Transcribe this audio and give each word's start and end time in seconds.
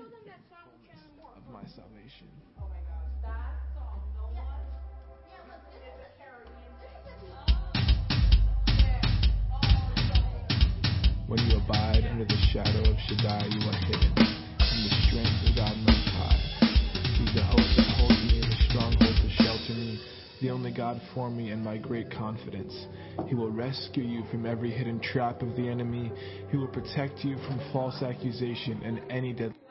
of 0.00 1.52
my 1.52 1.64
salvation. 1.76 2.28
When 11.26 11.38
you 11.46 11.58
abide 11.58 12.04
under 12.10 12.24
the 12.24 12.36
shadow 12.52 12.90
of 12.90 12.96
Shaddai, 13.06 13.46
you 13.50 13.68
are 13.68 13.78
hidden 13.86 14.12
in 14.18 14.80
the 14.82 14.94
strength 15.06 15.48
of 15.48 15.56
God 15.56 15.76
Most 15.86 16.08
High. 16.08 16.40
He's 17.18 17.34
the 17.34 17.44
hope 17.44 17.58
that 17.76 17.86
holds 17.98 18.18
me 18.26 18.40
and 18.42 18.50
the 18.50 18.56
stronghold 18.68 19.14
to 19.14 19.30
shelter 19.42 19.74
me, 19.74 20.00
the 20.40 20.50
only 20.50 20.72
God 20.72 21.00
for 21.14 21.30
me 21.30 21.50
and 21.50 21.62
my 21.62 21.76
great 21.76 22.10
confidence. 22.10 22.74
He 23.28 23.36
will 23.36 23.52
rescue 23.52 24.02
you 24.02 24.24
from 24.30 24.44
every 24.44 24.70
hidden 24.72 24.98
trap 25.00 25.42
of 25.42 25.54
the 25.54 25.68
enemy. 25.68 26.10
He 26.50 26.56
will 26.56 26.68
protect 26.68 27.22
you 27.22 27.36
from 27.46 27.60
false 27.72 28.02
accusation 28.02 28.80
and 28.82 29.00
any 29.08 29.32
deadly 29.32 29.54
curse. 29.54 29.69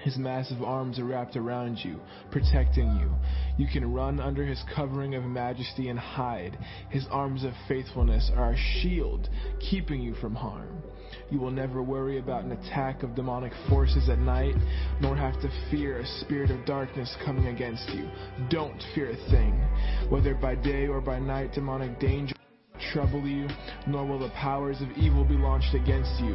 His 0.00 0.16
massive 0.16 0.62
arms 0.62 0.98
are 0.98 1.04
wrapped 1.04 1.36
around 1.36 1.78
you, 1.84 2.00
protecting 2.30 2.96
you. 2.96 3.10
You 3.56 3.66
can 3.66 3.92
run 3.92 4.20
under 4.20 4.44
his 4.44 4.62
covering 4.74 5.14
of 5.14 5.24
majesty 5.24 5.88
and 5.88 5.98
hide. 5.98 6.56
His 6.90 7.06
arms 7.10 7.42
of 7.42 7.52
faithfulness 7.66 8.30
are 8.36 8.52
a 8.52 8.56
shield, 8.56 9.28
keeping 9.58 10.00
you 10.00 10.14
from 10.14 10.34
harm. 10.34 10.82
You 11.30 11.40
will 11.40 11.50
never 11.50 11.82
worry 11.82 12.18
about 12.18 12.44
an 12.44 12.52
attack 12.52 13.02
of 13.02 13.14
demonic 13.14 13.52
forces 13.68 14.08
at 14.08 14.18
night, 14.18 14.56
nor 15.00 15.16
have 15.16 15.40
to 15.40 15.50
fear 15.70 15.98
a 15.98 16.06
spirit 16.20 16.50
of 16.50 16.64
darkness 16.64 17.14
coming 17.24 17.48
against 17.48 17.88
you. 17.90 18.08
Don't 18.50 18.82
fear 18.94 19.10
a 19.10 19.30
thing. 19.30 19.60
Whether 20.10 20.34
by 20.34 20.54
day 20.54 20.86
or 20.86 21.00
by 21.00 21.18
night, 21.18 21.54
demonic 21.54 21.98
danger 21.98 22.34
trouble 22.92 23.26
you, 23.26 23.48
nor 23.86 24.06
will 24.06 24.18
the 24.18 24.30
powers 24.30 24.80
of 24.80 24.88
evil 24.96 25.24
be 25.24 25.34
launched 25.34 25.74
against 25.74 26.14
you. 26.22 26.32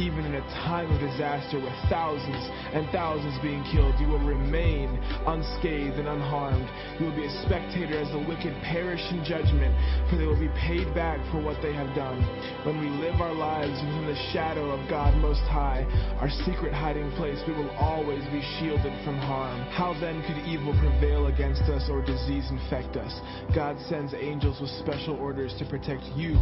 Even 0.00 0.24
in 0.24 0.34
a 0.34 0.44
time 0.64 0.88
of 0.88 0.98
disaster 0.98 1.60
with 1.60 1.74
thousands 1.92 2.42
and 2.72 2.88
thousands 2.88 3.36
being 3.42 3.62
killed, 3.68 3.92
you 4.00 4.08
will 4.08 4.24
remain 4.24 4.96
unscathed 5.28 6.00
and 6.00 6.08
unharmed. 6.08 6.64
You 6.98 7.06
will 7.06 7.16
be 7.16 7.28
a 7.28 7.36
spectator 7.44 8.00
as 8.00 8.08
the 8.10 8.24
wicked 8.24 8.56
perish 8.64 9.04
in 9.12 9.20
judgment, 9.24 9.76
for 10.08 10.16
they 10.16 10.24
will 10.24 10.40
be 10.40 10.52
paid 10.56 10.88
back 10.94 11.20
for 11.28 11.44
what 11.44 11.60
they 11.60 11.76
have 11.76 11.92
done. 11.94 12.16
When 12.64 12.80
we 12.80 12.88
live 13.04 13.20
our 13.20 13.34
lives 13.34 13.76
within 13.84 14.08
the 14.08 14.20
shadow 14.32 14.72
of 14.72 14.88
God 14.88 15.12
Most 15.20 15.44
High, 15.52 15.84
our 16.24 16.32
secret 16.48 16.72
hiding 16.72 17.12
place, 17.20 17.38
we 17.46 17.52
will 17.52 17.70
always 17.76 18.24
be 18.32 18.40
shielded 18.58 18.96
from 19.04 19.20
harm. 19.20 19.60
How 19.76 19.92
then 20.00 20.24
could 20.24 20.40
evil 20.48 20.72
prevail 20.80 21.28
against 21.28 21.68
us 21.68 21.90
or 21.92 22.00
disease 22.00 22.48
infect 22.48 22.96
us? 22.96 23.12
God 23.54 23.76
sends 23.88 24.14
angels 24.14 24.60
with 24.60 24.70
special 24.80 25.16
orders 25.20 25.52
to 25.58 25.64
protect 25.66 25.81
you 26.16 26.34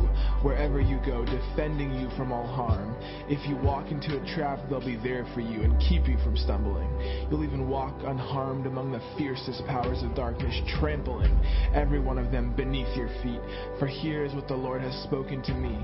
wherever 0.42 0.80
you 0.80 1.00
go, 1.04 1.24
defending 1.24 1.98
you 1.98 2.10
from 2.16 2.32
all 2.32 2.46
harm. 2.46 2.94
If 3.28 3.48
you 3.48 3.56
walk 3.56 3.90
into 3.90 4.20
a 4.20 4.34
trap, 4.34 4.58
they'll 4.68 4.84
be 4.84 4.96
there 4.96 5.26
for 5.34 5.40
you 5.40 5.62
and 5.62 5.80
keep 5.80 6.06
you 6.06 6.18
from 6.22 6.36
stumbling. 6.36 6.88
You'll 7.30 7.44
even 7.44 7.68
walk 7.68 7.94
unharmed 8.04 8.66
among 8.66 8.92
the 8.92 9.00
fiercest 9.16 9.64
powers 9.66 10.02
of 10.02 10.14
darkness, 10.14 10.54
trampling 10.78 11.32
every 11.74 12.00
one 12.00 12.18
of 12.18 12.30
them 12.30 12.54
beneath 12.54 12.94
your 12.96 13.08
feet. 13.22 13.40
For 13.78 13.86
here 13.86 14.24
is 14.24 14.34
what 14.34 14.48
the 14.48 14.56
Lord 14.56 14.82
has 14.82 14.94
spoken 15.04 15.42
to 15.42 15.54
me. 15.54 15.78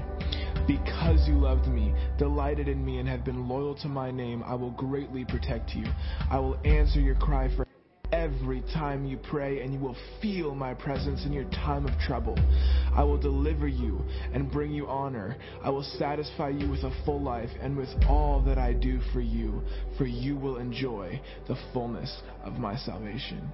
Because 0.66 1.26
you 1.28 1.34
loved 1.34 1.68
me, 1.68 1.94
delighted 2.18 2.68
in 2.68 2.84
me, 2.84 2.98
and 2.98 3.08
have 3.08 3.24
been 3.24 3.48
loyal 3.48 3.74
to 3.76 3.88
my 3.88 4.10
name, 4.10 4.42
I 4.44 4.54
will 4.54 4.72
greatly 4.72 5.24
protect 5.24 5.70
you. 5.70 5.84
I 6.30 6.38
will 6.40 6.56
answer 6.64 7.00
your 7.00 7.14
cry 7.14 7.48
for 7.54 7.66
every 8.16 8.62
time 8.72 9.04
you 9.04 9.18
pray, 9.30 9.60
and 9.60 9.74
you 9.74 9.78
will 9.78 9.96
feel 10.22 10.54
my 10.54 10.72
presence 10.72 11.26
in 11.26 11.32
your 11.32 11.44
time 11.50 11.84
of 11.84 11.98
trouble. 12.00 12.34
I 12.94 13.04
will 13.04 13.18
deliver 13.18 13.68
you 13.68 14.02
and 14.32 14.50
bring 14.50 14.72
you 14.72 14.86
honor. 14.86 15.36
I 15.62 15.68
will 15.68 15.82
satisfy 15.98 16.48
you 16.48 16.70
with 16.70 16.82
a 16.82 17.02
full 17.04 17.22
life 17.22 17.50
and 17.60 17.76
with 17.76 17.90
all 18.08 18.42
that 18.46 18.56
I 18.56 18.72
do 18.72 19.00
for 19.12 19.20
you, 19.20 19.62
for 19.98 20.06
you 20.06 20.34
will 20.34 20.56
enjoy 20.56 21.20
the 21.46 21.56
fullness 21.74 22.22
of 22.42 22.54
my 22.54 22.76
salvation. 22.76 23.52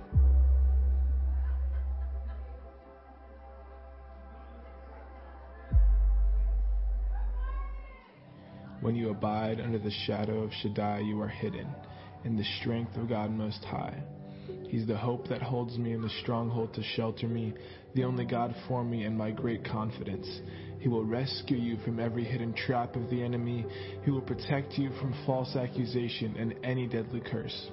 When 8.80 8.94
you 8.94 9.10
abide 9.10 9.60
under 9.60 9.78
the 9.78 9.92
shadow 10.06 10.42
of 10.42 10.50
Shaddai, 10.60 11.00
you 11.00 11.20
are 11.20 11.28
hidden 11.28 11.68
in 12.24 12.36
the 12.36 12.44
strength 12.60 12.96
of 12.96 13.08
God 13.08 13.30
Most 13.30 13.64
High. 13.64 14.02
He's 14.72 14.86
the 14.86 14.96
hope 14.96 15.28
that 15.28 15.42
holds 15.42 15.76
me 15.76 15.92
and 15.92 16.02
the 16.02 16.08
stronghold 16.22 16.72
to 16.72 16.82
shelter 16.82 17.28
me, 17.28 17.52
the 17.94 18.04
only 18.04 18.24
God 18.24 18.54
for 18.66 18.82
me 18.82 19.04
and 19.04 19.14
my 19.14 19.30
great 19.30 19.66
confidence. 19.66 20.26
He 20.78 20.88
will 20.88 21.04
rescue 21.04 21.58
you 21.58 21.76
from 21.84 22.00
every 22.00 22.24
hidden 22.24 22.54
trap 22.54 22.96
of 22.96 23.10
the 23.10 23.22
enemy. 23.22 23.66
He 24.02 24.10
will 24.10 24.22
protect 24.22 24.78
you 24.78 24.88
from 24.98 25.14
false 25.26 25.56
accusation 25.56 26.36
and 26.38 26.54
any 26.64 26.86
deadly 26.86 27.20
curse. 27.20 27.70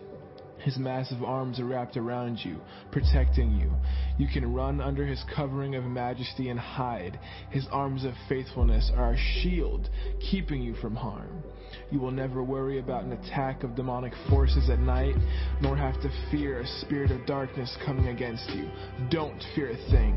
His 0.58 0.78
massive 0.78 1.24
arms 1.24 1.62
are 1.62 1.66
wrapped 1.66 1.96
around 1.96 2.40
you, 2.44 2.60
protecting 2.92 3.56
you. 3.56 3.72
You 4.18 4.28
can 4.28 4.54
run 4.54 4.82
under 4.82 5.06
his 5.06 5.24
covering 5.34 5.76
of 5.76 5.86
majesty 5.86 6.50
and 6.50 6.60
hide. 6.60 7.18
His 7.50 7.66
arms 7.72 8.04
of 8.04 8.12
faithfulness 8.28 8.92
are 8.94 9.14
a 9.14 9.18
shield, 9.42 9.90
keeping 10.20 10.62
you 10.62 10.76
from 10.76 10.98
harm. 10.98 11.44
You 11.92 12.00
will 12.00 12.12
never 12.12 12.44
worry 12.44 12.80
about 12.80 13.04
an 13.04 13.14
attack 13.14 13.64
of 13.64 13.76
demonic 13.76 14.14
forces 14.30 14.70
at 14.70 14.80
night, 14.80 15.16
nor 15.62 15.76
have 15.76 16.00
to 16.02 16.10
fear 16.30 16.62
a 16.62 16.68
spirit 16.82 17.12
of 17.12 17.26
darkness 17.26 17.76
coming 17.86 18.10
against 18.10 18.50
you. 18.52 18.70
Don't 19.10 19.42
fear 19.56 19.72
a 19.72 19.92
thing. 19.92 20.14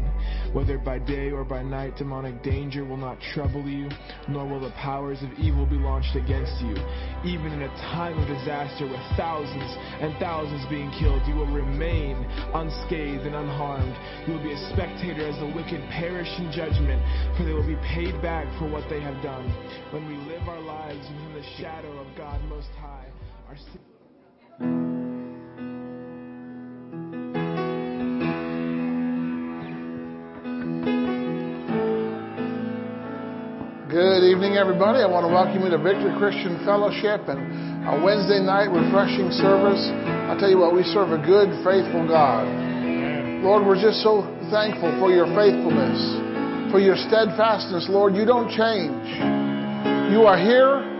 Whether 0.52 0.78
by 0.78 0.98
day 0.98 1.30
or 1.30 1.44
by 1.44 1.62
night, 1.62 1.96
demonic 1.96 2.42
danger 2.42 2.84
will 2.84 2.98
not 2.98 3.18
trouble 3.34 3.66
you, 3.66 3.88
nor 4.28 4.46
will 4.46 4.60
the 4.60 4.72
powers 4.72 5.22
of 5.22 5.32
evil 5.38 5.64
be 5.64 5.76
launched 5.76 6.14
against 6.14 6.60
you. 6.60 6.76
Even 7.24 7.52
in 7.52 7.62
a 7.62 7.74
time 7.92 8.18
of 8.18 8.28
disaster 8.28 8.84
with 8.84 9.00
thousands 9.16 9.72
and 10.00 10.16
thousands 10.18 10.64
being 10.68 10.90
killed, 11.00 11.22
you 11.26 11.34
will 11.34 11.46
remain 11.46 12.16
unscathed 12.54 13.24
and 13.24 13.34
unharmed. 13.34 13.96
You 14.26 14.34
will 14.34 14.44
be 14.44 14.52
a 14.52 14.70
spectator 14.72 15.26
as 15.26 15.38
the 15.40 15.52
wicked 15.56 15.80
perish 15.88 16.28
in 16.38 16.52
judgment, 16.52 17.00
for 17.36 17.44
they 17.44 17.52
will 17.52 17.66
be 17.66 17.80
paid 17.94 18.20
back 18.20 18.46
for 18.58 18.68
what 18.68 18.88
they 18.90 19.00
have 19.00 19.22
done. 19.22 19.48
When 19.92 20.08
we 20.08 20.16
live 20.28 20.31
shadow 21.58 21.98
of 21.98 22.06
God 22.16 22.40
Most 22.48 22.68
High, 22.80 23.08
our 23.48 23.56
Good 33.90 34.24
evening, 34.24 34.56
everybody. 34.56 35.04
I 35.04 35.06
want 35.06 35.28
to 35.28 35.32
welcome 35.32 35.60
you 35.60 35.68
to 35.68 35.76
Victory 35.76 36.16
Christian 36.16 36.56
Fellowship 36.64 37.28
and 37.28 37.84
our 37.84 38.00
Wednesday 38.00 38.40
night 38.40 38.72
refreshing 38.72 39.28
service. 39.32 39.84
I'll 40.32 40.40
tell 40.40 40.48
you 40.48 40.56
what, 40.56 40.72
we 40.72 40.82
serve 40.84 41.12
a 41.12 41.20
good, 41.20 41.52
faithful 41.60 42.08
God. 42.08 42.48
Lord, 43.44 43.66
we're 43.66 43.76
just 43.76 44.00
so 44.00 44.24
thankful 44.48 44.88
for 44.96 45.12
your 45.12 45.28
faithfulness, 45.36 46.72
for 46.72 46.80
your 46.80 46.96
steadfastness. 46.96 47.88
Lord, 47.90 48.16
you 48.16 48.24
don't 48.24 48.48
change. 48.48 49.04
You 50.16 50.24
are 50.24 50.40
here 50.40 50.91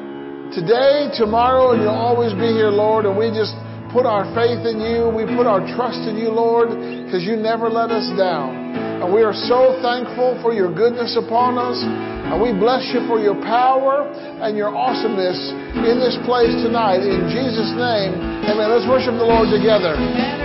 today, 0.55 1.09
tomorrow, 1.17 1.73
and 1.73 1.83
you'll 1.83 1.97
always 1.97 2.33
be 2.33 2.53
here, 2.53 2.71
Lord. 2.71 3.05
And 3.05 3.17
we 3.17 3.33
just 3.33 3.57
put 3.93 4.05
our 4.05 4.25
faith 4.37 4.65
in 4.65 4.81
you. 4.81 5.09
We 5.13 5.25
put 5.25 5.49
our 5.49 5.61
trust 5.77 6.05
in 6.09 6.17
you, 6.17 6.33
Lord, 6.33 6.73
because 6.73 7.25
you 7.25 7.37
never 7.37 7.69
let 7.69 7.91
us 7.91 8.09
down. 8.17 9.03
And 9.03 9.13
we 9.13 9.25
are 9.25 9.35
so 9.35 9.81
thankful 9.83 10.39
for 10.41 10.53
your 10.53 10.73
goodness 10.73 11.19
upon 11.19 11.59
us. 11.59 11.77
And 11.81 12.41
we 12.41 12.55
bless 12.55 12.89
you 12.95 13.05
for 13.09 13.19
your 13.19 13.37
power 13.43 14.09
and 14.41 14.57
your 14.57 14.71
awesomeness 14.71 15.37
in 15.75 16.01
this 16.01 16.17
place 16.25 16.55
tonight. 16.65 17.05
In 17.05 17.29
Jesus' 17.29 17.73
name, 17.77 18.15
amen. 18.49 18.71
Let's 18.73 18.89
worship 18.89 19.19
the 19.19 19.27
Lord 19.27 19.51
together. 19.51 20.42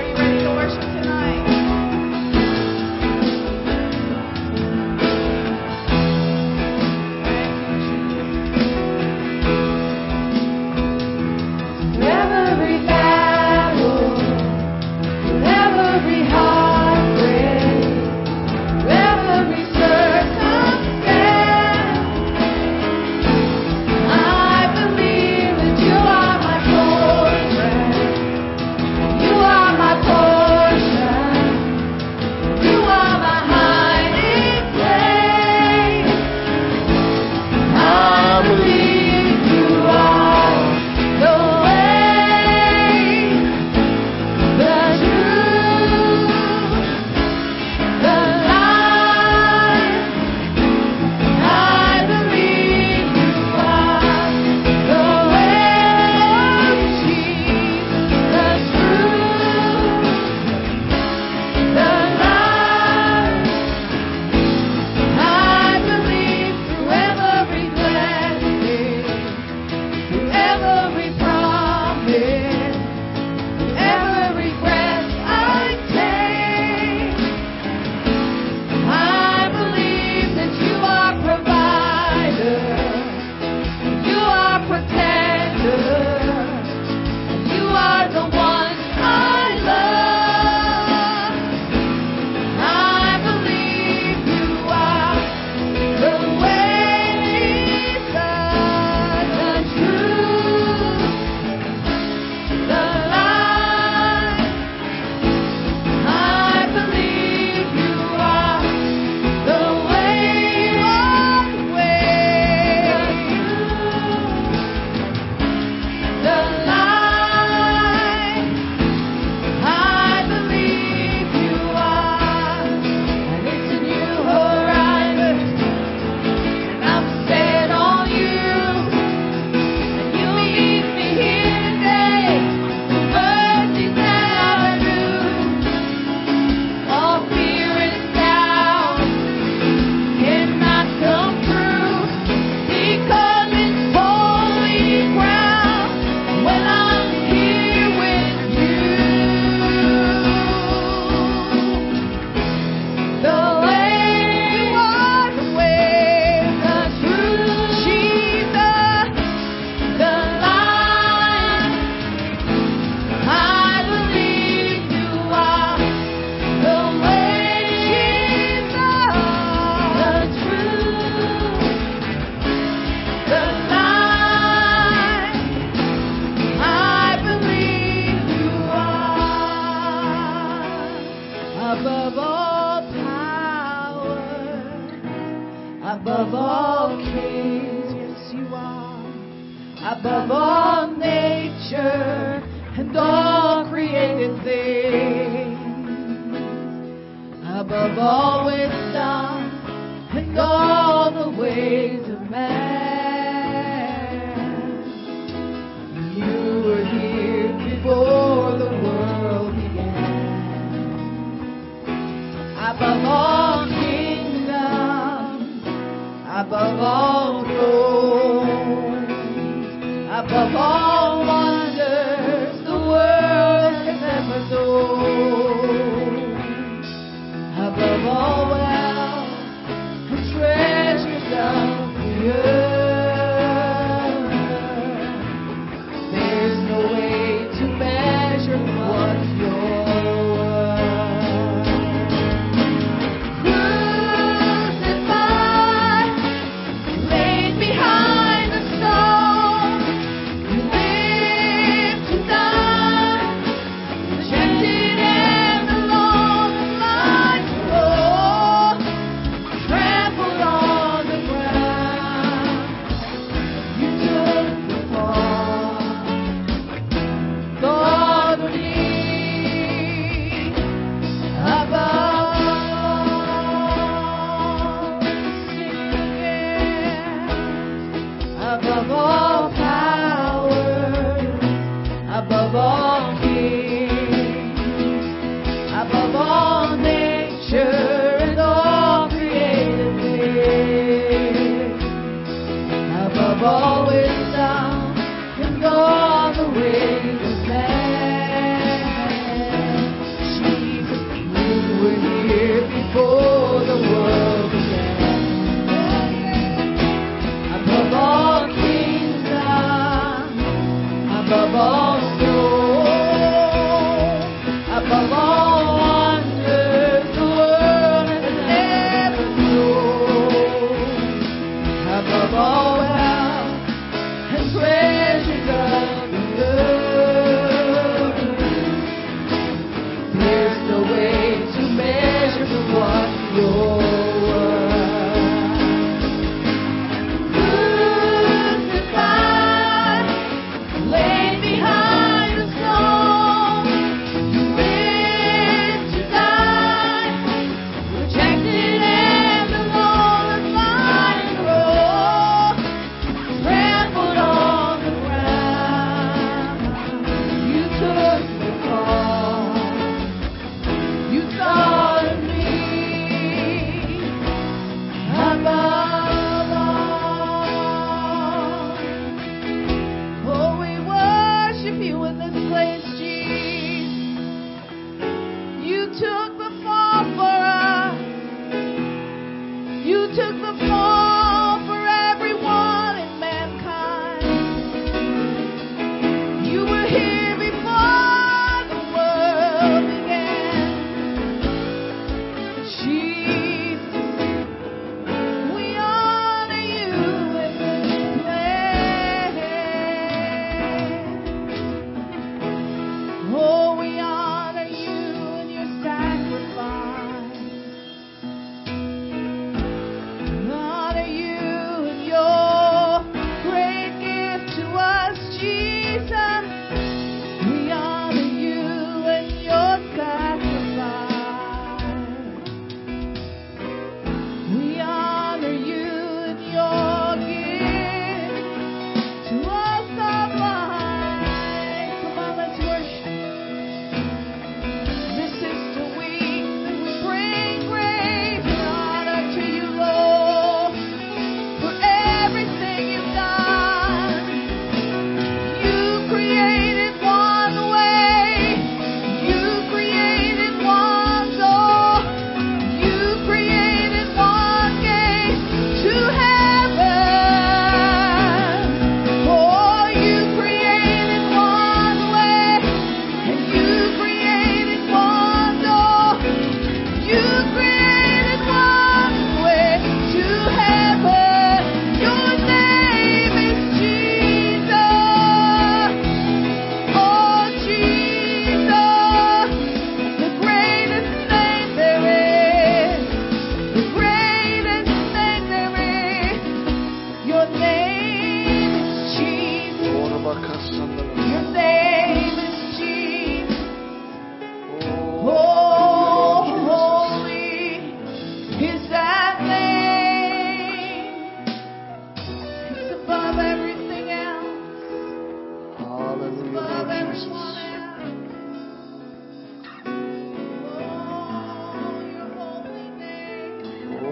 Oh. 505.97 506.13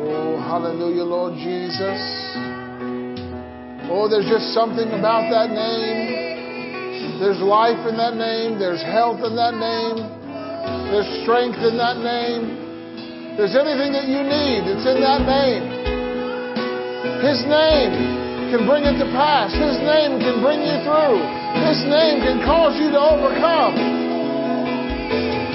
Oh, 0.08 0.42
hallelujah, 0.42 1.04
Lord 1.06 1.38
Jesus. 1.38 2.02
Oh, 3.86 4.10
there's 4.10 4.26
just 4.26 4.50
something 4.58 4.90
about 4.98 5.30
that 5.30 5.54
name. 5.54 7.22
There's 7.22 7.38
life 7.38 7.78
in 7.86 7.98
that 8.02 8.18
name. 8.18 8.58
There's 8.58 8.82
health 8.82 9.22
in 9.22 9.38
that 9.38 9.54
name. 9.54 10.02
There's 10.90 11.22
strength 11.22 11.62
in 11.62 11.78
that 11.78 12.02
name. 12.02 13.38
There's 13.38 13.54
anything 13.54 13.94
that 13.94 14.10
you 14.10 14.26
need. 14.26 14.66
It's 14.74 14.90
in 14.90 15.06
that 15.06 15.22
name. 15.22 15.70
His 17.22 17.46
name 17.46 17.94
can 18.50 18.66
bring 18.66 18.90
it 18.90 18.98
to 18.98 19.06
pass. 19.14 19.54
His 19.54 19.78
name 19.86 20.18
can 20.18 20.42
bring 20.42 20.66
you 20.66 20.82
through. 20.82 21.45
His 21.66 21.82
name 21.90 22.22
can 22.22 22.46
cause 22.46 22.78
you 22.78 22.94
to 22.94 23.02
overcome. 23.02 23.74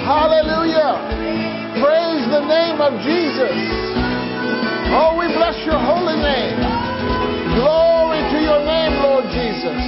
Hallelujah. 0.03 0.99
Praise 1.79 2.27
the 2.27 2.43
name 2.51 2.83
of 2.83 2.99
Jesus. 2.99 3.55
Oh, 4.91 5.15
we 5.15 5.31
bless 5.31 5.55
your 5.63 5.79
holy 5.79 6.19
name. 6.19 6.59
Glory 7.55 8.19
to 8.27 8.37
your 8.43 8.59
name, 8.59 8.99
Lord 8.99 9.23
Jesus. 9.31 9.79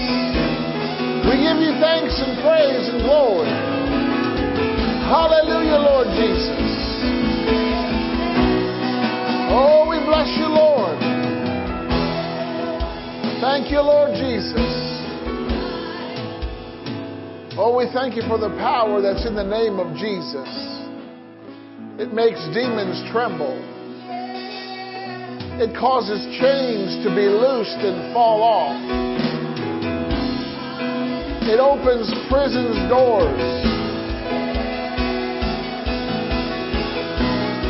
We 1.27 1.43
give 1.43 1.59
you 1.59 1.75
thanks 1.83 2.15
and 2.15 2.39
praise 2.39 2.87
and 2.87 3.03
glory. 3.03 3.51
Hallelujah, 5.11 5.79
Lord 5.83 6.07
Jesus. 6.15 6.71
Oh, 9.51 9.85
we 9.91 9.99
bless 10.07 10.31
you, 10.39 10.47
Lord. 10.47 10.97
Thank 13.41 13.69
you, 13.71 13.81
Lord 13.81 14.15
Jesus. 14.15 14.82
Oh, 17.55 17.77
we 17.77 17.85
thank 17.93 18.15
you 18.15 18.23
for 18.25 18.39
the 18.39 18.49
power 18.57 18.99
that's 18.99 19.27
in 19.27 19.35
the 19.35 19.45
name 19.45 19.77
of 19.77 19.93
Jesus. 19.93 20.49
It 22.01 22.09
makes 22.09 22.41
demons 22.49 22.97
tremble. 23.13 23.61
It 25.61 25.69
causes 25.77 26.17
chains 26.41 26.97
to 27.05 27.13
be 27.13 27.29
loosed 27.29 27.77
and 27.77 28.09
fall 28.09 28.41
off. 28.41 28.73
It 31.45 31.61
opens 31.61 32.09
prison's 32.25 32.89
doors. 32.89 33.45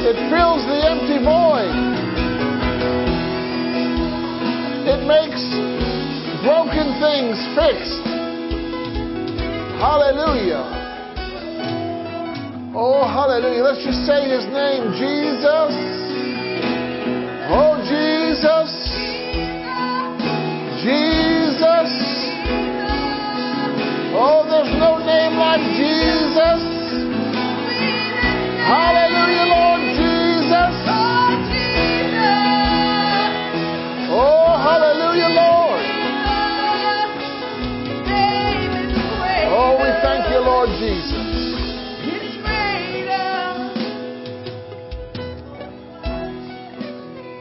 It 0.08 0.16
fills 0.32 0.64
the 0.64 0.80
empty 0.80 1.20
void. 1.20 1.76
It 4.88 5.04
makes 5.04 5.44
broken 6.40 6.88
things 7.04 7.36
fixed. 7.60 8.13
Hallelujah. 9.84 10.64
Oh, 12.74 13.04
hallelujah. 13.04 13.64
Let's 13.68 13.84
just 13.84 14.08
say 14.08 14.32
his 14.32 14.48
name, 14.48 14.96
Jesus. 14.96 15.76
Oh, 17.52 17.76
Jesus. 17.84 18.72
Jesus. 20.88 21.92
Oh, 24.16 24.48
there's 24.48 24.72
no 24.80 25.04
name 25.04 25.36
like 25.36 25.60
Jesus. 25.76 26.64
Hallelujah, 28.64 29.52
Lord 29.52 29.73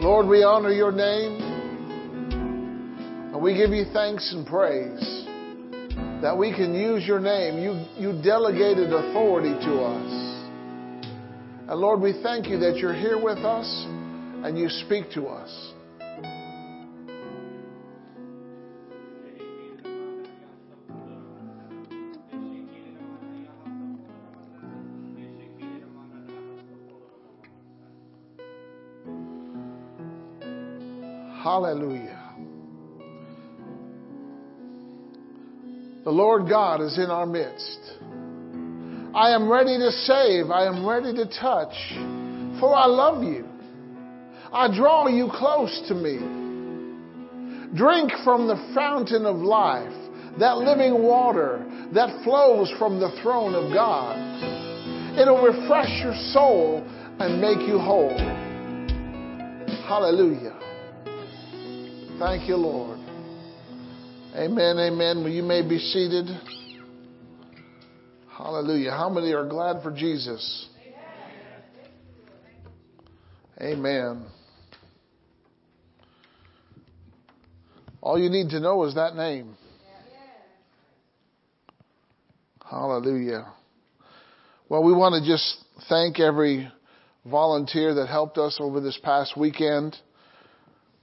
Lord, 0.02 0.26
we 0.26 0.42
honor 0.42 0.72
your 0.72 0.90
name. 0.90 1.40
And 3.32 3.40
we 3.40 3.54
give 3.54 3.70
you 3.70 3.84
thanks 3.92 4.32
and 4.34 4.44
praise 4.44 5.26
that 6.20 6.36
we 6.36 6.50
can 6.50 6.74
use 6.74 7.06
your 7.06 7.20
name. 7.20 7.62
You, 7.62 7.86
you 7.96 8.20
delegated 8.20 8.92
authority 8.92 9.50
to 9.64 9.80
us. 9.80 10.12
And 11.68 11.78
Lord, 11.78 12.00
we 12.00 12.20
thank 12.20 12.48
you 12.48 12.58
that 12.58 12.78
you're 12.78 12.92
here 12.92 13.16
with 13.16 13.38
us 13.38 13.84
and 14.44 14.58
you 14.58 14.68
speak 14.68 15.12
to 15.12 15.26
us. 15.26 15.72
Hallelujah. 31.52 32.18
The 36.02 36.10
Lord 36.10 36.48
God 36.48 36.80
is 36.80 36.96
in 36.96 37.10
our 37.10 37.26
midst. 37.26 37.78
I 39.14 39.34
am 39.34 39.50
ready 39.50 39.76
to 39.76 39.90
save. 39.90 40.50
I 40.50 40.64
am 40.64 40.86
ready 40.86 41.12
to 41.12 41.26
touch, 41.26 41.74
for 42.58 42.74
I 42.74 42.86
love 42.86 43.22
you. 43.22 43.46
I 44.50 44.74
draw 44.74 45.08
you 45.08 45.28
close 45.30 45.78
to 45.88 45.94
me. 45.94 46.16
Drink 47.76 48.12
from 48.24 48.48
the 48.48 48.72
fountain 48.74 49.26
of 49.26 49.36
life, 49.36 49.92
that 50.38 50.56
living 50.56 51.02
water 51.02 51.66
that 51.92 52.24
flows 52.24 52.72
from 52.78 52.98
the 52.98 53.10
throne 53.22 53.54
of 53.54 53.74
God. 53.74 54.16
It'll 55.18 55.44
refresh 55.44 56.02
your 56.02 56.14
soul 56.32 56.82
and 57.20 57.42
make 57.42 57.68
you 57.68 57.78
whole. 57.78 58.16
Hallelujah. 59.86 60.71
Thank 62.24 62.48
you, 62.48 62.54
Lord. 62.54 63.00
Amen, 64.36 64.78
amen. 64.78 65.24
Well, 65.24 65.28
you 65.28 65.42
may 65.42 65.68
be 65.68 65.80
seated. 65.80 66.26
Hallelujah. 68.30 68.92
How 68.92 69.10
many 69.10 69.32
are 69.32 69.44
glad 69.44 69.82
for 69.82 69.90
Jesus? 69.90 70.68
Amen. 73.60 74.24
All 78.00 78.16
you 78.16 78.30
need 78.30 78.50
to 78.50 78.60
know 78.60 78.84
is 78.84 78.94
that 78.94 79.16
name. 79.16 79.56
Hallelujah. 82.70 83.52
Well, 84.68 84.84
we 84.84 84.92
want 84.92 85.20
to 85.20 85.28
just 85.28 85.56
thank 85.88 86.20
every 86.20 86.70
volunteer 87.26 87.94
that 87.94 88.06
helped 88.06 88.38
us 88.38 88.58
over 88.60 88.80
this 88.80 88.96
past 89.02 89.36
weekend. 89.36 89.96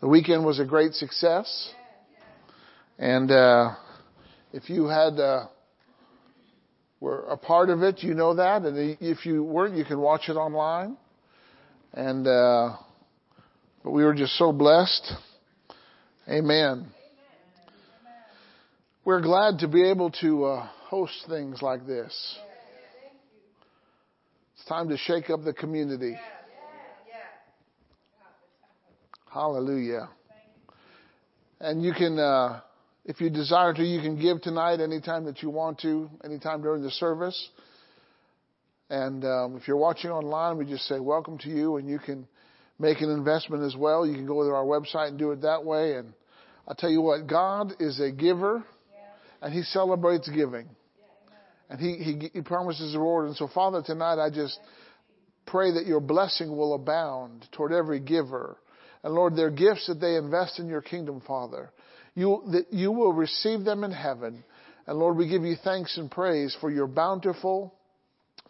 The 0.02 0.08
weekend 0.08 0.46
was 0.46 0.60
a 0.60 0.66
great 0.66 0.94
success. 0.94 1.74
And 2.98 3.30
uh, 3.30 3.76
if 4.54 4.70
you 4.70 4.86
had 4.86 5.20
uh, 5.20 5.48
were 7.02 7.26
a 7.26 7.36
part 7.36 7.70
of 7.70 7.84
it, 7.84 8.02
you 8.02 8.14
know 8.14 8.36
that. 8.36 8.62
And 8.64 8.98
if 9.02 9.26
you 9.26 9.44
weren't, 9.44 9.76
you 9.76 9.84
can 9.84 10.00
watch 10.00 10.30
it 10.30 10.34
online. 10.34 10.96
And 11.94 12.26
uh, 12.26 12.78
but 13.84 13.92
we 13.92 14.06
were 14.06 14.14
just 14.14 14.38
so 14.38 14.54
blessed. 14.54 15.12
Amen. 16.30 16.88
We're 19.04 19.22
glad 19.22 19.60
to 19.60 19.68
be 19.68 19.90
able 19.90 20.12
to 20.22 20.46
uh, 20.46 20.68
host 20.88 21.26
things 21.28 21.62
like 21.62 21.86
this. 21.86 22.38
It's 24.56 24.66
time 24.66 24.90
to 24.90 24.98
shake 24.98 25.30
up 25.30 25.44
the 25.44 25.54
community. 25.54 26.16
Hallelujah. 29.32 30.10
And 31.60 31.84
you 31.84 31.94
can, 31.94 32.18
uh, 32.18 32.62
if 33.06 33.22
you 33.22 33.30
desire 33.30 33.74
to, 33.74 33.84
you 33.84 34.02
can 34.02 34.20
give 34.20 34.42
tonight 34.42 34.80
anytime 34.80 35.26
that 35.26 35.44
you 35.44 35.52
want 35.52 35.80
to, 35.82 36.10
anytime 36.24 36.64
during 36.64 36.82
the 36.82 36.90
service. 36.90 37.50
And 38.90 39.24
um, 39.24 39.58
if 39.58 39.68
you're 39.68 39.78
watching 39.78 40.10
online, 40.10 40.58
we 40.58 40.66
just 40.66 40.88
say 40.88 41.00
welcome 41.00 41.38
to 41.40 41.50
you, 41.50 41.78
and 41.78 41.88
you 41.88 42.00
can 42.00 42.28
make 42.80 43.02
an 43.02 43.12
investment 43.12 43.64
as 43.64 43.76
well. 43.76 44.04
You 44.04 44.16
can 44.16 44.26
go 44.26 44.44
to 44.44 44.50
our 44.50 44.66
website 44.66 45.10
and 45.10 45.20
do 45.20 45.32
it 45.32 45.42
that 45.42 45.64
way. 45.64 45.94
And 45.94 46.12
I'll 46.68 46.76
tell 46.76 46.90
you 46.90 47.02
what, 47.02 47.28
God 47.28 47.74
is 47.80 48.00
a 48.00 48.12
giver, 48.12 48.64
and 49.44 49.54
He 49.54 49.62
celebrates 49.62 50.28
giving. 50.28 50.68
And 51.70 51.80
he, 51.80 51.98
he, 51.98 52.32
he 52.34 52.42
promises 52.42 52.96
a 52.96 52.98
reward. 52.98 53.28
And 53.28 53.36
so, 53.36 53.48
Father, 53.48 53.84
tonight 53.84 54.20
I 54.20 54.32
just 54.32 54.60
pray 55.46 55.72
that 55.74 55.86
your 55.86 56.00
blessing 56.00 56.50
will 56.50 56.74
abound 56.74 57.48
toward 57.52 57.72
every 57.74 58.00
giver. 58.00 58.58
And 59.04 59.14
Lord, 59.14 59.36
their 59.36 59.50
gifts 59.52 59.88
that 59.88 60.02
they 60.02 60.16
invest 60.16 60.60
in 60.60 60.68
your 60.68 60.82
kingdom, 60.82 61.22
Father, 61.26 61.72
you, 62.16 62.42
that 62.52 62.66
you 62.72 62.92
will 62.92 63.14
receive 63.14 63.64
them 63.64 63.84
in 63.84 63.92
heaven 63.92 64.44
And 64.88 64.98
Lord, 64.98 65.18
we 65.18 65.30
give 65.30 65.44
you 65.44 65.56
thanks 65.64 65.98
and 65.98 66.10
praise 66.10 66.58
for 66.60 66.72
your 66.72 66.88
bountiful, 66.88 67.76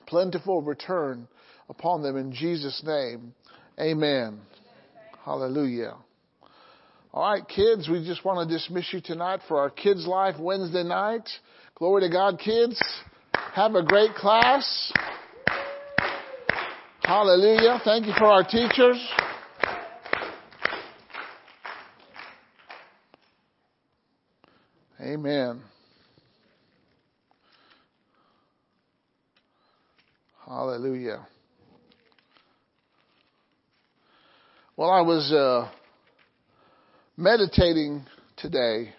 plentiful 0.08 0.62
return 0.62 1.28
upon 1.68 2.02
them 2.02 2.16
in 2.16 2.32
Jesus' 2.34 2.82
name. 2.86 3.34
Amen. 3.80 4.40
Hallelujah. 5.26 5.96
All 7.14 7.30
right, 7.30 7.46
kids, 7.48 7.90
we 7.90 8.06
just 8.06 8.24
want 8.24 8.48
to 8.48 8.56
dismiss 8.56 8.94
you 8.94 9.02
tonight 9.02 9.42
for 9.48 9.60
our 9.60 9.70
Kids 9.70 10.08
Life 10.08 10.36
Wednesday 10.40 10.84
night. 10.84 11.28
Glory 11.76 12.04
to 12.04 12.10
God, 12.10 12.40
kids. 12.40 12.82
Have 13.54 13.76
a 13.76 13.84
great 13.84 14.14
class. 14.16 14.94
Hallelujah. 17.02 17.82
Thank 17.84 18.06
you 18.06 18.14
for 18.18 18.28
our 18.28 18.44
teachers. 18.44 18.98
Amen. 25.10 25.60
Hallelujah. 30.46 31.26
Well, 34.78 34.92
I 34.92 35.02
was 35.02 35.32
uh, 35.32 35.72
meditating 37.18 38.06
today, 38.38 38.94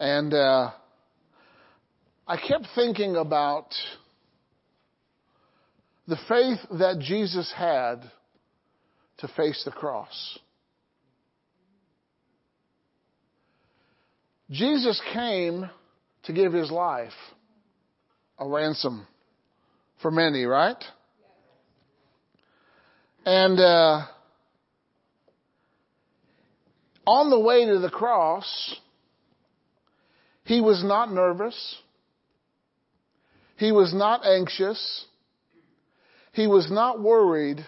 and 0.00 0.32
uh, 0.32 0.70
I 2.26 2.36
kept 2.38 2.66
thinking 2.74 3.16
about 3.16 3.68
the 6.08 6.16
faith 6.26 6.60
that 6.78 7.00
Jesus 7.00 7.52
had 7.54 8.10
to 9.18 9.28
face 9.36 9.60
the 9.66 9.70
cross. 9.70 10.38
Jesus 14.50 15.00
came 15.12 15.68
to 16.24 16.32
give 16.32 16.52
his 16.52 16.70
life 16.70 17.12
a 18.38 18.46
ransom 18.46 19.06
for 20.02 20.10
many, 20.10 20.44
right? 20.44 20.82
And 23.24 23.58
uh, 23.58 24.06
on 27.06 27.30
the 27.30 27.40
way 27.40 27.64
to 27.66 27.78
the 27.80 27.90
cross, 27.90 28.76
he 30.44 30.60
was 30.60 30.84
not 30.84 31.12
nervous. 31.12 31.76
He 33.56 33.72
was 33.72 33.92
not 33.92 34.24
anxious. 34.24 35.06
He 36.32 36.46
was 36.46 36.70
not 36.70 37.00
worried. 37.00 37.66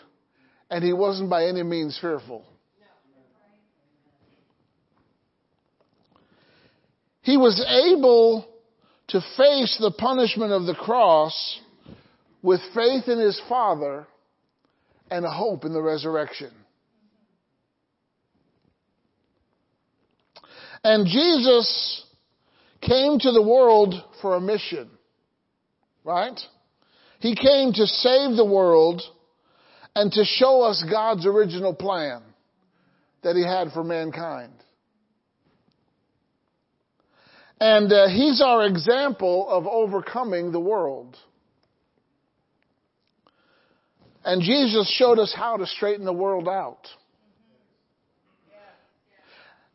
And 0.71 0.85
he 0.85 0.93
wasn't 0.93 1.31
by 1.31 1.47
any 1.47 1.63
means 1.65 1.99
fearful. 2.01 2.45
He 7.29 7.37
was 7.37 7.61
able 7.61 8.49
to 9.09 9.21
face 9.37 9.77
the 9.79 9.91
punishment 9.91 10.51
of 10.51 10.65
the 10.65 10.75
cross 10.75 11.61
with 12.41 12.59
faith 12.75 13.07
in 13.07 13.19
his 13.19 13.39
Father 13.51 14.07
and 15.11 15.27
a 15.27 15.31
hope 15.31 15.67
in 15.67 15.75
the 15.75 15.83
resurrection. 15.83 16.51
And 20.83 21.07
Jesus 21.07 22.03
came 22.81 23.19
to 23.19 23.31
the 23.31 23.43
world 23.43 23.95
for 24.23 24.35
a 24.35 24.41
mission, 24.41 24.89
right? 26.05 26.41
He 27.21 27.37
came 27.37 27.75
to 27.75 27.87
save 27.87 28.39
the 28.39 28.51
world 28.51 29.03
and 29.95 30.11
to 30.13 30.25
show 30.25 30.63
us 30.63 30.83
God's 30.91 31.27
original 31.27 31.75
plan 31.75 32.23
that 33.23 33.37
he 33.37 33.43
had 33.43 33.73
for 33.73 33.85
mankind. 33.85 34.55
And 37.61 37.93
uh, 37.93 38.09
he's 38.09 38.41
our 38.41 38.67
example 38.67 39.49
of 39.49 39.67
overcoming 39.67 40.53
the 40.53 40.61
world. 40.61 41.17
And 44.25 44.43
Jesus 44.43 44.93
showed 44.97 45.19
us 45.19 45.35
how 45.37 45.57
to 45.57 45.67
straighten 45.67 46.05
the 46.05 46.13
world 46.13 46.49
out. 46.49 46.87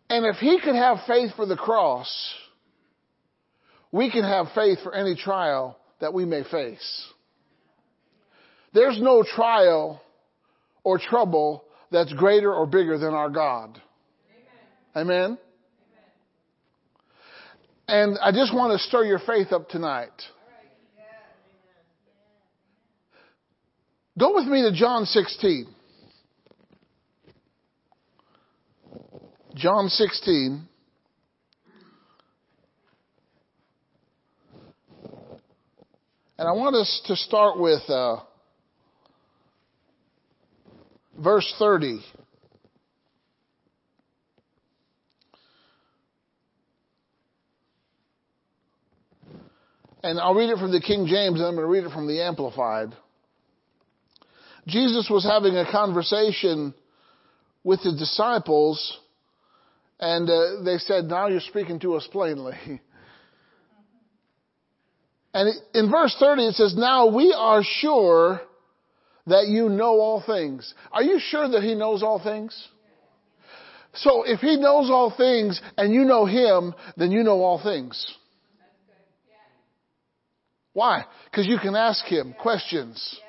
And 0.10 0.26
if 0.26 0.36
he 0.36 0.60
could 0.64 0.76
have 0.76 0.98
faith 1.08 1.32
for 1.36 1.46
the 1.46 1.56
cross, 1.56 2.34
we 3.92 4.12
can 4.12 4.24
have 4.24 4.48
faith 4.54 4.78
for 4.84 4.94
any 4.94 5.16
trial 5.16 5.80
that 6.02 6.14
we 6.14 6.26
may 6.26 6.44
face. 6.44 7.08
There's 8.74 9.00
no 9.02 9.24
trial 9.24 10.02
or 10.84 11.00
trouble 11.00 11.64
that's 11.92 12.14
greater 12.14 12.54
or 12.54 12.66
bigger 12.66 12.98
than 12.98 13.14
our 13.14 13.30
God. 13.30 13.82
Amen. 14.96 15.30
Amen? 15.30 15.38
And 17.88 18.18
I 18.22 18.32
just 18.32 18.54
want 18.54 18.72
to 18.74 18.88
stir 18.88 19.04
your 19.04 19.20
faith 19.20 19.52
up 19.52 19.70
tonight. 19.70 20.12
Go 24.18 24.36
with 24.36 24.46
me 24.46 24.62
to 24.62 24.72
John 24.72 25.06
16. 25.06 25.68
John 29.56 29.90
16. 29.90 30.68
And 36.38 36.48
I 36.48 36.52
want 36.52 36.76
us 36.76 37.02
to 37.08 37.16
start 37.16 37.60
with 37.60 37.82
uh, 37.90 38.18
verse 41.18 41.52
30. 41.58 42.00
And 50.04 50.20
I'll 50.20 50.36
read 50.36 50.50
it 50.50 50.58
from 50.58 50.72
the 50.72 50.82
King 50.82 51.08
James 51.08 51.40
and 51.40 51.48
I'm 51.48 51.56
going 51.56 51.66
to 51.66 51.72
read 51.72 51.86
it 51.86 51.94
from 51.94 52.08
the 52.08 52.22
Amplified. 52.22 52.94
Jesus 54.68 55.10
was 55.10 55.26
having 55.26 55.56
a 55.56 55.70
conversation 55.70 56.74
with 57.64 57.82
the 57.84 57.96
disciples 57.98 59.00
and 60.00 60.30
uh, 60.30 60.62
they 60.64 60.78
said, 60.78 61.06
now 61.06 61.28
you're 61.28 61.40
speaking 61.40 61.80
to 61.80 61.96
us 61.96 62.08
plainly. 62.12 62.56
And 65.36 65.52
in 65.74 65.90
verse 65.90 66.16
30 66.20 66.50
it 66.50 66.54
says, 66.54 66.76
now 66.78 67.08
we 67.08 67.34
are 67.36 67.64
sure 67.64 68.40
that 69.26 69.48
you 69.48 69.68
know 69.68 70.00
all 70.00 70.24
things. 70.24 70.74
Are 70.92 71.02
you 71.02 71.20
sure 71.20 71.50
that 71.50 71.64
he 71.64 71.74
knows 71.74 72.04
all 72.04 72.22
things? 72.22 72.68
So 73.96 74.24
if 74.24 74.42
he 74.42 74.58
knows 74.58 74.92
all 74.92 75.12
things 75.16 75.60
and 75.76 75.92
you 75.92 76.04
know 76.04 76.26
him, 76.26 76.76
then 76.98 77.12
you 77.12 77.24
know 77.24 77.42
all 77.42 77.62
things. 77.64 78.16
Why? 80.74 81.06
Because 81.26 81.48
you 81.48 81.58
can 81.60 81.76
ask 81.76 82.04
him 82.06 82.36
questions. 82.40 83.20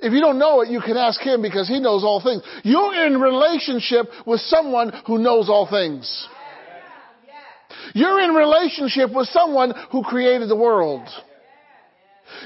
If 0.00 0.12
you 0.12 0.20
don't 0.20 0.38
know 0.38 0.60
it, 0.60 0.68
you 0.68 0.80
can 0.80 0.96
ask 0.96 1.20
him 1.20 1.40
because 1.40 1.68
he 1.68 1.80
knows 1.80 2.04
all 2.04 2.20
things. 2.22 2.42
You're 2.64 3.06
in 3.06 3.18
relationship 3.18 4.06
with 4.26 4.40
someone 4.40 4.92
who 5.06 5.18
knows 5.18 5.48
all 5.48 5.68
things. 5.70 6.28
You're 7.94 8.20
in 8.20 8.34
relationship 8.34 9.14
with 9.14 9.28
someone 9.28 9.72
who 9.90 10.02
created 10.02 10.50
the 10.50 10.56
world. 10.56 11.08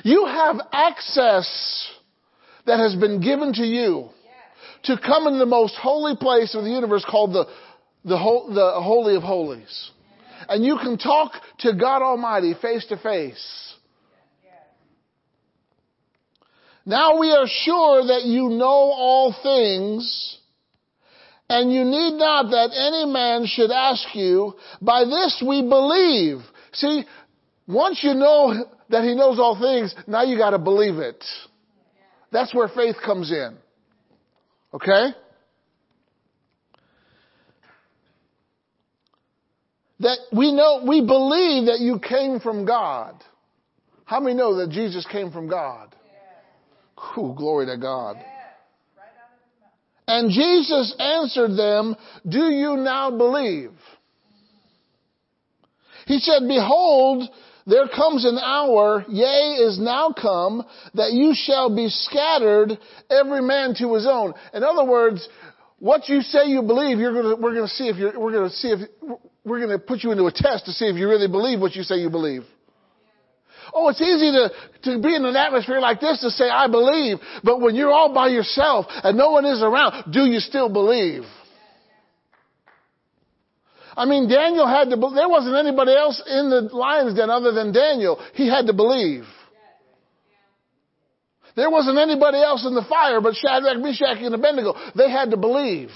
You 0.05 0.27
have 0.27 0.61
access 0.73 1.91
that 2.67 2.79
has 2.79 2.95
been 2.95 3.21
given 3.21 3.53
to 3.55 3.65
you 3.65 4.11
to 4.85 4.97
come 4.99 5.27
in 5.27 5.39
the 5.39 5.47
most 5.47 5.75
holy 5.75 6.17
place 6.17 6.55
of 6.55 6.65
the 6.65 6.71
universe 6.71 7.05
called 7.09 7.33
the, 7.33 7.47
the, 8.05 8.17
the 8.17 8.81
Holy 8.81 9.17
of 9.17 9.23
Holies. 9.23 9.91
And 10.49 10.65
you 10.65 10.77
can 10.83 10.99
talk 10.99 11.33
to 11.61 11.73
God 11.75 12.03
Almighty 12.03 12.55
face 12.61 12.87
to 12.87 12.97
face. 12.97 13.75
Now 16.87 17.19
we 17.19 17.31
are 17.31 17.47
sure 17.47 18.07
that 18.07 18.25
you 18.25 18.49
know 18.49 18.67
all 18.67 19.35
things, 19.43 20.39
and 21.49 21.73
you 21.73 21.85
need 21.85 22.15
not 22.15 22.51
that 22.51 22.71
any 22.75 23.13
man 23.13 23.47
should 23.47 23.71
ask 23.71 24.15
you. 24.15 24.55
By 24.81 25.05
this 25.05 25.43
we 25.47 25.63
believe. 25.63 26.39
See, 26.73 27.05
once 27.69 28.01
you 28.03 28.15
know 28.15 28.65
that 28.89 29.05
he 29.05 29.15
knows 29.15 29.39
all 29.39 29.59
things, 29.61 29.95
now 30.07 30.23
you 30.23 30.39
gotta 30.39 30.59
believe 30.59 30.99
it. 30.99 31.23
That's 32.33 32.55
where 32.55 32.69
faith 32.69 32.97
comes 33.05 33.31
in. 33.31 33.57
Okay? 34.73 35.09
That 40.01 40.19
we 40.33 40.53
know, 40.53 40.83
we 40.87 41.01
believe 41.01 41.67
that 41.67 41.79
you 41.81 41.99
came 41.99 42.41
from 42.41 42.65
God. 42.65 43.15
How 44.05 44.19
many 44.21 44.35
know 44.35 44.57
that 44.57 44.71
Jesus 44.71 45.07
came 45.11 45.31
from 45.31 45.49
God? 45.49 45.95
Whew, 47.15 47.35
glory 47.37 47.67
to 47.67 47.77
God. 47.77 48.17
And 50.07 50.31
Jesus 50.31 50.95
answered 50.99 51.57
them, 51.57 51.95
Do 52.29 52.47
you 52.47 52.77
now 52.77 53.11
believe? 53.17 53.71
He 56.07 56.19
said, 56.19 56.49
Behold, 56.49 57.29
there 57.67 57.87
comes 57.87 58.25
an 58.25 58.39
hour, 58.39 59.05
yea, 59.09 59.59
is 59.61 59.79
now 59.79 60.13
come, 60.13 60.65
that 60.95 61.13
you 61.13 61.33
shall 61.35 61.75
be 61.75 61.89
scattered, 61.89 62.77
every 63.09 63.43
man 63.43 63.75
to 63.79 63.95
his 63.95 64.07
own. 64.07 64.35
In 64.53 64.65
other 64.65 64.85
words, 64.85 65.29
what 65.79 66.09
you 66.09 66.21
say 66.23 66.47
you 66.47 66.63
believe, 66.63 66.99
gonna, 66.99 67.37
we're 67.37 67.55
going 67.55 67.69
to 67.69 67.75
see 67.75 67.89
if 67.89 67.97
you're, 67.97 68.19
we're 68.19 68.33
going 68.33 68.51
to 68.51 68.57
see 68.57 68.69
if 68.69 68.81
we're 69.45 69.59
going 69.59 69.71
to 69.71 69.79
put 69.79 70.03
you 70.03 70.13
into 70.13 70.25
a 70.25 70.33
test 70.33 70.67
to 70.67 70.73
see 70.73 70.87
if 70.87 70.97
you 70.97 71.09
really 71.09 71.29
believe 71.29 71.61
what 71.61 71.75
you 71.75 71.83
say 71.83 71.97
you 71.97 72.11
believe. 72.11 72.43
Oh, 73.73 73.89
it's 73.89 74.01
easy 74.01 74.33
to, 74.33 74.51
to 74.85 75.03
be 75.03 75.15
in 75.15 75.25
an 75.25 75.37
atmosphere 75.37 75.81
like 75.81 76.01
this 76.01 76.21
to 76.21 76.31
say, 76.31 76.49
I 76.49 76.67
believe, 76.67 77.19
but 77.45 77.61
when 77.61 77.75
you're 77.75 77.93
all 77.93 78.13
by 78.13 78.29
yourself 78.29 78.87
and 78.89 79.17
no 79.17 79.31
one 79.31 79.45
is 79.45 79.63
around, 79.63 80.13
do 80.13 80.25
you 80.25 80.41
still 80.41 80.69
believe? 80.69 81.23
I 83.97 84.07
mean, 84.07 84.29
Daniel 84.29 84.67
had 84.67 84.91
to, 84.91 84.97
there 84.97 85.29
wasn't 85.29 85.57
anybody 85.57 85.95
else 85.95 86.23
in 86.27 86.51
the 86.51 86.69
lion's 86.73 87.17
den 87.17 87.29
other 87.29 87.53
than 87.53 87.73
Daniel. 87.73 88.21
He 88.35 88.49
had 88.49 88.67
to 88.67 88.73
believe. 88.73 89.25
There 91.57 91.71
wasn't 91.71 91.99
anybody 91.99 92.39
else 92.39 92.65
in 92.67 92.75
the 92.75 92.85
fire 92.89 93.21
but 93.21 93.35
Shadrach, 93.35 93.79
Meshach, 93.79 94.19
and 94.21 94.35
Abednego. 94.35 94.75
They 94.97 95.11
had 95.11 95.31
to 95.31 95.37
believe. 95.37 95.91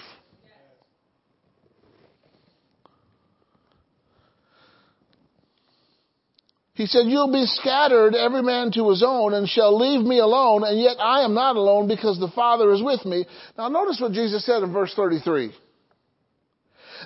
He 6.75 6.87
said, 6.87 7.07
You'll 7.07 7.33
be 7.33 7.47
scattered, 7.47 8.15
every 8.15 8.43
man 8.43 8.73
to 8.73 8.91
his 8.91 9.03
own, 9.07 9.33
and 9.35 9.49
shall 9.49 9.79
leave 9.79 10.05
me 10.05 10.19
alone, 10.19 10.65
and 10.65 10.79
yet 10.79 10.97
I 10.99 11.25
am 11.25 11.33
not 11.33 11.57
alone 11.57 11.87
because 11.87 12.19
the 12.19 12.33
Father 12.35 12.73
is 12.73 12.83
with 12.83 13.05
me. 13.05 13.27
Now 13.57 13.69
notice 13.69 14.01
what 14.01 14.13
Jesus 14.13 14.45
said 14.45 14.63
in 14.63 14.73
verse 14.73 14.93
33. 14.95 15.53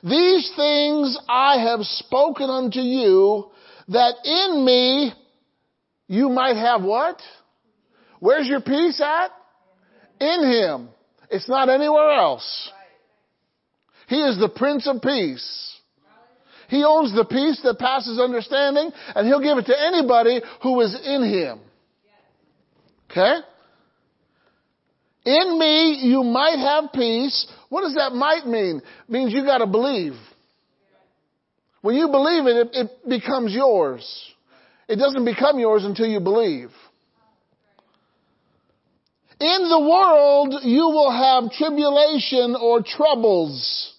These 0.02 0.52
things 0.56 1.18
I 1.28 1.58
have 1.68 1.80
spoken 1.82 2.48
unto 2.48 2.80
you, 2.80 3.50
that 3.88 4.14
in 4.24 4.64
me 4.64 5.12
you 6.06 6.30
might 6.30 6.56
have 6.56 6.82
what? 6.82 7.20
Where's 8.20 8.46
your 8.46 8.60
peace 8.60 9.00
at? 9.00 9.30
In 10.20 10.50
Him. 10.50 10.88
It's 11.30 11.48
not 11.48 11.68
anywhere 11.68 12.12
else. 12.12 12.70
He 14.08 14.16
is 14.16 14.38
the 14.38 14.48
Prince 14.48 14.88
of 14.88 15.02
Peace. 15.02 15.77
He 16.68 16.84
owns 16.84 17.14
the 17.14 17.24
peace 17.24 17.60
that 17.64 17.78
passes 17.78 18.20
understanding, 18.20 18.90
and 19.14 19.26
He'll 19.26 19.42
give 19.42 19.58
it 19.58 19.66
to 19.66 19.76
anybody 19.80 20.40
who 20.62 20.80
is 20.82 20.94
in 21.04 21.24
Him. 21.24 21.60
Okay? 23.10 23.36
In 25.24 25.58
me, 25.58 26.00
you 26.02 26.22
might 26.22 26.58
have 26.58 26.92
peace. 26.92 27.46
What 27.70 27.82
does 27.82 27.94
that 27.94 28.12
might 28.12 28.46
mean? 28.46 28.78
It 28.78 29.10
means 29.10 29.32
you 29.32 29.44
gotta 29.44 29.66
believe. 29.66 30.14
When 31.80 31.96
you 31.96 32.08
believe 32.08 32.46
it, 32.46 32.56
it, 32.56 32.68
it 32.72 33.08
becomes 33.08 33.52
yours. 33.52 34.04
It 34.88 34.96
doesn't 34.96 35.24
become 35.24 35.58
yours 35.58 35.84
until 35.84 36.06
you 36.06 36.20
believe. 36.20 36.70
In 39.40 39.68
the 39.68 39.80
world, 39.80 40.54
you 40.64 40.80
will 40.80 41.12
have 41.12 41.52
tribulation 41.52 42.56
or 42.60 42.82
troubles. 42.82 43.94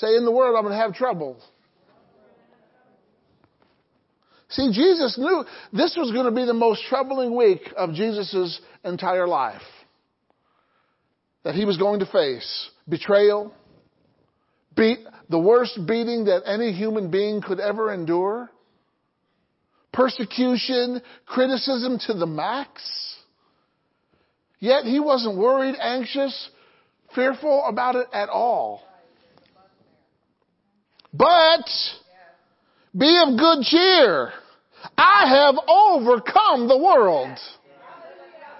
Say, 0.00 0.16
in 0.16 0.24
the 0.24 0.30
world, 0.30 0.56
I'm 0.56 0.62
going 0.62 0.72
to 0.72 0.82
have 0.82 0.94
trouble. 0.94 1.36
See, 4.48 4.72
Jesus 4.72 5.18
knew 5.18 5.44
this 5.74 5.94
was 5.94 6.10
going 6.10 6.24
to 6.24 6.32
be 6.32 6.46
the 6.46 6.54
most 6.54 6.82
troubling 6.88 7.36
week 7.36 7.70
of 7.76 7.92
Jesus' 7.92 8.60
entire 8.82 9.28
life. 9.28 9.60
That 11.44 11.54
he 11.54 11.66
was 11.66 11.76
going 11.76 12.00
to 12.00 12.06
face 12.06 12.70
betrayal, 12.88 13.52
beat, 14.74 15.00
the 15.28 15.38
worst 15.38 15.78
beating 15.86 16.24
that 16.24 16.44
any 16.46 16.72
human 16.72 17.10
being 17.10 17.42
could 17.42 17.60
ever 17.60 17.92
endure, 17.92 18.50
persecution, 19.92 21.02
criticism 21.26 21.98
to 22.06 22.14
the 22.14 22.26
max. 22.26 22.82
Yet 24.60 24.84
he 24.84 24.98
wasn't 24.98 25.36
worried, 25.36 25.74
anxious, 25.78 26.48
fearful 27.14 27.66
about 27.68 27.96
it 27.96 28.06
at 28.14 28.30
all. 28.30 28.82
But 31.12 31.66
be 32.96 33.22
of 33.26 33.38
good 33.38 33.62
cheer. 33.62 34.32
I 34.96 35.28
have 35.28 35.56
overcome 35.68 36.68
the 36.68 36.78
world. 36.78 37.36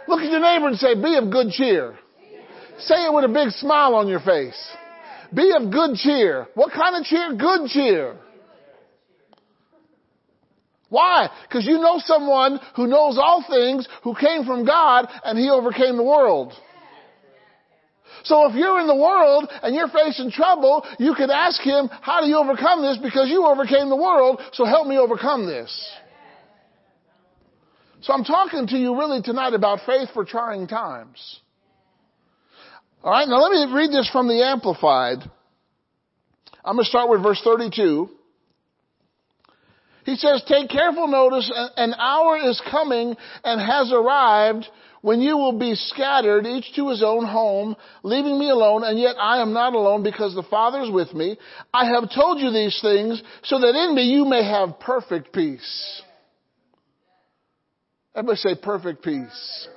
Look 0.09 0.21
at 0.21 0.31
your 0.31 0.41
neighbor 0.41 0.69
and 0.69 0.77
say, 0.77 0.95
be 0.95 1.17
of 1.17 1.31
good 1.31 1.51
cheer. 1.51 1.97
Say 2.79 3.07
it 3.07 3.13
with 3.13 3.25
a 3.25 3.29
big 3.29 3.51
smile 3.51 3.95
on 3.95 4.09
your 4.09 4.21
face. 4.21 4.59
Be 5.33 5.53
of 5.55 5.71
good 5.71 5.97
cheer. 5.97 6.49
What 6.55 6.73
kind 6.73 6.97
of 6.97 7.05
cheer? 7.05 7.35
Good 7.37 7.69
cheer. 7.69 8.17
Why? 10.89 11.29
Because 11.49 11.65
you 11.65 11.79
know 11.79 12.01
someone 12.05 12.59
who 12.75 12.89
knows 12.89 13.17
all 13.17 13.45
things, 13.49 13.87
who 14.03 14.15
came 14.15 14.45
from 14.45 14.65
God, 14.65 15.07
and 15.25 15.39
he 15.39 15.49
overcame 15.49 15.97
the 15.97 16.03
world. 16.03 16.53
So 18.25 18.49
if 18.49 18.55
you're 18.55 18.81
in 18.81 18.87
the 18.87 18.95
world 18.95 19.49
and 19.63 19.75
you're 19.75 19.89
facing 19.89 20.31
trouble, 20.31 20.87
you 20.99 21.15
can 21.15 21.31
ask 21.31 21.61
him, 21.63 21.89
how 22.03 22.21
do 22.21 22.27
you 22.27 22.37
overcome 22.37 22.83
this? 22.83 22.99
Because 23.03 23.29
you 23.29 23.47
overcame 23.47 23.89
the 23.89 23.97
world, 23.97 24.41
so 24.53 24.65
help 24.65 24.87
me 24.87 24.99
overcome 24.99 25.47
this. 25.47 25.71
So 28.03 28.13
I'm 28.13 28.25
talking 28.25 28.67
to 28.69 28.77
you 28.77 28.97
really 28.99 29.21
tonight 29.23 29.55
about 29.55 29.81
faith 29.87 30.09
for 30.15 30.25
trying 30.25 30.67
times. 30.67 31.41
Alright, 33.05 33.29
now 33.29 33.41
let 33.41 33.53
me 33.53 33.75
read 33.75 33.91
this 33.91 34.09
from 34.11 34.29
the 34.29 34.43
Amplified. 34.43 35.19
I'm 36.65 36.77
going 36.77 36.85
to 36.85 36.89
start 36.89 37.09
with 37.09 37.23
verse 37.23 37.41
32. 37.43 38.11
He 40.05 40.17
says, 40.17 40.43
take 40.47 40.69
careful 40.71 41.09
notice, 41.09 41.51
an 41.77 41.95
hour 41.95 42.39
is 42.39 42.61
coming 42.71 43.17
and 43.45 43.61
has 43.61 43.93
arrived 43.93 44.67
when 45.03 45.21
you 45.21 45.37
will 45.37 45.59
be 45.59 45.75
scattered, 45.75 46.47
each 46.47 46.75
to 46.77 46.89
his 46.91 47.03
own 47.03 47.25
home, 47.25 47.77
leaving 48.03 48.39
me 48.39 48.51
alone, 48.51 48.85
and 48.85 48.99
yet 48.99 49.17
I 49.19 49.41
am 49.41 49.53
not 49.53 49.75
alone 49.75 50.03
because 50.03 50.35
the 50.35 50.43
Father 50.43 50.83
is 50.83 50.91
with 50.91 51.15
me. 51.15 51.39
I 51.73 51.87
have 51.87 52.11
told 52.15 52.41
you 52.41 52.51
these 52.51 52.79
things 52.83 53.23
so 53.45 53.59
that 53.59 53.75
in 53.75 53.95
me 53.95 54.03
you 54.03 54.25
may 54.25 54.45
have 54.45 54.79
perfect 54.81 55.33
peace. 55.33 56.03
Everybody 58.15 58.37
say 58.37 58.55
perfect 58.63 59.03
peace. 59.03 59.69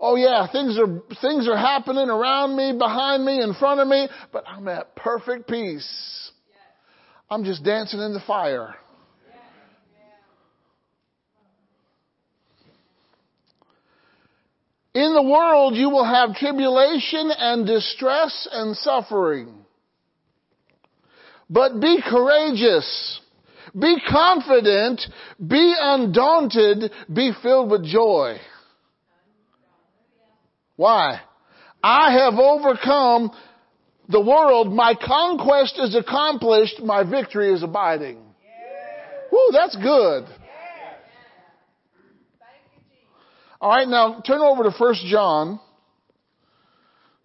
Oh 0.00 0.14
yeah, 0.14 0.46
things 0.52 0.78
are, 0.78 1.02
things 1.20 1.48
are 1.48 1.56
happening 1.56 2.08
around 2.08 2.56
me, 2.56 2.76
behind 2.78 3.24
me, 3.24 3.42
in 3.42 3.54
front 3.54 3.80
of 3.80 3.88
me, 3.88 4.08
but 4.32 4.44
I'm 4.46 4.68
at 4.68 4.94
perfect 4.94 5.48
peace. 5.48 6.30
I'm 7.28 7.44
just 7.44 7.64
dancing 7.64 8.00
in 8.00 8.12
the 8.12 8.22
fire. 8.26 8.76
In 14.94 15.14
the 15.14 15.22
world 15.22 15.74
you 15.74 15.90
will 15.90 16.04
have 16.04 16.34
tribulation 16.34 17.30
and 17.36 17.66
distress 17.66 18.48
and 18.50 18.76
suffering. 18.76 19.54
But 21.50 21.80
be 21.80 22.00
courageous. 22.06 23.20
Be 23.78 23.96
confident. 24.08 25.02
Be 25.44 25.74
undaunted. 25.78 26.90
Be 27.12 27.32
filled 27.42 27.70
with 27.70 27.84
joy. 27.84 28.38
Why? 30.76 31.20
I 31.82 32.12
have 32.12 32.34
overcome 32.34 33.30
the 34.08 34.20
world. 34.20 34.72
My 34.72 34.94
conquest 34.94 35.78
is 35.78 35.94
accomplished. 35.94 36.80
My 36.80 37.08
victory 37.08 37.52
is 37.52 37.62
abiding. 37.62 38.18
Woo, 39.30 39.48
that's 39.52 39.76
good. 39.76 40.24
All 43.60 43.70
right, 43.70 43.88
now 43.88 44.20
turn 44.24 44.40
over 44.40 44.62
to 44.62 44.70
1 44.70 44.94
John 45.10 45.58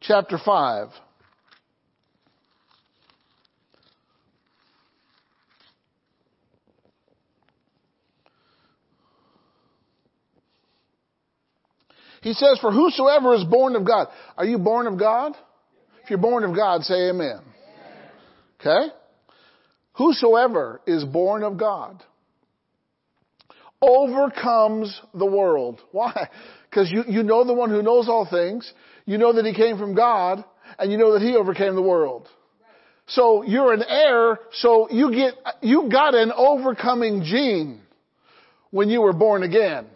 chapter 0.01 0.39
5. 0.43 0.87
He 12.21 12.33
says, 12.33 12.57
For 12.61 12.71
whosoever 12.71 13.35
is 13.35 13.43
born 13.43 13.75
of 13.75 13.85
God. 13.85 14.07
Are 14.37 14.45
you 14.45 14.57
born 14.57 14.87
of 14.87 14.97
God? 14.97 15.33
If 16.03 16.09
you're 16.09 16.17
born 16.19 16.43
of 16.45 16.55
God, 16.55 16.83
say 16.83 17.09
amen. 17.09 17.41
Okay? 18.59 18.87
Whosoever 19.93 20.81
is 20.87 21.03
born 21.03 21.43
of 21.43 21.57
God 21.57 22.01
overcomes 23.83 24.99
the 25.13 25.25
world. 25.25 25.81
Why? 25.91 26.29
Because 26.69 26.89
you, 26.91 27.03
you 27.07 27.23
know 27.23 27.43
the 27.43 27.53
one 27.53 27.69
who 27.69 27.83
knows 27.83 28.07
all 28.07 28.27
things, 28.29 28.71
you 29.05 29.17
know 29.17 29.33
that 29.33 29.45
he 29.45 29.53
came 29.53 29.77
from 29.77 29.93
God, 29.93 30.43
and 30.79 30.91
you 30.91 30.97
know 30.97 31.13
that 31.13 31.21
he 31.21 31.35
overcame 31.35 31.75
the 31.75 31.81
world. 31.81 32.27
So 33.07 33.43
you're 33.43 33.73
an 33.73 33.83
heir, 33.87 34.39
so 34.53 34.89
you 34.89 35.11
get, 35.11 35.33
you 35.61 35.89
got 35.91 36.15
an 36.15 36.31
overcoming 36.31 37.23
gene 37.23 37.81
when 38.71 38.89
you 38.89 39.01
were 39.01 39.13
born 39.13 39.43
again. 39.43 39.87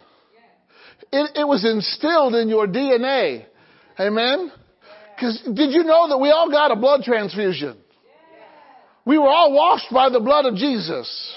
It, 1.10 1.30
it 1.36 1.48
was 1.48 1.64
instilled 1.64 2.34
in 2.34 2.48
your 2.48 2.66
DNA. 2.66 3.46
Amen? 3.98 4.52
Because 5.16 5.42
did 5.42 5.72
you 5.72 5.84
know 5.84 6.08
that 6.10 6.18
we 6.18 6.30
all 6.30 6.50
got 6.50 6.70
a 6.70 6.76
blood 6.76 7.02
transfusion? 7.02 7.78
We 9.06 9.16
were 9.16 9.28
all 9.28 9.54
washed 9.54 9.90
by 9.90 10.10
the 10.10 10.20
blood 10.20 10.44
of 10.44 10.54
Jesus. 10.54 11.34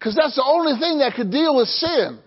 Because 0.00 0.16
that's 0.16 0.34
the 0.34 0.44
only 0.44 0.80
thing 0.80 0.98
that 1.00 1.12
could 1.14 1.30
deal 1.30 1.54
with 1.54 1.68
sin. 1.68 2.20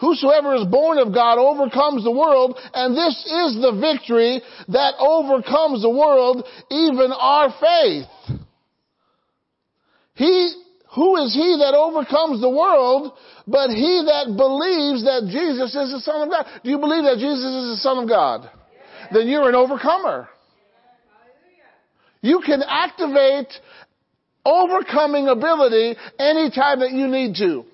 Whosoever 0.00 0.54
is 0.56 0.64
born 0.64 0.98
of 0.98 1.12
God 1.12 1.38
overcomes 1.38 2.04
the 2.04 2.10
world, 2.10 2.58
and 2.72 2.96
this 2.96 3.12
is 3.12 3.60
the 3.60 3.78
victory 3.78 4.40
that 4.68 4.94
overcomes 4.98 5.82
the 5.82 5.90
world, 5.90 6.44
even 6.70 7.12
our 7.12 7.52
faith. 7.60 8.40
He, 10.14 10.54
who 10.94 11.16
is 11.22 11.34
he 11.34 11.56
that 11.60 11.74
overcomes 11.76 12.40
the 12.40 12.50
world, 12.50 13.12
but 13.46 13.68
he 13.68 14.02
that 14.08 14.34
believes 14.36 15.04
that 15.04 15.28
Jesus 15.30 15.74
is 15.76 15.92
the 15.92 16.00
Son 16.00 16.22
of 16.22 16.30
God? 16.30 16.46
Do 16.64 16.70
you 16.70 16.78
believe 16.78 17.04
that 17.04 17.16
Jesus 17.16 17.44
is 17.44 17.76
the 17.76 17.80
Son 17.82 18.02
of 18.02 18.08
God? 18.08 18.50
Then 19.12 19.28
you're 19.28 19.48
an 19.50 19.54
overcomer. 19.54 20.28
You 22.22 22.40
can 22.44 22.62
activate 22.66 23.48
overcoming 24.44 25.28
ability 25.28 25.96
anytime 26.18 26.80
that 26.80 26.92
you 26.92 27.08
need 27.08 27.36
to. 27.36 27.64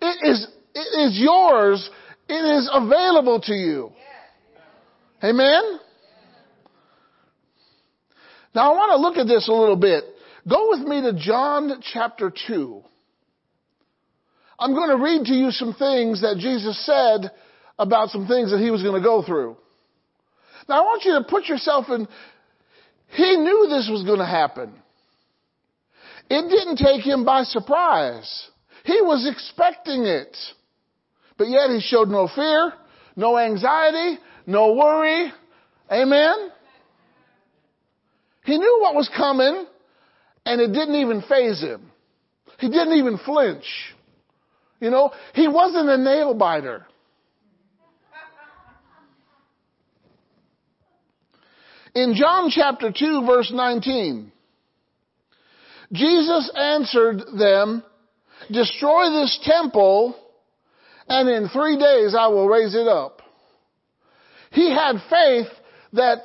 It 0.00 0.30
is, 0.30 0.46
it 0.74 0.78
is 0.78 1.18
yours. 1.18 1.88
It 2.28 2.32
is 2.34 2.70
available 2.72 3.40
to 3.42 3.54
you. 3.54 3.92
Amen? 5.22 5.80
Now 8.54 8.72
I 8.72 8.76
want 8.76 8.92
to 8.92 8.96
look 8.96 9.16
at 9.16 9.26
this 9.26 9.48
a 9.48 9.52
little 9.52 9.76
bit. 9.76 10.04
Go 10.48 10.70
with 10.70 10.80
me 10.80 11.00
to 11.02 11.14
John 11.18 11.82
chapter 11.92 12.32
2. 12.46 12.82
I'm 14.58 14.74
going 14.74 14.90
to 14.90 15.02
read 15.02 15.24
to 15.26 15.32
you 15.32 15.50
some 15.50 15.74
things 15.74 16.20
that 16.20 16.36
Jesus 16.38 16.84
said 16.84 17.30
about 17.78 18.10
some 18.10 18.26
things 18.26 18.50
that 18.50 18.60
he 18.60 18.70
was 18.70 18.82
going 18.82 19.00
to 19.00 19.06
go 19.06 19.22
through. 19.22 19.56
Now 20.68 20.76
I 20.76 20.80
want 20.82 21.04
you 21.04 21.18
to 21.18 21.24
put 21.24 21.46
yourself 21.46 21.86
in, 21.88 22.06
he 23.08 23.36
knew 23.36 23.66
this 23.68 23.88
was 23.90 24.04
going 24.04 24.20
to 24.20 24.26
happen. 24.26 24.74
It 26.30 26.48
didn't 26.48 26.76
take 26.76 27.02
him 27.02 27.24
by 27.24 27.44
surprise. 27.44 28.48
He 28.84 29.00
was 29.00 29.28
expecting 29.30 30.04
it. 30.04 30.36
But 31.36 31.48
yet 31.48 31.70
he 31.70 31.80
showed 31.80 32.08
no 32.08 32.28
fear, 32.28 32.72
no 33.16 33.38
anxiety, 33.38 34.18
no 34.46 34.74
worry. 34.74 35.32
Amen? 35.90 36.50
He 38.44 38.58
knew 38.58 38.78
what 38.80 38.94
was 38.94 39.10
coming 39.16 39.66
and 40.46 40.60
it 40.60 40.68
didn't 40.68 40.96
even 40.96 41.22
faze 41.22 41.60
him. 41.60 41.90
He 42.58 42.68
didn't 42.68 42.96
even 42.98 43.18
flinch. 43.18 43.64
You 44.80 44.90
know, 44.90 45.12
he 45.34 45.48
wasn't 45.48 45.88
a 45.88 45.96
nail 45.96 46.34
biter. 46.34 46.86
In 51.94 52.14
John 52.14 52.50
chapter 52.50 52.92
2 52.96 53.24
verse 53.24 53.50
19, 53.54 54.32
Jesus 55.92 56.50
answered 56.56 57.22
them, 57.38 57.82
destroy 58.50 59.10
this 59.10 59.38
temple 59.44 60.16
and 61.08 61.28
in 61.28 61.48
three 61.48 61.78
days 61.78 62.14
I 62.18 62.28
will 62.28 62.48
raise 62.48 62.74
it 62.74 62.88
up. 62.88 63.22
He 64.50 64.70
had 64.70 64.96
faith 65.10 65.48
that 65.92 66.24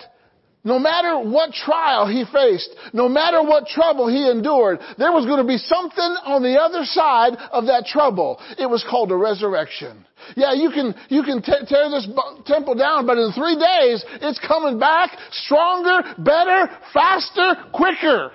no 0.64 0.78
matter 0.78 1.18
what 1.20 1.54
trial 1.54 2.06
he 2.08 2.26
faced, 2.32 2.70
no 2.94 3.08
matter 3.08 3.42
what 3.42 3.68
trouble 3.68 4.08
he 4.08 4.30
endured, 4.30 4.80
there 4.98 5.12
was 5.12 5.26
going 5.26 5.40
to 5.40 5.48
be 5.48 5.58
something 5.58 6.16
on 6.26 6.44
the 6.44 6.60
other 6.60 6.84
side 6.84 7.36
of 7.52 7.66
that 7.68 7.86
trouble. 7.86 8.40
It 8.58 8.70
was 8.70 8.86
called 8.88 9.12
a 9.12 9.16
resurrection. 9.16 10.06
Yeah, 10.36 10.54
you 10.54 10.70
can, 10.70 10.94
you 11.08 11.24
can 11.24 11.42
t- 11.42 11.66
tear 11.68 11.90
this 11.90 12.06
b- 12.06 12.44
temple 12.46 12.76
down, 12.76 13.08
but 13.08 13.18
in 13.18 13.32
three 13.32 13.56
days, 13.56 14.04
it's 14.22 14.40
coming 14.46 14.78
back 14.78 15.18
stronger, 15.32 16.02
better, 16.20 16.70
faster, 16.94 17.56
quicker. 17.74 18.32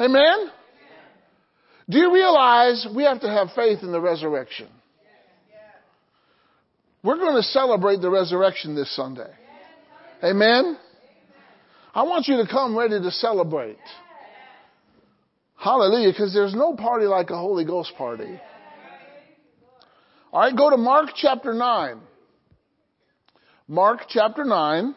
Amen? 0.00 0.50
Do 1.90 1.98
you 1.98 2.12
realize 2.12 2.86
we 2.94 3.04
have 3.04 3.20
to 3.20 3.28
have 3.28 3.48
faith 3.56 3.78
in 3.82 3.92
the 3.92 4.00
resurrection? 4.00 4.68
We're 7.02 7.16
going 7.16 7.36
to 7.36 7.42
celebrate 7.42 8.00
the 8.00 8.10
resurrection 8.10 8.74
this 8.74 8.94
Sunday. 8.94 9.30
Amen? 10.22 10.76
I 11.94 12.02
want 12.02 12.26
you 12.28 12.36
to 12.38 12.46
come 12.50 12.76
ready 12.76 13.00
to 13.00 13.10
celebrate. 13.10 13.78
Hallelujah, 15.56 16.12
because 16.12 16.32
there's 16.34 16.54
no 16.54 16.74
party 16.74 17.06
like 17.06 17.30
a 17.30 17.36
Holy 17.36 17.64
Ghost 17.64 17.92
party. 17.96 18.40
All 20.32 20.40
right, 20.40 20.56
go 20.56 20.70
to 20.70 20.76
Mark 20.76 21.10
chapter 21.16 21.54
9. 21.54 22.00
Mark 23.66 24.00
chapter 24.08 24.44
9. 24.44 24.94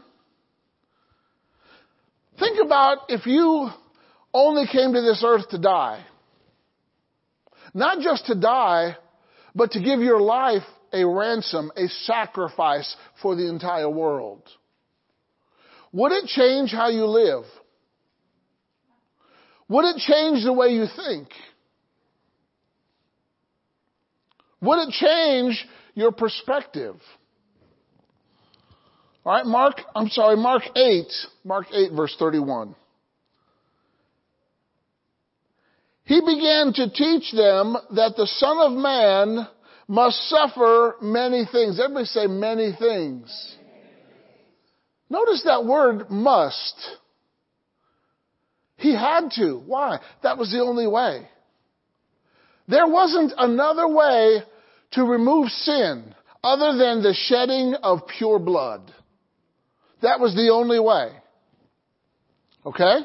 Think 2.38 2.60
about 2.64 2.98
if 3.10 3.26
you 3.26 3.70
only 4.34 4.66
came 4.72 4.94
to 4.94 5.02
this 5.02 5.24
earth 5.26 5.50
to 5.50 5.58
die. 5.58 6.04
Not 7.74 8.00
just 8.00 8.26
to 8.28 8.36
die, 8.36 8.98
but 9.56 9.72
to 9.72 9.82
give 9.82 10.00
your 10.00 10.20
life 10.20 10.64
a 10.94 11.06
ransom, 11.06 11.72
a 11.76 11.88
sacrifice 11.88 12.96
for 13.22 13.36
the 13.36 13.48
entire 13.48 13.90
world. 13.90 14.44
Would 15.94 16.12
it 16.12 16.26
change 16.26 16.72
how 16.72 16.90
you 16.90 17.06
live? 17.06 17.44
Would 19.68 19.86
it 19.86 19.98
change 19.98 20.44
the 20.44 20.54
way 20.54 20.70
you 20.70 20.86
think? 20.96 21.30
Would 24.62 24.88
it 24.88 24.92
change 24.92 25.66
your 25.96 26.12
perspective? 26.12 26.96
All 29.26 29.34
right, 29.34 29.46
Mark, 29.46 29.82
I'm 29.96 30.10
sorry, 30.10 30.36
Mark 30.36 30.64
8, 30.76 31.06
Mark 31.44 31.68
8 31.74 31.92
verse 31.94 32.16
31. 32.18 32.76
He 36.06 36.20
began 36.20 36.74
to 36.74 36.90
teach 36.90 37.32
them 37.32 37.78
that 37.96 38.16
the 38.18 38.28
Son 38.28 38.58
of 38.60 38.72
Man 38.74 39.48
must 39.88 40.30
suffer 40.30 40.96
many 41.02 41.46
things. 41.52 41.80
Everybody 41.80 42.06
say 42.06 42.28
many 42.28 42.74
things. 42.78 43.56
Notice 45.10 45.44
that 45.46 45.66
word 45.66 46.10
must. 46.10 46.76
He 48.78 48.94
had 48.96 49.30
to. 49.36 49.62
Why? 49.66 50.00
That 50.24 50.38
was 50.38 50.52
the 50.52 50.62
only 50.62 50.88
way. 50.88 51.28
There 52.68 52.88
wasn't 52.88 53.34
another 53.38 53.88
way 53.88 54.42
to 54.94 55.04
remove 55.04 55.50
sin 55.50 56.16
other 56.44 56.78
than 56.78 57.04
the 57.04 57.14
shedding 57.14 57.76
of 57.84 58.08
pure 58.18 58.40
blood. 58.40 58.92
That 60.02 60.20
was 60.20 60.34
the 60.34 60.50
only 60.52 60.80
way. 60.80 61.12
Okay? 62.66 63.00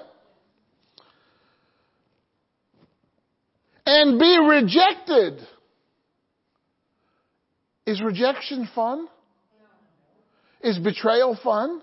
And 3.86 4.18
be 4.18 4.38
rejected. 4.38 5.40
Is 7.86 8.02
rejection 8.02 8.68
fun? 8.74 9.06
Is 10.60 10.78
betrayal 10.78 11.38
fun? 11.42 11.80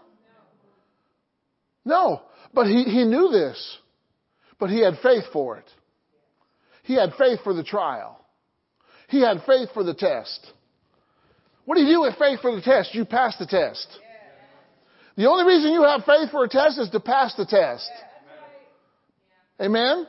No. 1.86 2.22
But 2.54 2.68
he, 2.68 2.84
he 2.84 3.06
knew 3.06 3.30
this. 3.32 3.78
But 4.60 4.70
he 4.70 4.82
had 4.82 4.95
faith 5.01 5.24
for 5.32 5.58
it. 5.58 5.66
He 6.84 6.95
had 6.95 7.14
faith 7.18 7.39
for 7.43 7.54
the 7.54 7.64
trial. 7.64 8.20
He 9.08 9.22
had 9.22 9.43
faith 9.47 9.70
for 9.74 9.84
the 9.84 9.93
test. 9.93 10.45
What 11.66 11.76
do 11.76 11.82
you 11.82 11.93
do 11.93 12.01
with 12.01 12.18
faith 12.18 12.41
for 12.41 12.54
the 12.54 12.62
test? 12.62 12.93
You 12.93 13.06
pass 13.06 13.38
the 13.38 13.45
test. 13.45 13.88
The 15.16 15.30
only 15.30 15.45
reason 15.45 15.72
you 15.72 15.84
have 15.84 16.04
faith 16.04 16.32
for 16.32 16.43
a 16.43 16.49
test 16.49 16.80
is 16.80 16.89
to 16.89 16.99
pass 16.99 17.34
the 17.36 17.45
test. 17.45 17.89
Amen? 19.62 20.08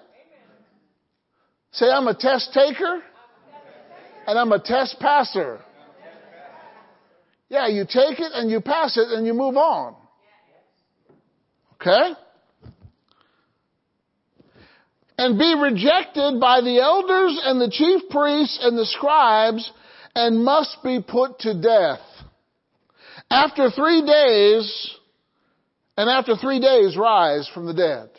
Say, 1.74 1.86
I'm 1.86 2.06
a 2.06 2.14
test 2.14 2.52
taker 2.54 3.02
and 4.26 4.38
I'm 4.38 4.52
a 4.52 4.60
test 4.60 4.96
passer. 5.00 5.60
Yeah, 7.48 7.66
you 7.66 7.84
take 7.84 8.20
it 8.20 8.32
and 8.32 8.50
you 8.50 8.60
pass 8.60 8.96
it 8.96 9.08
and 9.10 9.26
you 9.26 9.34
move 9.34 9.56
on. 9.56 9.96
Okay? 11.74 12.12
And 15.18 15.38
be 15.38 15.54
rejected 15.60 16.40
by 16.40 16.60
the 16.60 16.80
elders 16.80 17.40
and 17.44 17.60
the 17.60 17.70
chief 17.70 18.08
priests 18.08 18.58
and 18.62 18.78
the 18.78 18.86
scribes 18.86 19.70
and 20.14 20.44
must 20.44 20.78
be 20.84 21.00
put 21.06 21.40
to 21.40 21.60
death. 21.60 22.00
After 23.30 23.70
three 23.70 24.06
days, 24.06 24.90
and 25.96 26.08
after 26.08 26.36
three 26.36 26.60
days 26.60 26.96
rise 26.96 27.48
from 27.52 27.66
the 27.66 27.74
dead. 27.74 28.10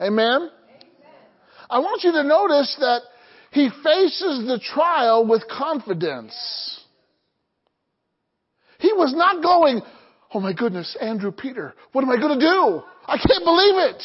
Amen? 0.00 0.50
I 1.70 1.78
want 1.80 2.02
you 2.04 2.12
to 2.12 2.22
notice 2.22 2.76
that 2.80 3.00
he 3.50 3.68
faces 3.82 4.46
the 4.46 4.60
trial 4.74 5.26
with 5.26 5.42
confidence. 5.48 6.34
He 8.78 8.92
was 8.92 9.12
not 9.14 9.42
going, 9.42 9.82
Oh 10.32 10.40
my 10.40 10.52
goodness, 10.52 10.96
Andrew 11.00 11.32
Peter, 11.32 11.74
what 11.92 12.02
am 12.02 12.10
I 12.10 12.16
going 12.16 12.38
to 12.38 12.44
do? 12.44 12.82
I 13.06 13.16
can't 13.16 13.44
believe 13.44 13.94
it. 13.94 14.02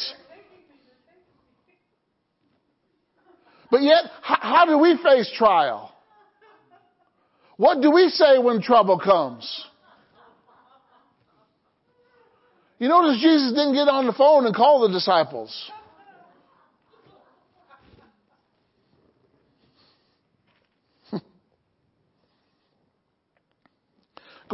But 3.70 3.82
yet, 3.82 4.04
how 4.22 4.64
do 4.66 4.78
we 4.78 4.96
face 5.02 5.30
trial? 5.36 5.92
What 7.56 7.82
do 7.82 7.90
we 7.90 8.08
say 8.08 8.38
when 8.38 8.62
trouble 8.62 8.98
comes? 8.98 9.66
You 12.78 12.88
notice 12.88 13.20
Jesus 13.20 13.50
didn't 13.50 13.74
get 13.74 13.88
on 13.88 14.06
the 14.06 14.12
phone 14.12 14.46
and 14.46 14.54
call 14.54 14.86
the 14.86 14.92
disciples. 14.92 15.70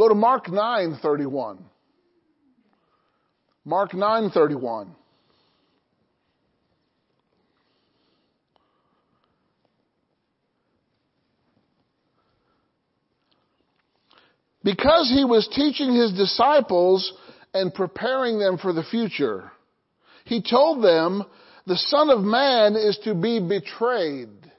Go 0.00 0.08
to 0.08 0.14
Mark 0.14 0.46
9:31. 0.46 1.58
Mark 3.66 3.90
9:31. 3.92 4.88
Because 14.64 15.10
he 15.10 15.26
was 15.26 15.46
teaching 15.48 15.92
his 15.92 16.14
disciples 16.14 17.12
and 17.52 17.74
preparing 17.74 18.38
them 18.38 18.56
for 18.56 18.72
the 18.72 18.82
future, 18.84 19.52
he 20.24 20.40
told 20.40 20.82
them, 20.82 21.24
the 21.66 21.76
Son 21.76 22.08
of 22.08 22.20
Man 22.22 22.74
is 22.74 22.98
to 23.04 23.14
be 23.14 23.38
betrayed 23.38 24.50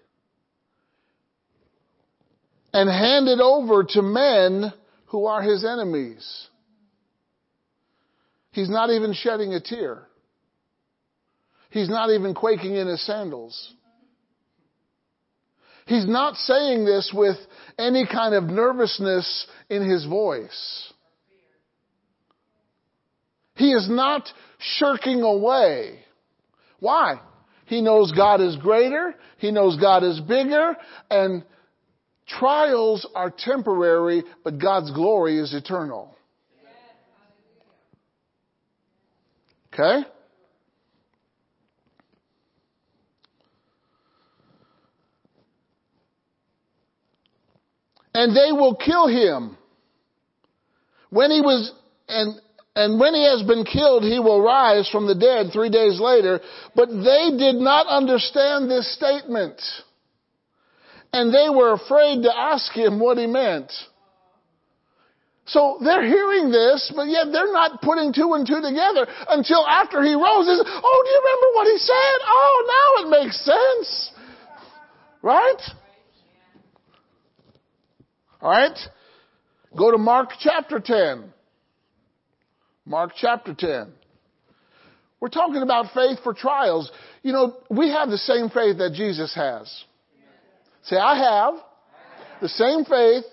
and 2.72 2.88
handed 2.88 3.42
over 3.42 3.84
to 3.86 4.04
men 4.04 4.72
who 5.12 5.26
are 5.26 5.42
his 5.42 5.66
enemies. 5.66 6.48
He's 8.52 8.70
not 8.70 8.90
even 8.90 9.14
shedding 9.14 9.54
a 9.54 9.60
tear. 9.60 10.08
He's 11.70 11.90
not 11.90 12.10
even 12.10 12.34
quaking 12.34 12.76
in 12.76 12.88
his 12.88 13.06
sandals. 13.06 13.74
He's 15.86 16.08
not 16.08 16.36
saying 16.36 16.86
this 16.86 17.12
with 17.14 17.36
any 17.78 18.06
kind 18.10 18.34
of 18.34 18.46
nervousness 18.46 19.48
in 19.70 19.90
his 19.90 20.06
voice. 20.06 20.94
He 23.56 23.72
is 23.72 23.90
not 23.90 24.30
shirking 24.60 25.22
away. 25.24 26.00
Why? 26.80 27.20
He 27.66 27.82
knows 27.82 28.14
God 28.14 28.40
is 28.40 28.56
greater. 28.58 29.16
He 29.40 29.52
knows 29.52 29.78
God 29.78 30.04
is 30.04 30.20
bigger 30.22 30.76
and 31.10 31.44
trials 32.40 33.08
are 33.16 33.34
temporary, 33.36 34.24
but 34.44 34.60
God's 34.60 34.92
glory 34.92 35.40
is 35.40 35.54
eternal. 35.54 36.16
Okay? 39.74 40.06
and 48.14 48.36
they 48.36 48.52
will 48.52 48.76
kill 48.76 49.08
him. 49.08 49.58
When 51.10 51.32
he 51.32 51.42
was, 51.42 51.72
and, 52.08 52.40
and 52.76 53.00
when 53.00 53.14
he 53.14 53.24
has 53.26 53.44
been 53.44 53.66
killed, 53.66 54.04
he 54.04 54.20
will 54.20 54.42
rise 54.42 54.90
from 54.90 55.08
the 55.08 55.16
dead 55.16 55.52
three 55.52 55.70
days 55.70 56.00
later. 56.00 56.40
But 56.76 56.90
they 56.90 57.36
did 57.38 57.56
not 57.56 57.88
understand 57.88 58.70
this 58.70 58.94
statement. 58.96 59.62
And 61.14 61.34
they 61.34 61.50
were 61.50 61.74
afraid 61.74 62.24
to 62.24 62.32
ask 62.36 62.72
him 62.72 63.00
what 63.00 63.18
he 63.18 63.28
meant. 63.28 63.72
So 65.46 65.80
they're 65.84 66.06
hearing 66.06 66.52
this, 66.52 66.92
but 66.96 67.08
yet 67.08 67.26
they're 67.32 67.52
not 67.52 67.82
putting 67.82 68.14
two 68.14 68.34
and 68.34 68.48
two 68.48 68.62
together 68.62 69.06
until 69.28 69.68
after 69.68 70.02
he 70.02 70.14
rose. 70.14 70.48
Oh, 70.48 71.04
do 71.04 71.10
you 71.10 71.22
remember 71.24 71.48
what 71.56 71.68
he 71.68 71.78
said? 71.78 72.18
Oh, 72.26 73.04
now 73.04 73.04
it 73.04 73.24
makes 73.24 73.46
sense. 73.46 74.12
Right? 75.22 75.62
Alright? 78.42 78.80
Go 79.78 79.92
to 79.92 79.98
Mark 79.98 80.30
chapter 80.40 80.80
10. 80.80 81.32
Mark 82.86 83.12
chapter 83.16 83.54
10. 83.54 83.92
We're 85.20 85.30
talking 85.30 85.62
about 85.62 85.94
faith 85.94 86.20
for 86.24 86.34
trials. 86.34 86.92
You 87.24 87.34
know, 87.34 87.58
we 87.70 87.90
have 87.90 88.10
the 88.10 88.18
same 88.18 88.50
faith 88.50 88.78
that 88.78 88.94
Jesus 88.96 89.36
has. 89.36 89.84
Say, 90.84 90.98
I 90.98 91.16
have 91.18 91.54
the 92.42 92.50
same 92.50 92.86
faith 92.86 93.26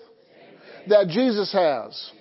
that 0.87 1.07
Jesus 1.07 1.51
has. 1.53 2.11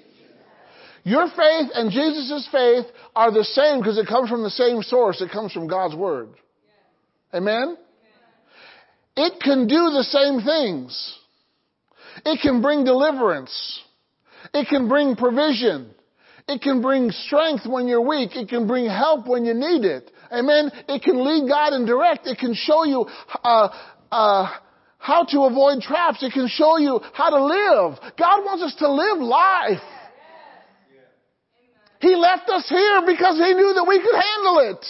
Your 1.04 1.26
faith 1.28 1.70
and 1.74 1.90
Jesus' 1.90 2.48
faith 2.52 2.86
are 3.16 3.30
the 3.30 3.44
same 3.44 3.80
because 3.80 3.98
it 3.98 4.06
comes 4.06 4.28
from 4.28 4.42
the 4.42 4.50
same 4.50 4.82
source. 4.82 5.20
It 5.20 5.30
comes 5.30 5.52
from 5.52 5.66
God's 5.66 5.94
Word. 5.94 6.30
Amen? 7.32 7.76
It 9.16 9.40
can 9.42 9.66
do 9.66 9.90
the 9.90 10.04
same 10.04 10.42
things. 10.42 11.18
It 12.24 12.40
can 12.42 12.62
bring 12.62 12.84
deliverance. 12.84 13.82
It 14.54 14.68
can 14.68 14.88
bring 14.88 15.16
provision. 15.16 15.94
It 16.46 16.62
can 16.62 16.80
bring 16.80 17.10
strength 17.10 17.66
when 17.66 17.88
you're 17.88 18.06
weak. 18.06 18.36
It 18.36 18.48
can 18.48 18.66
bring 18.66 18.86
help 18.86 19.26
when 19.26 19.44
you 19.44 19.54
need 19.54 19.84
it. 19.84 20.10
Amen. 20.32 20.70
It 20.88 21.02
can 21.02 21.24
lead 21.24 21.48
God 21.48 21.72
and 21.72 21.86
direct. 21.86 22.26
It 22.26 22.38
can 22.38 22.54
show 22.54 22.84
you 22.84 23.06
uh, 23.44 23.68
uh, 24.10 24.50
how 24.98 25.24
to 25.24 25.42
avoid 25.44 25.80
traps. 25.80 26.22
It 26.22 26.32
can 26.32 26.48
show 26.48 26.76
you 26.76 27.00
how 27.14 27.30
to 27.30 27.44
live. 27.44 27.98
God 28.18 28.44
wants 28.44 28.62
us 28.64 28.74
to 28.80 28.90
live 28.90 29.18
life. 29.18 29.82
He 32.00 32.14
left 32.14 32.48
us 32.48 32.68
here 32.68 33.02
because 33.06 33.36
He 33.36 33.54
knew 33.54 33.72
that 33.74 33.84
we 33.88 33.98
could 33.98 34.14
handle 34.14 34.58
it. 34.70 34.84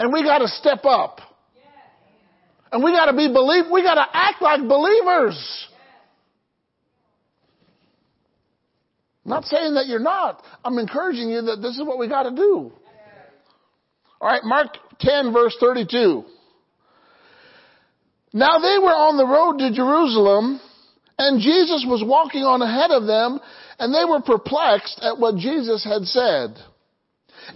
And 0.00 0.12
we 0.12 0.22
got 0.22 0.38
to 0.38 0.48
step 0.48 0.84
up. 0.84 1.20
And 2.70 2.82
we 2.82 2.92
got 2.92 3.06
to 3.06 3.16
be 3.16 3.32
believe. 3.32 3.64
We 3.70 3.82
got 3.82 3.94
to 3.94 4.06
act 4.12 4.40
like 4.42 4.60
believers. 4.66 5.68
Not 9.24 9.44
saying 9.44 9.74
that 9.74 9.86
you're 9.86 10.00
not. 10.00 10.42
I'm 10.64 10.78
encouraging 10.78 11.28
you 11.28 11.42
that 11.42 11.60
this 11.60 11.76
is 11.76 11.82
what 11.84 11.98
we 11.98 12.08
got 12.08 12.24
to 12.24 12.30
do. 12.30 12.72
All 14.20 14.28
right, 14.28 14.42
Mark 14.42 14.76
10 15.00 15.32
verse 15.32 15.56
32. 15.60 16.24
Now 18.32 18.58
they 18.58 18.78
were 18.78 18.94
on 18.94 19.16
the 19.16 19.26
road 19.26 19.58
to 19.58 19.74
Jerusalem 19.74 20.60
and 21.18 21.40
Jesus 21.40 21.84
was 21.86 22.04
walking 22.06 22.42
on 22.42 22.62
ahead 22.62 22.90
of 22.90 23.06
them 23.06 23.40
and 23.78 23.94
they 23.94 24.04
were 24.04 24.20
perplexed 24.20 25.00
at 25.02 25.18
what 25.18 25.36
Jesus 25.36 25.84
had 25.84 26.02
said. 26.04 26.56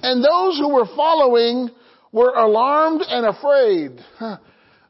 And 0.03 0.25
those 0.25 0.59
who 0.59 0.73
were 0.73 0.87
following 0.97 1.71
were 2.13 2.33
alarmed 2.35 3.03
and 3.07 3.27
afraid. 3.27 4.01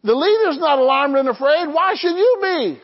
The 0.04 0.14
leader's 0.14 0.58
not 0.58 0.78
alarmed 0.78 1.16
and 1.16 1.28
afraid. 1.28 1.66
Why 1.68 1.94
should 1.96 2.16
you 2.16 2.38
be? 2.42 2.80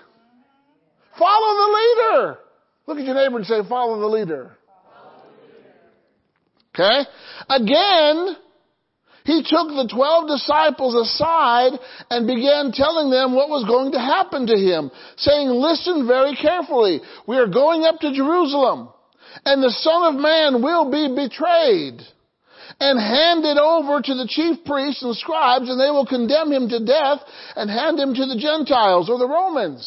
Follow 1.18 1.57
the 1.57 1.72
leader. 1.78 2.38
Look 2.86 2.99
at 2.99 3.05
your 3.05 3.14
neighbor 3.14 3.38
and 3.38 3.46
say, 3.46 3.61
follow 3.68 3.99
the 4.01 4.07
leader. 4.07 4.53
Okay? 6.74 7.01
Again, 7.49 8.36
he 9.29 9.45
took 9.45 9.68
the 9.68 9.93
twelve 9.93 10.26
disciples 10.26 10.97
aside 10.97 11.76
and 12.09 12.26
began 12.26 12.72
telling 12.72 13.12
them 13.12 13.37
what 13.37 13.53
was 13.53 13.68
going 13.68 13.93
to 13.93 14.01
happen 14.01 14.47
to 14.47 14.57
him, 14.57 14.91
saying, 15.20 15.53
listen 15.53 16.09
very 16.09 16.35
carefully. 16.35 17.03
We 17.29 17.37
are 17.37 17.47
going 17.47 17.85
up 17.85 18.01
to 18.01 18.16
Jerusalem 18.16 18.89
and 19.45 19.62
the 19.62 19.76
son 19.85 20.14
of 20.14 20.20
man 20.20 20.62
will 20.62 20.91
be 20.91 21.12
betrayed 21.12 22.01
and 22.81 22.97
handed 22.97 23.59
over 23.61 24.01
to 24.01 24.14
the 24.14 24.26
chief 24.26 24.64
priests 24.64 25.03
and 25.03 25.14
scribes 25.14 25.68
and 25.68 25.79
they 25.79 25.91
will 25.91 26.07
condemn 26.07 26.51
him 26.51 26.70
to 26.70 26.81
death 26.81 27.20
and 27.55 27.68
hand 27.68 28.01
him 28.01 28.14
to 28.14 28.24
the 28.24 28.41
Gentiles 28.41 29.11
or 29.11 29.18
the 29.18 29.29
Romans. 29.29 29.85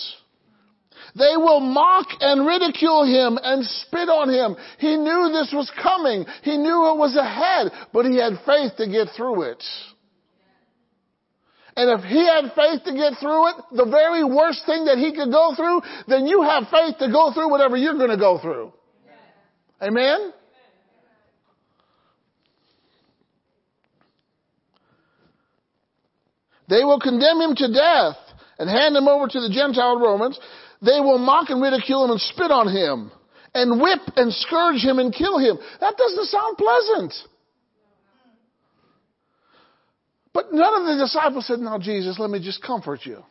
They 1.16 1.36
will 1.36 1.60
mock 1.60 2.08
and 2.22 2.46
ridicule 2.46 3.04
him 3.04 3.38
and 3.42 3.66
spit 3.66 4.08
on 4.08 4.30
him. 4.30 4.56
He 4.80 4.96
knew 4.96 5.30
this 5.34 5.52
was 5.54 5.70
coming. 5.82 6.26
He 6.44 6.58
knew 6.58 6.92
it 6.92 6.98
was 6.98 7.16
ahead, 7.16 7.72
but 7.92 8.06
he 8.06 8.18
had 8.18 8.40
faith 8.46 8.78
to 8.78 8.88
get 8.88 9.10
through 9.16 9.44
it. 9.52 9.64
And 11.76 12.00
if 12.00 12.06
he 12.06 12.26
had 12.26 12.52
faith 12.56 12.84
to 12.86 12.94
get 12.94 13.20
through 13.20 13.50
it, 13.50 13.56
the 13.72 13.86
very 13.86 14.24
worst 14.24 14.66
thing 14.66 14.86
that 14.86 14.98
he 14.98 15.14
could 15.14 15.32
go 15.32 15.54
through, 15.56 15.82
then 16.08 16.28
you 16.28 16.44
have 16.44 16.64
faith 16.70 16.98
to 17.00 17.12
go 17.12 17.32
through 17.34 17.50
whatever 17.50 17.78
you're 17.78 17.98
going 17.98 18.10
to 18.10 18.18
go 18.18 18.40
through. 18.40 18.74
Amen? 19.82 20.34
They 26.70 26.84
will 26.84 27.00
condemn 27.00 27.42
him 27.42 27.56
to 27.56 27.68
death 27.74 28.16
and 28.58 28.70
hand 28.70 28.96
him 28.96 29.08
over 29.08 29.28
to 29.28 29.42
the 29.42 29.50
Gentile 29.50 30.00
Romans. 30.00 30.40
They 30.82 31.00
will 31.00 31.20
mock 31.20 31.50
and 31.50 31.62
ridicule 31.62 32.06
him 32.06 32.12
and 32.12 32.22
spit 32.22 32.52
on 32.52 32.68
him 32.68 33.12
and 33.54 33.82
whip 33.82 34.00
and 34.16 34.34
scourge 34.34 34.82
him 34.84 35.00
and 35.00 35.14
kill 35.14 35.38
him. 35.38 35.58
That 35.80 35.98
doesn't 35.98 36.26
sound 36.26 36.58
pleasant. 36.58 37.14
But 40.34 40.54
none 40.54 40.82
of 40.82 40.88
the 40.88 41.04
disciples 41.04 41.48
said, 41.48 41.60
now 41.60 41.78
Jesus, 41.78 42.18
let 42.18 42.30
me 42.30 42.42
just 42.42 42.64
comfort 42.64 43.02
you. 43.04 43.24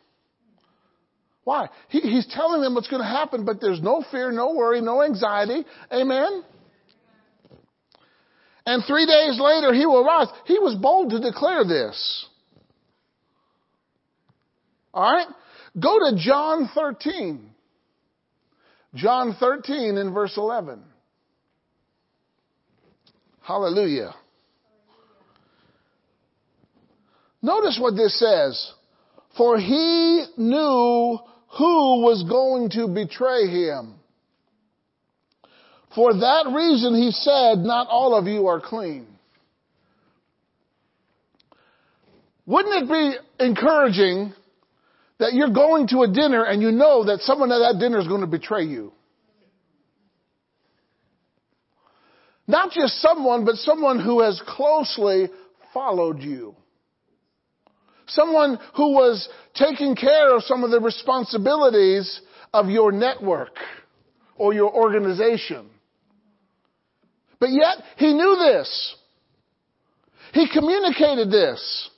Why? 1.43 1.69
He, 1.89 1.99
he's 2.01 2.27
telling 2.27 2.61
them 2.61 2.75
what's 2.75 2.87
going 2.87 3.01
to 3.01 3.07
happen, 3.07 3.45
but 3.45 3.59
there's 3.59 3.81
no 3.81 4.03
fear, 4.11 4.31
no 4.31 4.53
worry, 4.53 4.79
no 4.79 5.01
anxiety. 5.01 5.65
Amen? 5.91 6.43
And 8.65 8.83
three 8.85 9.07
days 9.07 9.39
later, 9.39 9.73
he 9.73 9.87
will 9.87 10.05
rise. 10.05 10.27
He 10.45 10.59
was 10.59 10.75
bold 10.75 11.09
to 11.09 11.19
declare 11.19 11.63
this. 11.63 12.27
Alright? 14.93 15.27
Go 15.79 15.99
to 15.99 16.17
John 16.17 16.69
13. 16.73 17.49
John 18.95 19.35
13 19.39 19.97
in 19.97 20.13
verse 20.13 20.33
11. 20.35 20.83
Hallelujah. 23.41 24.13
Notice 27.41 27.77
what 27.79 27.95
this 27.95 28.19
says. 28.19 28.73
For 29.37 29.57
he 29.57 30.25
knew 30.37 31.19
who 31.57 32.01
was 32.01 32.23
going 32.29 32.69
to 32.71 32.87
betray 32.87 33.47
him. 33.47 33.95
For 35.95 36.13
that 36.13 36.51
reason, 36.53 36.95
he 36.95 37.11
said, 37.11 37.59
not 37.59 37.87
all 37.89 38.17
of 38.17 38.27
you 38.27 38.47
are 38.47 38.61
clean. 38.61 39.07
Wouldn't 42.45 42.83
it 42.83 42.89
be 42.89 43.45
encouraging 43.45 44.33
that 45.21 45.33
you're 45.33 45.53
going 45.53 45.87
to 45.87 46.01
a 46.01 46.07
dinner 46.07 46.43
and 46.43 46.63
you 46.63 46.71
know 46.71 47.05
that 47.05 47.19
someone 47.19 47.51
at 47.51 47.59
that 47.59 47.79
dinner 47.79 47.99
is 47.99 48.07
going 48.07 48.21
to 48.21 48.27
betray 48.27 48.63
you? 48.63 48.91
Not 52.47 52.71
just 52.71 52.95
someone, 52.95 53.45
but 53.45 53.55
someone 53.55 53.99
who 53.99 54.21
has 54.21 54.41
closely 54.47 55.29
followed 55.75 56.23
you. 56.23 56.55
Someone 58.07 58.57
who 58.75 58.93
was 58.93 59.29
taking 59.53 59.95
care 59.95 60.35
of 60.35 60.41
some 60.41 60.63
of 60.63 60.71
the 60.71 60.79
responsibilities 60.79 62.19
of 62.51 62.69
your 62.69 62.91
network 62.91 63.55
or 64.35 64.55
your 64.55 64.73
organization. 64.73 65.69
But 67.39 67.51
yet, 67.51 67.77
he 67.97 68.11
knew 68.11 68.37
this. 68.37 68.95
He 70.33 70.47
communicated 70.51 71.29
this. 71.29 71.89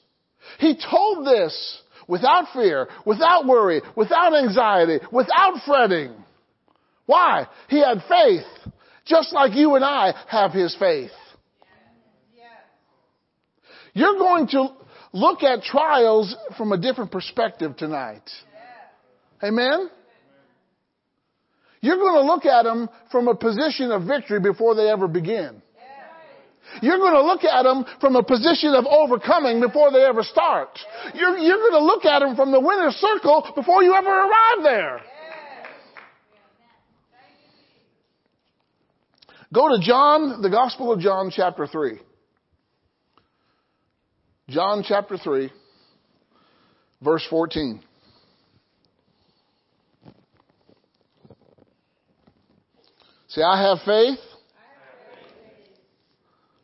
He 0.60 0.76
told 0.76 1.26
this 1.26 1.83
without 2.08 2.46
fear, 2.54 2.88
without 3.06 3.46
worry, 3.46 3.82
without 3.96 4.36
anxiety, 4.36 5.00
without 5.12 5.54
fretting. 5.66 6.14
Why? 7.06 7.48
He 7.70 7.80
had 7.80 8.04
faith, 8.08 8.74
just 9.06 9.34
like 9.34 9.56
you 9.56 9.76
and 9.76 9.84
I 9.84 10.14
have 10.28 10.52
his 10.52 10.76
faith. 10.80 11.12
You're 13.94 14.18
going 14.18 14.48
to 14.50 14.70
look 15.12 15.44
at 15.44 15.64
trials 15.64 16.36
from 16.58 16.72
a 16.72 16.78
different 16.78 17.12
perspective 17.12 17.78
tonight. 17.78 18.30
Amen? 19.44 19.90
You're 21.82 21.98
going 21.98 22.22
to 22.22 22.26
look 22.26 22.46
at 22.46 22.64
them 22.64 22.90
from 23.12 23.28
a 23.28 23.36
position 23.36 23.92
of 23.92 24.04
victory 24.04 24.40
before 24.40 24.74
they 24.74 24.90
ever 24.90 25.08
begin. 25.08 25.62
You're 26.82 26.98
going 26.98 27.14
to 27.14 27.24
look 27.24 27.44
at 27.44 27.64
them 27.64 27.86
from 28.00 28.16
a 28.16 28.24
position 28.24 28.74
of 28.74 28.86
overcoming 28.86 29.62
before 29.62 29.92
they 29.92 30.04
ever 30.04 30.24
start. 30.24 30.80
You're, 31.14 31.38
you're 31.38 31.58
going 31.58 31.74
to 31.74 31.86
look 31.86 32.06
at 32.06 32.20
them 32.20 32.36
from 32.36 32.52
the 32.52 32.60
winner's 32.60 32.96
circle 32.96 33.52
before 33.56 33.84
you 33.84 33.94
ever 33.94 34.10
arrive 34.10 34.64
there. 34.64 35.02
Go 39.54 39.70
to 39.70 39.80
John, 39.82 40.42
the 40.42 40.50
Gospel 40.50 40.92
of 40.92 41.00
John, 41.00 41.32
chapter 41.34 41.68
3. 41.68 42.00
John 44.50 44.84
chapter 44.86 45.18
3, 45.18 45.52
verse 47.02 47.26
14. 47.30 47.82
See, 53.28 53.42
I 53.42 53.70
have 53.70 53.80
faith 53.86 54.20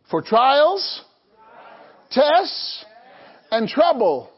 for 0.10 0.22
trials, 0.22 1.02
tests, 2.12 2.86
and 3.52 3.68
trouble. 3.68 4.30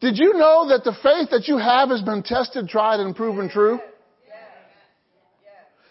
Did 0.00 0.18
you 0.18 0.34
know 0.34 0.68
that 0.68 0.84
the 0.84 0.92
faith 1.02 1.30
that 1.30 1.48
you 1.48 1.58
have 1.58 1.88
has 1.88 2.02
been 2.02 2.22
tested, 2.22 2.68
tried, 2.68 3.00
and 3.00 3.14
proven 3.16 3.48
true? 3.48 3.78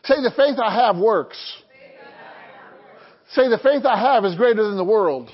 Say, 0.05 0.15
the 0.21 0.32
faith 0.36 0.59
I 0.63 0.74
have 0.86 0.97
works. 0.97 1.38
Say, 3.32 3.49
the 3.49 3.57
faith 3.57 3.86
I 3.86 3.97
have 3.97 4.26
is 4.26 4.36
greater 4.36 4.63
than 4.63 4.78
the 4.78 4.84
world. 4.84 5.30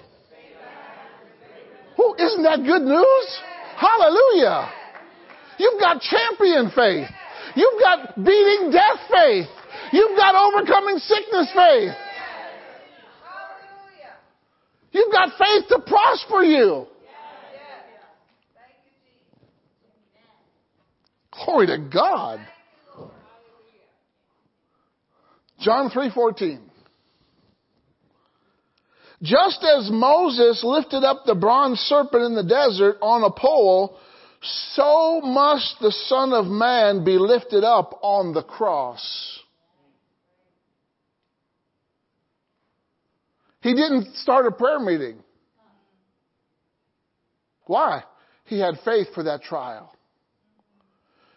Isn't 2.17 2.43
that 2.43 2.63
good 2.63 2.83
news? 2.83 3.27
Hallelujah. 3.75 4.69
You've 5.57 5.79
got 5.79 6.01
champion 6.01 6.71
faith. 6.75 7.07
You've 7.55 7.81
got 7.81 8.15
beating 8.15 8.71
death 8.71 8.99
faith. 9.11 9.47
You've 9.91 10.17
got 10.17 10.35
overcoming 10.35 10.99
sickness 10.99 11.51
faith. 11.55 11.91
You've 14.91 15.11
got 15.11 15.37
faith 15.37 15.67
to 15.69 15.79
prosper 15.85 16.43
you. 16.43 16.87
Glory 21.45 21.67
to 21.67 21.77
God. 21.77 22.39
John 25.59 25.89
3:14 25.89 26.59
Just 29.21 29.63
as 29.63 29.89
Moses 29.91 30.63
lifted 30.63 31.03
up 31.03 31.25
the 31.25 31.35
bronze 31.35 31.79
serpent 31.79 32.23
in 32.23 32.35
the 32.35 32.43
desert 32.43 32.97
on 33.01 33.23
a 33.23 33.31
pole, 33.31 33.97
so 34.73 35.21
must 35.21 35.79
the 35.81 35.91
Son 35.91 36.33
of 36.33 36.45
Man 36.45 37.03
be 37.03 37.17
lifted 37.17 37.63
up 37.63 37.99
on 38.01 38.33
the 38.33 38.43
cross. 38.43 39.39
He 43.61 43.73
didn't 43.73 44.15
start 44.15 44.45
a 44.45 44.51
prayer 44.51 44.79
meeting. 44.79 45.21
Why? 47.65 48.03
He 48.45 48.59
had 48.59 48.75
faith 48.83 49.07
for 49.13 49.23
that 49.23 49.43
trial. 49.43 49.93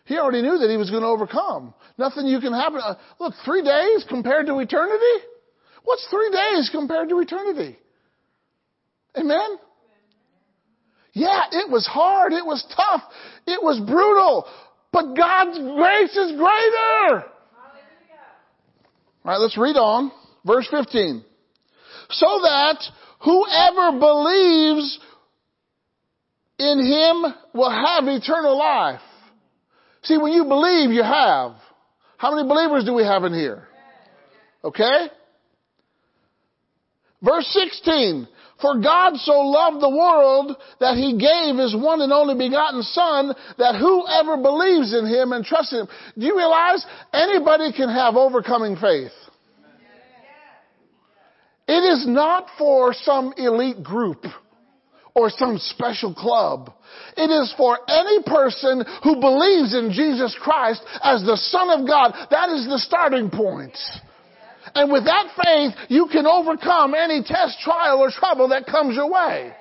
He 0.04 0.18
already 0.18 0.42
knew 0.42 0.58
that 0.58 0.70
he 0.70 0.76
was 0.76 0.90
going 0.90 1.02
to 1.02 1.08
overcome. 1.08 1.74
Nothing 1.98 2.26
you 2.26 2.40
can 2.40 2.52
happen. 2.52 2.80
Uh, 2.82 2.94
look, 3.20 3.34
three 3.44 3.62
days 3.62 4.04
compared 4.08 4.46
to 4.46 4.58
eternity? 4.58 5.26
What's 5.84 6.06
three 6.10 6.30
days 6.30 6.70
compared 6.72 7.08
to 7.08 7.20
eternity? 7.20 7.78
Amen? 9.16 9.58
Yeah, 11.12 11.42
it 11.52 11.70
was 11.70 11.86
hard. 11.86 12.32
It 12.32 12.44
was 12.44 12.64
tough. 12.74 13.02
It 13.46 13.62
was 13.62 13.78
brutal. 13.80 14.46
But 14.92 15.14
God's 15.14 15.58
grace 15.58 16.16
is 16.16 16.32
greater. 16.32 17.24
All 19.24 19.32
right, 19.32 19.38
let's 19.38 19.58
read 19.58 19.76
on. 19.76 20.10
Verse 20.44 20.66
15 20.70 21.24
so 22.12 22.40
that 22.42 22.78
whoever 23.20 23.98
believes 23.98 24.98
in 26.58 26.78
him 26.78 27.34
will 27.54 27.70
have 27.70 28.04
eternal 28.06 28.56
life. 28.56 29.00
See, 30.02 30.18
when 30.18 30.32
you 30.32 30.44
believe, 30.44 30.90
you 30.90 31.02
have. 31.02 31.52
How 32.16 32.34
many 32.34 32.48
believers 32.48 32.84
do 32.84 32.94
we 32.94 33.02
have 33.02 33.24
in 33.24 33.34
here? 33.34 33.66
Okay? 34.64 35.08
Verse 37.22 37.46
16. 37.50 38.28
For 38.60 38.80
God 38.80 39.16
so 39.16 39.32
loved 39.40 39.82
the 39.82 39.90
world 39.90 40.56
that 40.78 40.96
he 40.96 41.18
gave 41.18 41.58
his 41.58 41.74
one 41.74 42.00
and 42.00 42.12
only 42.12 42.36
begotten 42.36 42.82
son 42.82 43.34
that 43.58 43.74
whoever 43.74 44.36
believes 44.36 44.94
in 44.94 45.04
him 45.06 45.32
and 45.32 45.44
trusts 45.44 45.72
him. 45.72 45.88
Do 46.16 46.26
you 46.26 46.36
realize 46.36 46.86
anybody 47.12 47.72
can 47.72 47.88
have 47.88 48.14
overcoming 48.14 48.76
faith? 48.76 49.10
It 51.68 51.84
is 51.84 52.06
not 52.06 52.46
for 52.58 52.92
some 52.92 53.34
elite 53.36 53.82
group 53.82 54.24
or 55.14 55.30
some 55.30 55.58
special 55.58 56.14
club. 56.14 56.72
It 57.16 57.30
is 57.30 57.54
for 57.56 57.78
any 57.88 58.22
person 58.22 58.84
who 59.02 59.20
believes 59.20 59.74
in 59.74 59.92
Jesus 59.92 60.36
Christ 60.40 60.82
as 61.02 61.22
the 61.22 61.36
Son 61.36 61.70
of 61.70 61.86
God. 61.86 62.14
That 62.30 62.48
is 62.50 62.66
the 62.66 62.78
starting 62.78 63.30
point. 63.30 63.76
And 64.74 64.90
with 64.90 65.04
that 65.04 65.28
faith, 65.44 65.72
you 65.88 66.08
can 66.10 66.26
overcome 66.26 66.94
any 66.94 67.22
test, 67.22 67.58
trial, 67.60 67.98
or 67.98 68.10
trouble 68.10 68.48
that 68.48 68.66
comes 68.66 68.96
your 68.96 69.10
way. 69.10 69.52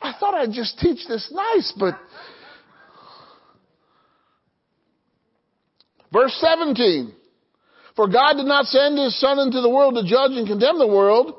I 0.00 0.12
thought 0.18 0.34
I'd 0.34 0.52
just 0.52 0.78
teach 0.78 1.06
this 1.08 1.32
nice, 1.32 1.72
but. 1.76 1.98
Verse 6.12 6.36
17. 6.40 7.14
For 7.98 8.06
God 8.06 8.34
did 8.34 8.46
not 8.46 8.66
send 8.66 8.96
his 8.96 9.18
son 9.18 9.40
into 9.40 9.60
the 9.60 9.68
world 9.68 9.96
to 9.96 10.04
judge 10.04 10.30
and 10.30 10.46
condemn 10.46 10.78
the 10.78 10.86
world, 10.86 11.34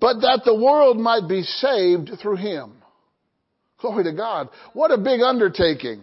but 0.00 0.22
that 0.22 0.40
the 0.46 0.54
world 0.54 0.96
might 0.96 1.28
be 1.28 1.42
saved 1.42 2.12
through 2.18 2.36
him. 2.36 2.72
Glory 3.78 4.04
to 4.04 4.14
God. 4.14 4.48
What 4.72 4.90
a 4.90 4.96
big 4.96 5.20
undertaking. 5.20 6.00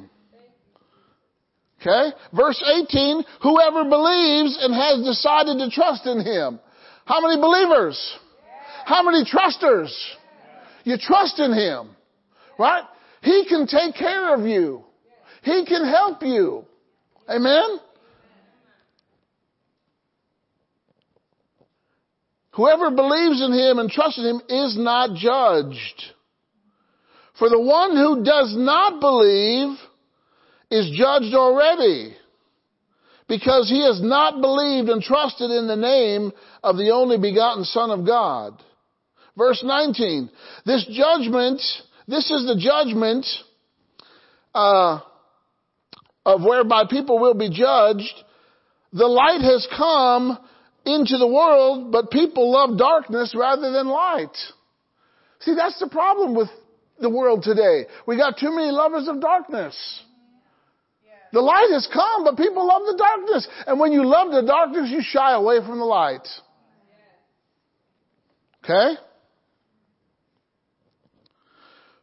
Okay? 1.81 2.15
Verse 2.35 2.63
18, 2.87 3.23
whoever 3.41 3.83
believes 3.85 4.59
and 4.61 4.75
has 4.75 5.03
decided 5.03 5.57
to 5.57 5.71
trust 5.71 6.05
in 6.05 6.19
him. 6.23 6.59
How 7.05 7.19
many 7.19 7.41
believers? 7.41 8.15
How 8.85 9.01
many 9.01 9.25
trusters? 9.25 9.91
You 10.83 10.97
trust 10.99 11.39
in 11.39 11.51
him. 11.51 11.95
Right? 12.59 12.83
He 13.23 13.47
can 13.49 13.65
take 13.65 13.95
care 13.95 14.35
of 14.35 14.45
you. 14.45 14.83
He 15.41 15.65
can 15.65 15.83
help 15.83 16.21
you. 16.21 16.65
Amen? 17.27 17.79
Whoever 22.59 22.91
believes 22.91 23.41
in 23.41 23.53
him 23.53 23.79
and 23.79 23.89
trusts 23.89 24.17
in 24.19 24.25
him 24.25 24.41
is 24.49 24.75
not 24.77 25.15
judged. 25.15 26.03
For 27.37 27.47
the 27.47 27.57
one 27.57 27.95
who 27.95 28.21
does 28.21 28.53
not 28.57 28.99
believe 28.99 29.77
is 30.69 30.91
judged 30.93 31.33
already 31.33 32.17
because 33.29 33.69
he 33.69 33.81
has 33.85 34.01
not 34.03 34.41
believed 34.41 34.89
and 34.89 35.01
trusted 35.01 35.49
in 35.51 35.67
the 35.67 35.77
name 35.77 36.33
of 36.61 36.75
the 36.75 36.89
only 36.89 37.17
begotten 37.17 37.63
Son 37.63 37.91
of 37.91 38.05
God. 38.05 38.61
Verse 39.37 39.63
19. 39.63 40.29
This 40.65 40.85
judgment, 40.91 41.61
this 42.09 42.29
is 42.29 42.45
the 42.45 42.59
judgment 42.59 43.25
uh, 44.53 44.99
of 46.25 46.41
whereby 46.41 46.83
people 46.89 47.19
will 47.19 47.35
be 47.35 47.49
judged 47.49 48.21
the 48.91 49.05
light 49.05 49.41
has 49.41 49.67
come 49.77 50.37
into 50.93 51.17
the 51.17 51.27
world, 51.27 51.91
but 51.91 52.11
people 52.11 52.51
love 52.51 52.77
darkness 52.77 53.33
rather 53.35 53.71
than 53.71 53.87
light. 53.87 54.35
See, 55.41 55.55
that's 55.55 55.79
the 55.79 55.87
problem 55.87 56.35
with 56.35 56.49
the 56.99 57.09
world 57.09 57.43
today. 57.43 57.85
We 58.05 58.17
got 58.17 58.37
too 58.37 58.53
many 58.53 58.71
lovers 58.71 59.07
of 59.07 59.21
darkness. 59.21 59.75
The 61.31 61.41
light 61.41 61.69
has 61.71 61.87
come, 61.93 62.23
but 62.23 62.37
people 62.37 62.67
love 62.67 62.81
the 62.87 62.97
darkness. 62.97 63.47
And 63.67 63.79
when 63.79 63.91
you 63.91 64.05
love 64.05 64.31
the 64.31 64.41
darkness, 64.41 64.89
you 64.89 65.01
shy 65.01 65.33
away 65.33 65.59
from 65.59 65.77
the 65.77 65.85
light. 65.85 66.27
Okay? 68.63 68.99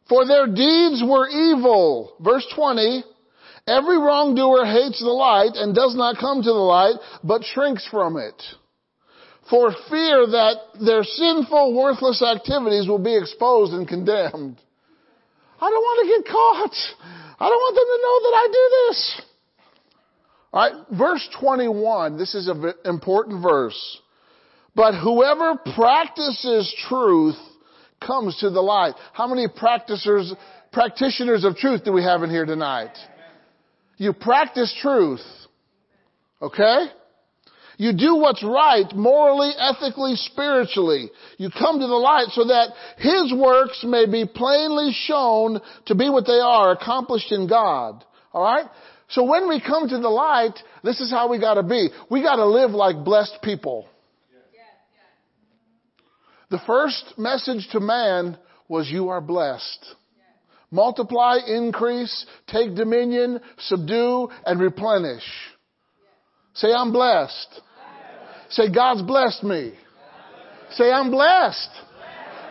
For 0.09 0.25
their 0.25 0.47
deeds 0.47 1.03
were 1.05 1.27
evil. 1.27 2.15
Verse 2.21 2.45
20. 2.55 3.03
Every 3.67 3.97
wrongdoer 3.97 4.65
hates 4.65 4.99
the 4.99 5.09
light 5.09 5.51
and 5.55 5.75
does 5.75 5.93
not 5.93 6.17
come 6.17 6.41
to 6.41 6.49
the 6.49 6.53
light, 6.53 6.95
but 7.21 7.43
shrinks 7.43 7.85
from 7.91 8.15
it. 8.15 8.41
For 9.49 9.71
fear 9.89 10.27
that 10.27 10.55
their 10.85 11.03
sinful, 11.03 11.73
worthless 11.73 12.21
activities 12.21 12.87
will 12.87 12.99
be 12.99 13.15
exposed 13.15 13.73
and 13.73 13.87
condemned. 13.87 14.57
I 15.59 15.69
don't 15.69 15.83
want 15.83 15.99
to 16.05 16.15
get 16.15 16.31
caught. 16.31 16.75
I 17.39 17.49
don't 17.49 17.61
want 17.61 17.75
them 17.75 17.85
to 17.93 17.99
know 18.03 18.17
that 18.23 18.35
I 18.35 18.47
do 18.51 18.69
this. 18.87 19.21
Alright, 20.53 20.97
verse 20.97 21.29
21, 21.39 22.17
this 22.17 22.35
is 22.35 22.47
an 22.47 22.73
important 22.85 23.41
verse. 23.41 23.99
But 24.75 24.93
whoever 24.93 25.55
practices 25.75 26.73
truth 26.87 27.37
comes 28.05 28.37
to 28.39 28.49
the 28.49 28.61
light. 28.61 28.93
How 29.13 29.27
many 29.27 29.47
practitioners, 29.47 30.33
practitioners 30.71 31.43
of 31.43 31.55
truth 31.55 31.83
do 31.83 31.91
we 31.91 32.03
have 32.03 32.21
in 32.23 32.29
here 32.29 32.45
tonight? 32.45 32.95
You 33.97 34.13
practice 34.13 34.75
truth. 34.81 35.25
Okay? 36.41 36.85
You 37.77 37.93
do 37.93 38.15
what's 38.15 38.43
right 38.43 38.91
morally, 38.95 39.51
ethically, 39.55 40.15
spiritually. 40.15 41.11
You 41.37 41.49
come 41.51 41.79
to 41.79 41.87
the 41.87 41.93
light 41.93 42.27
so 42.31 42.45
that 42.45 42.73
His 42.97 43.31
works 43.33 43.83
may 43.87 44.07
be 44.07 44.25
plainly 44.25 44.91
shown 44.93 45.61
to 45.85 45.95
be 45.95 46.09
what 46.09 46.25
they 46.25 46.39
are, 46.39 46.71
accomplished 46.71 47.31
in 47.31 47.47
God. 47.47 48.03
Alright? 48.33 48.65
So 49.09 49.23
when 49.23 49.47
we 49.47 49.61
come 49.61 49.87
to 49.87 49.99
the 49.99 50.09
light, 50.09 50.55
this 50.83 50.99
is 50.99 51.11
how 51.11 51.29
we 51.29 51.39
gotta 51.39 51.63
be. 51.63 51.89
We 52.09 52.23
gotta 52.23 52.45
live 52.45 52.71
like 52.71 53.05
blessed 53.05 53.37
people. 53.43 53.87
The 56.49 56.59
first 56.65 57.13
message 57.17 57.67
to 57.73 57.79
man 57.79 58.37
was 58.67 58.89
you 58.89 59.09
are 59.09 59.21
blessed. 59.21 59.85
Multiply, 60.71 61.37
increase, 61.47 62.25
take 62.47 62.75
dominion, 62.75 63.39
subdue, 63.59 64.29
and 64.45 64.59
replenish. 64.59 65.23
Say, 66.53 66.73
I'm 66.73 66.91
blessed. 66.91 67.61
Say, 68.49 68.71
God's 68.71 69.01
blessed 69.01 69.43
me. 69.43 69.73
Say, 70.71 70.91
I'm 70.91 71.11
blessed. 71.11 71.69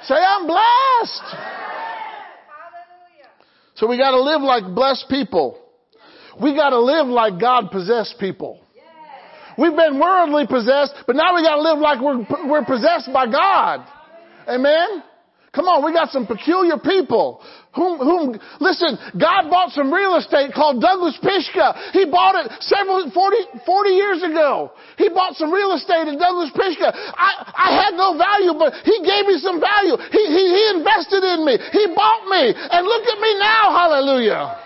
Say, 0.04 0.14
I'm 0.14 0.46
blessed. 0.46 1.36
So 3.76 3.86
we 3.86 3.98
gotta 3.98 4.20
live 4.20 4.40
like 4.40 4.74
blessed 4.74 5.06
people. 5.10 5.58
We 6.40 6.54
gotta 6.54 6.78
live 6.78 7.06
like 7.06 7.38
God 7.40 7.70
possessed 7.70 8.16
people. 8.18 8.60
We've 9.58 9.76
been 9.76 9.98
worldly 9.98 10.46
possessed, 10.46 10.94
but 11.06 11.16
now 11.16 11.34
we 11.34 11.42
gotta 11.42 11.62
live 11.62 11.78
like 11.78 12.00
we're, 12.00 12.48
we're 12.48 12.64
possessed 12.64 13.10
by 13.12 13.26
God. 13.26 13.86
Amen? 14.48 15.02
Come 15.56 15.72
on, 15.72 15.80
we 15.80 15.96
got 15.96 16.12
some 16.12 16.28
peculiar 16.28 16.76
people. 16.76 17.40
Whom, 17.72 17.96
whom, 17.96 18.36
listen, 18.60 19.00
God 19.16 19.48
bought 19.48 19.72
some 19.72 19.88
real 19.88 20.20
estate 20.20 20.52
called 20.52 20.84
Douglas 20.84 21.16
Pishka. 21.24 21.96
He 21.96 22.04
bought 22.04 22.36
it 22.36 22.52
several, 22.60 23.08
40, 23.08 23.64
40 23.64 23.90
years 23.96 24.20
ago. 24.20 24.76
He 25.00 25.08
bought 25.08 25.32
some 25.40 25.48
real 25.48 25.72
estate 25.72 26.12
in 26.12 26.20
Douglas 26.20 26.52
Pishka. 26.52 26.92
I, 26.92 27.40
I 27.56 27.68
had 27.72 27.96
no 27.96 28.20
value, 28.20 28.52
but 28.52 28.76
he 28.84 29.00
gave 29.00 29.24
me 29.24 29.40
some 29.40 29.56
value. 29.56 29.96
He, 30.12 30.22
he, 30.28 30.44
he 30.44 30.62
invested 30.76 31.24
in 31.24 31.40
me. 31.48 31.56
He 31.72 31.88
bought 31.96 32.28
me. 32.28 32.52
And 32.52 32.84
look 32.84 33.04
at 33.08 33.16
me 33.16 33.32
now, 33.40 33.72
hallelujah. 33.72 34.60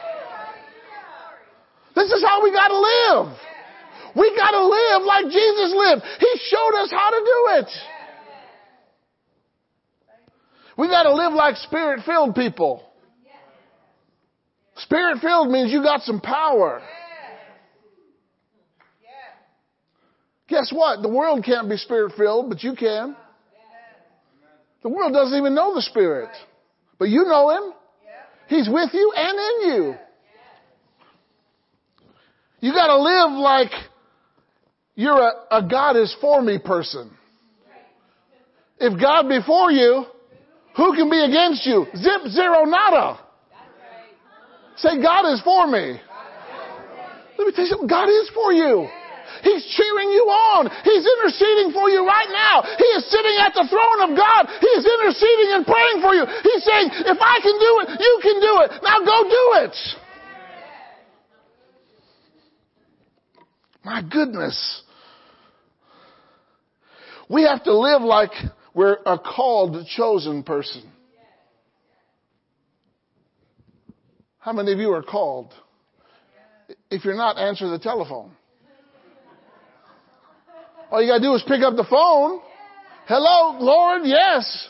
This 1.94 2.10
is 2.10 2.22
how 2.26 2.42
we 2.42 2.50
gotta 2.50 2.78
live. 2.78 3.30
We 4.18 4.34
gotta 4.34 4.62
live 4.66 5.06
like 5.06 5.30
Jesus 5.30 5.70
lived. 5.70 6.02
He 6.18 6.32
showed 6.50 6.74
us 6.82 6.90
how 6.90 7.10
to 7.14 7.20
do 7.22 7.38
it. 7.62 7.70
We 10.80 10.88
gotta 10.88 11.12
live 11.12 11.34
like 11.34 11.56
spirit 11.56 12.00
filled 12.06 12.34
people. 12.34 12.82
Spirit 14.76 15.18
filled 15.20 15.50
means 15.50 15.70
you 15.70 15.82
got 15.82 16.00
some 16.00 16.22
power. 16.22 16.80
Guess 20.48 20.72
what? 20.72 21.02
The 21.02 21.08
world 21.10 21.44
can't 21.44 21.68
be 21.68 21.76
spirit 21.76 22.14
filled, 22.16 22.48
but 22.48 22.62
you 22.62 22.74
can. 22.74 23.14
The 24.82 24.88
world 24.88 25.12
doesn't 25.12 25.36
even 25.36 25.54
know 25.54 25.74
the 25.74 25.82
Spirit. 25.82 26.30
But 26.98 27.10
you 27.10 27.24
know 27.24 27.50
Him. 27.50 27.74
He's 28.48 28.66
with 28.66 28.88
you 28.94 29.12
and 29.14 29.38
in 29.38 29.68
you. 29.68 29.94
You 32.60 32.72
gotta 32.72 32.96
live 32.96 33.38
like 33.38 33.70
you're 34.94 35.20
a, 35.20 35.58
a 35.58 35.68
God 35.68 35.96
is 35.96 36.16
for 36.22 36.40
me 36.40 36.58
person. 36.58 37.10
If 38.78 38.98
God 38.98 39.28
be 39.28 39.40
for 39.46 39.70
you, 39.70 40.06
who 40.76 40.94
can 40.94 41.10
be 41.10 41.20
against 41.20 41.66
you? 41.66 41.86
Zip, 41.96 42.30
zero, 42.30 42.64
nada. 42.64 43.20
Say, 44.76 45.02
God 45.02 45.30
is 45.32 45.40
for 45.42 45.66
me. 45.66 46.00
Let 47.36 47.46
me 47.46 47.52
tell 47.52 47.64
you 47.64 47.70
something. 47.70 47.88
God 47.88 48.08
is 48.08 48.30
for 48.34 48.52
you. 48.52 48.88
He's 49.42 49.64
cheering 49.76 50.10
you 50.12 50.24
on. 50.28 50.68
He's 50.84 51.04
interceding 51.04 51.72
for 51.72 51.88
you 51.88 52.04
right 52.04 52.28
now. 52.28 52.62
He 52.76 52.88
is 52.96 53.08
sitting 53.08 53.36
at 53.40 53.54
the 53.54 53.64
throne 53.68 54.10
of 54.10 54.16
God. 54.16 54.48
He 54.60 54.70
is 54.76 54.84
interceding 54.84 55.50
and 55.56 55.64
praying 55.64 55.98
for 56.02 56.12
you. 56.12 56.24
He's 56.44 56.64
saying, 56.64 56.88
if 57.08 57.18
I 57.20 57.36
can 57.40 57.56
do 57.56 57.72
it, 57.80 57.88
you 58.00 58.14
can 58.22 58.36
do 58.40 58.54
it. 58.64 58.70
Now 58.82 59.00
go 59.00 59.24
do 59.24 59.44
it. 59.64 59.76
My 63.84 64.02
goodness. 64.02 64.82
We 67.28 67.44
have 67.44 67.64
to 67.64 67.74
live 67.76 68.02
like 68.02 68.32
we're 68.74 68.98
a 69.06 69.18
called, 69.18 69.86
chosen 69.96 70.42
person. 70.42 70.82
How 74.38 74.52
many 74.52 74.72
of 74.72 74.78
you 74.78 74.92
are 74.92 75.02
called? 75.02 75.52
If 76.90 77.04
you're 77.04 77.16
not, 77.16 77.36
answer 77.36 77.68
the 77.68 77.78
telephone. 77.78 78.32
All 80.90 81.02
you 81.02 81.08
gotta 81.08 81.22
do 81.22 81.34
is 81.34 81.42
pick 81.46 81.62
up 81.62 81.76
the 81.76 81.86
phone. 81.88 82.40
Hello, 83.06 83.58
Lord, 83.60 84.02
yes. 84.04 84.68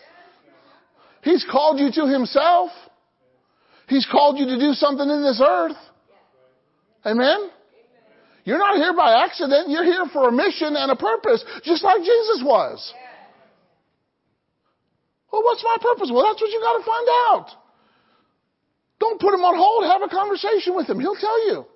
He's 1.22 1.46
called 1.50 1.78
you 1.78 1.90
to 1.92 2.12
Himself. 2.12 2.70
He's 3.88 4.06
called 4.10 4.38
you 4.38 4.46
to 4.46 4.58
do 4.58 4.72
something 4.72 5.08
in 5.08 5.22
this 5.22 5.42
earth. 5.44 5.76
Amen? 7.04 7.50
You're 8.44 8.58
not 8.58 8.76
here 8.76 8.94
by 8.94 9.24
accident. 9.24 9.68
You're 9.68 9.84
here 9.84 10.06
for 10.12 10.28
a 10.28 10.32
mission 10.32 10.74
and 10.76 10.90
a 10.90 10.96
purpose, 10.96 11.44
just 11.64 11.84
like 11.84 11.98
Jesus 11.98 12.42
was. 12.44 12.94
Well, 15.32 15.42
what's 15.42 15.62
my 15.64 15.76
purpose? 15.80 16.10
Well, 16.12 16.24
that's 16.26 16.40
what 16.40 16.50
you 16.50 16.60
gotta 16.60 16.84
find 16.84 17.08
out. 17.28 17.46
Don't 18.98 19.20
put 19.20 19.32
him 19.32 19.40
on 19.40 19.56
hold. 19.56 19.84
Have 19.84 20.02
a 20.02 20.08
conversation 20.08 20.74
with 20.74 20.88
him. 20.88 21.00
He'll 21.00 21.16
tell 21.16 21.46
you. 21.46 21.66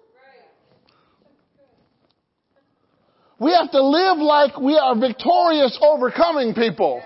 We 3.39 3.53
have 3.53 3.71
to 3.73 3.83
live 3.83 4.19
like 4.19 4.59
we 4.59 4.77
are 4.77 4.95
victorious, 4.99 5.79
overcoming 5.83 6.55
people. 6.55 7.03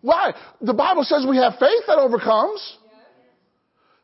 Why? 0.00 0.32
The 0.60 0.74
Bible 0.74 1.02
says 1.02 1.26
we 1.28 1.38
have 1.38 1.54
faith 1.58 1.84
that 1.86 1.98
overcomes. 1.98 2.78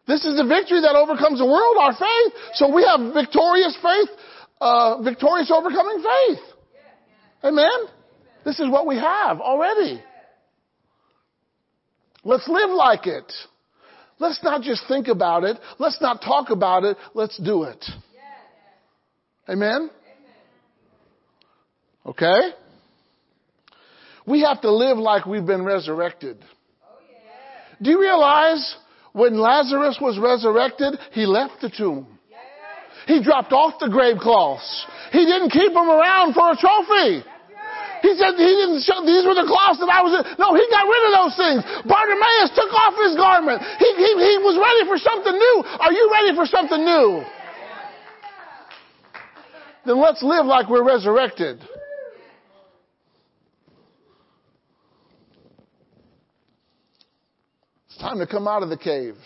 This 0.07 0.25
is 0.25 0.37
the 0.37 0.45
victory 0.45 0.81
that 0.83 0.97
overcomes 0.97 1.39
the 1.39 1.47
world, 1.47 1.77
our 1.79 1.95
faith. 1.95 2.33
So 2.55 2.75
we 2.75 2.85
have 2.85 3.15
victorious 3.15 3.77
faith, 3.81 4.09
uh, 4.61 5.01
victorious 5.03 5.51
overcoming 5.51 6.03
faith. 6.03 6.41
Amen? 7.45 7.89
This 8.45 8.61
is 8.61 8.69
what 8.69 8.87
we 8.87 8.97
have 8.97 9.41
already. 9.41 10.03
Let's 12.25 12.49
live 12.49 12.71
like 12.71 13.07
it. 13.07 13.31
Let's 14.19 14.43
not 14.43 14.63
just 14.63 14.83
think 14.89 15.09
about 15.09 15.45
it. 15.45 15.59
Let's 15.79 16.01
not 16.01 16.23
talk 16.23 16.51
about 16.51 16.85
it. 16.85 16.97
Let's 17.15 17.39
do 17.39 17.65
it. 17.65 17.85
Amen? 19.49 19.91
Okay? 22.07 22.51
We 24.27 24.43
have 24.43 24.61
to 24.63 24.71
live 24.71 24.97
like 24.97 25.27
we've 25.27 25.45
been 25.45 25.65
resurrected. 25.65 26.39
Oh, 26.41 26.97
do 27.83 27.91
you 27.91 28.01
realize 28.01 28.77
when 29.13 29.39
Lazarus 29.39 29.99
was 30.01 30.19
resurrected, 30.19 30.99
he 31.13 31.27
left 31.27 31.61
the 31.61 31.71
tomb? 31.71 32.07
He 33.07 33.23
dropped 33.23 33.53
off 33.53 33.75
the 33.81 33.91
grave 33.91 34.17
cloths. 34.19 34.87
He 35.13 35.27
didn't 35.27 35.51
keep 35.51 35.75
them 35.75 35.91
around 35.91 36.33
for 36.33 36.53
a 36.53 36.57
trophy. 36.57 37.29
He 38.05 38.13
said 38.21 38.37
he 38.37 38.53
didn't 38.53 38.85
show, 38.85 39.01
these 39.01 39.25
were 39.25 39.33
the 39.33 39.49
cloths 39.49 39.81
that 39.81 39.89
I 39.89 40.05
was 40.05 40.13
in. 40.13 40.37
No, 40.37 40.53
he 40.53 40.61
got 40.69 40.85
rid 40.85 41.03
of 41.09 41.13
those 41.25 41.37
things. 41.41 41.65
Bartimaeus 41.89 42.53
took 42.53 42.69
off 42.69 42.93
his 43.01 43.17
garment. 43.17 43.65
He, 43.81 43.89
he, 43.97 44.11
he 44.21 44.37
was 44.45 44.61
ready 44.61 44.85
for 44.85 45.01
something 45.01 45.33
new. 45.33 45.57
Are 45.65 45.89
you 45.89 46.13
ready 46.13 46.37
for 46.37 46.45
something 46.45 46.85
new? 46.85 47.25
then 49.87 49.99
let's 49.99 50.23
live 50.23 50.45
like 50.45 50.69
we're 50.69 50.85
resurrected. 50.85 51.63
It's 57.89 57.97
time 57.99 58.19
to 58.19 58.27
come 58.27 58.47
out 58.47 58.63
of 58.63 58.69
the 58.69 58.77
cave. 58.77 59.17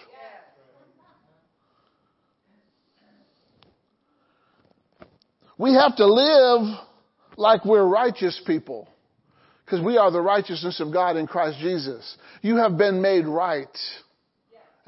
We 5.58 5.74
have 5.74 5.96
to 5.96 6.06
live 6.06 6.87
like 7.38 7.64
we're 7.64 7.86
righteous 7.86 8.40
people 8.46 8.88
because 9.64 9.84
we 9.84 9.96
are 9.96 10.10
the 10.10 10.20
righteousness 10.20 10.80
of 10.80 10.92
God 10.92 11.16
in 11.16 11.26
Christ 11.26 11.58
Jesus. 11.60 12.16
You 12.42 12.56
have 12.56 12.76
been 12.76 13.00
made 13.00 13.26
right. 13.26 13.68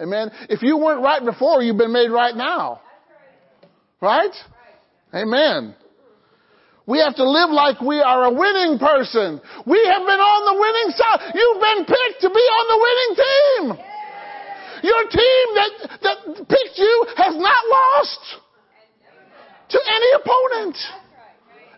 Amen. 0.01 0.31
If 0.49 0.63
you 0.63 0.77
weren't 0.77 1.03
right 1.03 1.25
before, 1.25 1.63
you've 1.63 1.79
been 1.79 1.93
made 1.93 2.09
right 2.09 2.35
now. 2.35 2.81
Right? 4.01 4.35
Amen. 5.15 5.77
We 6.87 6.99
have 6.99 7.15
to 7.17 7.29
live 7.29 7.51
like 7.51 7.81
we 7.81 8.01
are 8.01 8.25
a 8.25 8.33
winning 8.33 8.79
person. 8.79 9.41
We 9.67 9.79
have 9.87 10.03
been 10.03 10.19
on 10.21 10.41
the 10.49 10.57
winning 10.59 10.91
side. 10.97 11.33
You've 11.35 11.61
been 11.63 11.85
picked 11.87 12.21
to 12.23 12.31
be 12.31 12.47
on 12.51 12.65
the 12.67 12.79
winning 12.83 13.13
team. 13.21 13.65
Your 14.83 15.03
team 15.13 15.47
that, 15.55 15.73
that 16.03 16.49
picked 16.49 16.79
you 16.79 17.07
has 17.17 17.37
not 17.37 17.63
lost 17.69 18.21
to 19.69 19.79
any 19.79 20.11
opponent 20.19 20.77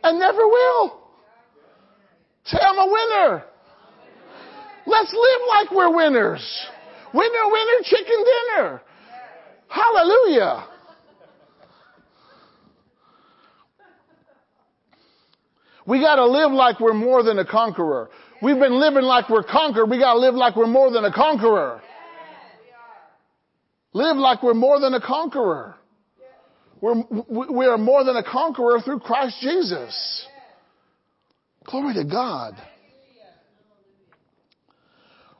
and 0.02 0.18
never 0.18 0.46
will. 0.46 1.00
Say, 2.44 2.58
I'm 2.60 2.78
a 2.78 2.86
winner. 2.86 3.44
Let's 4.86 5.12
live 5.12 5.40
like 5.48 5.70
we're 5.70 5.94
winners. 5.94 6.66
Winner, 7.14 7.44
winner, 7.50 7.82
chicken 7.84 8.24
dinner. 8.24 8.82
Hallelujah. 9.68 10.66
We 15.86 16.00
gotta 16.00 16.26
live 16.26 16.52
like 16.52 16.78
we're 16.80 16.94
more 16.94 17.22
than 17.22 17.38
a 17.38 17.44
conqueror. 17.44 18.10
We've 18.40 18.58
been 18.58 18.78
living 18.78 19.02
like 19.02 19.28
we're 19.28 19.42
conquered. 19.42 19.86
We 19.86 19.98
gotta 19.98 20.18
live 20.18 20.34
like 20.34 20.56
we're 20.56 20.66
more 20.66 20.90
than 20.90 21.04
a 21.04 21.12
conqueror. 21.12 21.80
Live 23.92 24.16
like 24.16 24.42
we're 24.42 24.54
more 24.54 24.80
than 24.80 24.94
a 24.94 25.00
conqueror. 25.00 25.76
We're, 26.82 27.00
we 27.48 27.66
are 27.66 27.78
more 27.78 28.02
than 28.02 28.16
a 28.16 28.24
conqueror 28.24 28.80
through 28.80 28.98
Christ 28.98 29.36
Jesus. 29.40 30.26
Glory 31.64 31.94
to 31.94 32.04
God. 32.04 32.54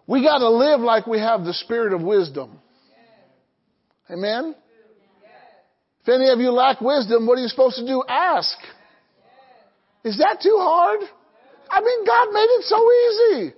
We 0.06 0.22
got 0.22 0.38
to 0.38 0.48
live 0.48 0.78
like 0.80 1.08
we 1.08 1.18
have 1.18 1.44
the 1.44 1.52
spirit 1.52 1.92
of 1.92 2.00
wisdom. 2.00 2.60
Amen? 4.08 4.54
If 6.02 6.08
any 6.08 6.30
of 6.30 6.38
you 6.38 6.52
lack 6.52 6.80
wisdom, 6.80 7.26
what 7.26 7.38
are 7.38 7.42
you 7.42 7.48
supposed 7.48 7.76
to 7.76 7.86
do? 7.86 8.04
Ask. 8.08 8.56
Is 10.04 10.18
that 10.18 10.38
too 10.42 10.56
hard? 10.60 11.00
I 11.70 11.80
mean, 11.80 12.06
God 12.06 12.26
made 12.30 12.50
it 12.54 12.64
so 12.66 12.78
easy. 12.78 13.54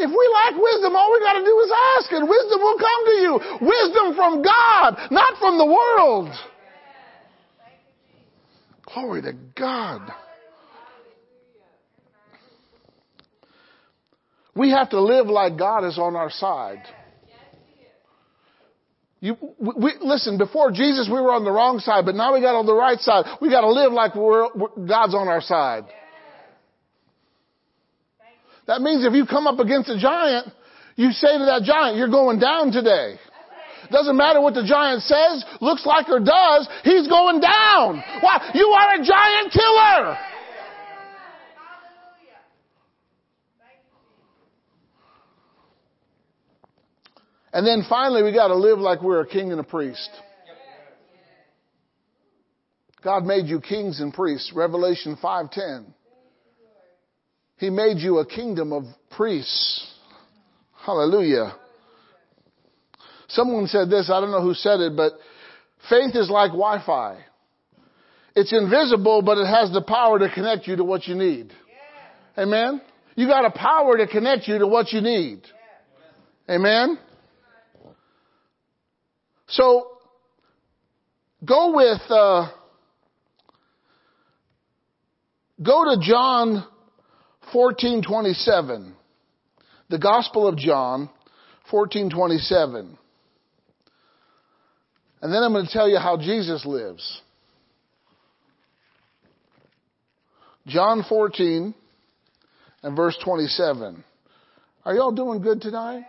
If 0.00 0.08
we 0.08 0.24
lack 0.32 0.54
wisdom, 0.56 0.96
all 0.96 1.12
we 1.12 1.20
got 1.20 1.34
to 1.34 1.44
do 1.44 1.60
is 1.60 1.72
ask 1.98 2.12
and 2.12 2.28
wisdom 2.28 2.60
will 2.60 2.78
come 2.78 3.04
to 3.04 3.16
you. 3.20 3.32
Wisdom 3.68 4.14
from 4.16 4.42
God, 4.42 4.96
not 5.10 5.36
from 5.38 5.58
the 5.58 5.66
world. 5.66 6.32
Glory 8.94 9.22
to 9.22 9.32
God. 9.56 10.10
We 14.54 14.70
have 14.70 14.90
to 14.90 15.00
live 15.00 15.26
like 15.26 15.58
God 15.58 15.84
is 15.84 15.98
on 15.98 16.16
our 16.16 16.30
side. 16.30 16.82
You, 19.20 19.36
we, 19.58 19.94
listen, 20.00 20.38
before 20.38 20.70
Jesus 20.70 21.08
we 21.08 21.20
were 21.20 21.32
on 21.32 21.44
the 21.44 21.50
wrong 21.50 21.80
side, 21.80 22.04
but 22.04 22.14
now 22.14 22.34
we 22.34 22.40
got 22.40 22.54
on 22.54 22.66
the 22.66 22.74
right 22.74 22.98
side. 23.00 23.24
We 23.40 23.50
got 23.50 23.62
to 23.62 23.70
live 23.70 23.92
like 23.92 24.14
we're, 24.14 24.48
God's 24.86 25.14
on 25.14 25.28
our 25.28 25.40
side. 25.40 25.84
That 28.66 28.80
means 28.80 29.04
if 29.04 29.12
you 29.14 29.26
come 29.26 29.46
up 29.46 29.58
against 29.58 29.88
a 29.88 29.98
giant, 29.98 30.48
you 30.94 31.10
say 31.10 31.38
to 31.38 31.44
that 31.46 31.62
giant, 31.64 31.96
you're 31.96 32.10
going 32.10 32.38
down 32.38 32.70
today. 32.70 33.16
Doesn't 33.90 34.16
matter 34.16 34.40
what 34.40 34.54
the 34.54 34.64
giant 34.64 35.02
says, 35.02 35.44
looks 35.60 35.86
like, 35.86 36.08
or 36.08 36.20
does, 36.20 36.68
he's 36.84 37.08
going 37.08 37.40
down. 37.40 38.02
Why? 38.20 38.50
You 38.54 38.66
are 38.68 39.00
a 39.00 39.04
giant 39.04 39.52
killer. 39.52 40.18
And 47.52 47.66
then 47.66 47.82
finally, 47.88 48.22
we 48.22 48.32
got 48.32 48.48
to 48.48 48.54
live 48.54 48.78
like 48.78 49.02
we're 49.02 49.22
a 49.22 49.26
king 49.26 49.50
and 49.52 49.60
a 49.60 49.64
priest. 49.64 50.10
God 53.02 53.24
made 53.24 53.46
you 53.46 53.60
kings 53.60 54.00
and 54.00 54.12
priests. 54.12 54.52
Revelation 54.54 55.16
5:10. 55.22 55.86
He 57.56 57.70
made 57.70 57.98
you 57.98 58.18
a 58.18 58.26
kingdom 58.26 58.72
of 58.72 58.84
priests. 59.10 59.94
Hallelujah. 60.84 61.54
Someone 63.28 63.66
said 63.66 63.90
this, 63.90 64.10
I 64.10 64.20
don't 64.20 64.30
know 64.30 64.42
who 64.42 64.54
said 64.54 64.80
it, 64.80 64.96
but 64.96 65.12
faith 65.88 66.14
is 66.14 66.30
like 66.30 66.50
Wi-Fi. 66.50 67.18
It's 68.34 68.52
invisible, 68.52 69.22
but 69.22 69.38
it 69.38 69.46
has 69.46 69.72
the 69.72 69.82
power 69.82 70.18
to 70.18 70.32
connect 70.32 70.66
you 70.66 70.76
to 70.76 70.84
what 70.84 71.06
you 71.06 71.14
need. 71.14 71.52
Amen? 72.38 72.80
You 73.16 73.26
got 73.26 73.44
a 73.44 73.50
power 73.50 73.98
to 73.98 74.06
connect 74.06 74.46
you 74.46 74.58
to 74.58 74.66
what 74.66 74.92
you 74.92 75.00
need. 75.00 75.42
Amen? 76.48 76.98
So, 79.48 79.88
go 81.44 81.74
with, 81.74 82.00
uh, 82.08 82.48
go 85.62 85.84
to 85.84 86.00
John 86.00 86.64
1427. 87.52 88.94
The 89.88 89.98
Gospel 89.98 90.46
of 90.46 90.56
John 90.56 91.10
1427. 91.70 92.96
And 95.20 95.32
then 95.32 95.42
I'm 95.42 95.52
going 95.52 95.66
to 95.66 95.72
tell 95.72 95.88
you 95.88 95.98
how 95.98 96.16
Jesus 96.16 96.64
lives. 96.64 97.22
John 100.66 101.04
14 101.08 101.74
and 102.82 102.96
verse 102.96 103.18
27. 103.24 104.04
Are 104.84 104.94
y'all 104.94 105.12
doing 105.12 105.40
good 105.40 105.60
tonight? 105.60 106.04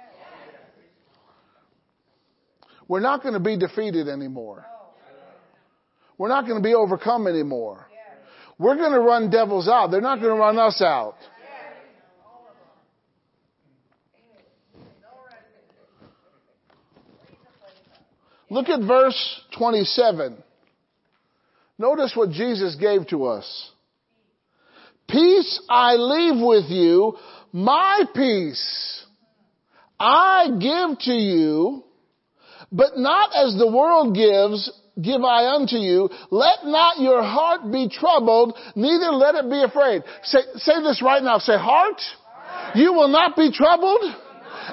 We're 2.87 2.99
not 2.99 3.21
going 3.21 3.33
to 3.33 3.39
be 3.39 3.57
defeated 3.57 4.07
anymore. 4.07 4.65
We're 6.17 6.27
not 6.27 6.45
going 6.45 6.61
to 6.61 6.63
be 6.63 6.73
overcome 6.73 7.27
anymore. 7.27 7.87
We're 8.57 8.75
going 8.75 8.91
to 8.91 8.99
run 8.99 9.29
devils 9.29 9.69
out. 9.69 9.91
They're 9.91 10.01
not 10.01 10.19
going 10.19 10.35
to 10.35 10.39
run 10.39 10.59
us 10.59 10.81
out. 10.81 11.15
Look 18.49 18.69
at 18.69 18.81
verse 18.81 19.41
27. 19.57 20.37
Notice 21.77 22.13
what 22.15 22.31
Jesus 22.31 22.75
gave 22.75 23.07
to 23.07 23.25
us. 23.25 23.71
Peace 25.07 25.61
I 25.69 25.95
leave 25.95 26.43
with 26.43 26.69
you, 26.69 27.17
my 27.51 28.03
peace 28.13 29.05
I 29.99 30.47
give 30.59 30.99
to 30.99 31.13
you, 31.13 31.83
but 32.71 32.97
not 32.97 33.31
as 33.35 33.57
the 33.57 33.67
world 33.67 34.15
gives, 34.15 34.71
give 35.01 35.23
I 35.23 35.55
unto 35.55 35.77
you. 35.77 36.09
Let 36.29 36.65
not 36.65 36.99
your 36.99 37.23
heart 37.23 37.71
be 37.71 37.89
troubled, 37.89 38.57
neither 38.75 39.11
let 39.11 39.35
it 39.35 39.49
be 39.49 39.61
afraid. 39.63 40.03
Say, 40.23 40.39
say 40.55 40.81
this 40.83 41.01
right 41.03 41.23
now. 41.23 41.39
Say, 41.39 41.57
heart, 41.57 42.01
you 42.75 42.93
will 42.93 43.07
not 43.07 43.35
be 43.35 43.51
troubled, 43.51 44.03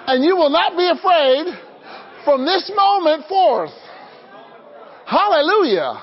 and 0.06 0.24
you 0.24 0.36
will 0.36 0.50
not 0.50 0.76
be 0.76 0.88
afraid 0.88 1.65
from 2.26 2.44
this 2.44 2.70
moment 2.74 3.24
forth. 3.28 3.70
Hallelujah. 5.06 6.02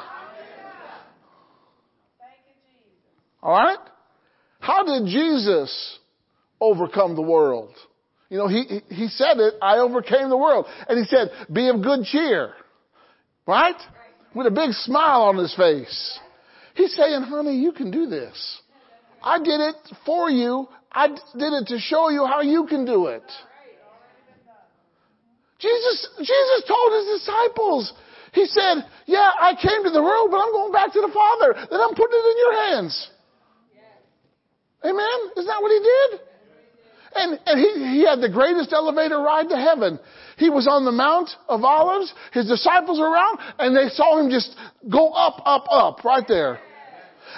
All 3.44 3.52
right? 3.52 3.78
How 4.62 4.86
did 4.86 5.06
Jesus 5.08 6.00
overcome 6.62 7.16
the 7.18 7.22
world? 7.22 7.76
You 8.30 8.38
know, 8.38 8.48
he, 8.48 8.82
he 8.88 9.10
said 9.10 9.38
it, 9.38 9.56
I 9.62 9.80
overcame 9.80 10.30
the 10.30 10.38
world. 10.38 10.66
And 10.88 10.98
he 10.98 11.06
said, 11.06 11.30
be 11.52 11.68
of 11.68 11.84
good 11.84 12.06
cheer. 12.06 12.54
Right? 13.46 13.76
With 14.34 14.48
a 14.48 14.52
big 14.52 14.72
smile 14.72 15.24
on 15.24 15.36
his 15.36 15.54
face. 15.56 16.20
He's 16.74 16.96
saying, 16.96 17.24
honey, 17.24 17.58
you 17.58 17.74
can 17.74 17.92
do 17.92 18.08
this. 18.08 18.62
I 19.22 19.40
did 19.40 19.60
it 19.60 19.76
for 20.06 20.30
you. 20.30 20.70
I 20.90 21.10
did 21.10 21.54
it 21.54 21.68
to 21.68 21.80
show 21.80 22.10
you 22.10 22.26
how 22.26 22.42
you 22.42 22.66
can 22.68 22.86
do 22.86 23.08
it. 23.08 23.24
Jesus, 25.64 25.98
Jesus 26.20 26.60
told 26.68 26.92
his 26.92 27.24
disciples, 27.24 27.94
he 28.34 28.46
said, 28.52 28.84
yeah, 29.06 29.32
I 29.40 29.56
came 29.56 29.84
to 29.88 29.92
the 29.92 30.04
world, 30.04 30.28
but 30.28 30.44
I'm 30.44 30.52
going 30.52 30.74
back 30.74 30.92
to 30.92 31.00
the 31.00 31.14
Father. 31.14 31.56
Then 31.72 31.80
I'm 31.80 31.96
putting 31.96 32.20
it 32.20 32.28
in 32.28 32.38
your 32.38 32.56
hands. 32.68 32.94
Amen? 34.84 35.18
Isn't 35.38 35.48
that 35.48 35.62
what 35.62 35.72
he 35.72 35.80
did? 35.80 36.12
And, 37.16 37.40
and 37.46 37.56
he, 37.62 38.00
he 38.00 38.06
had 38.06 38.20
the 38.20 38.28
greatest 38.28 38.74
elevator 38.74 39.20
ride 39.20 39.48
to 39.50 39.56
heaven. 39.56 40.00
He 40.38 40.50
was 40.50 40.68
on 40.68 40.84
the 40.84 40.92
Mount 40.92 41.30
of 41.48 41.64
Olives. 41.64 42.12
His 42.34 42.48
disciples 42.48 43.00
were 43.00 43.10
around 43.10 43.38
and 43.60 43.78
they 43.78 43.88
saw 43.94 44.20
him 44.20 44.30
just 44.30 44.52
go 44.92 45.12
up, 45.12 45.42
up, 45.46 45.66
up 45.70 46.04
right 46.04 46.26
there. 46.28 46.60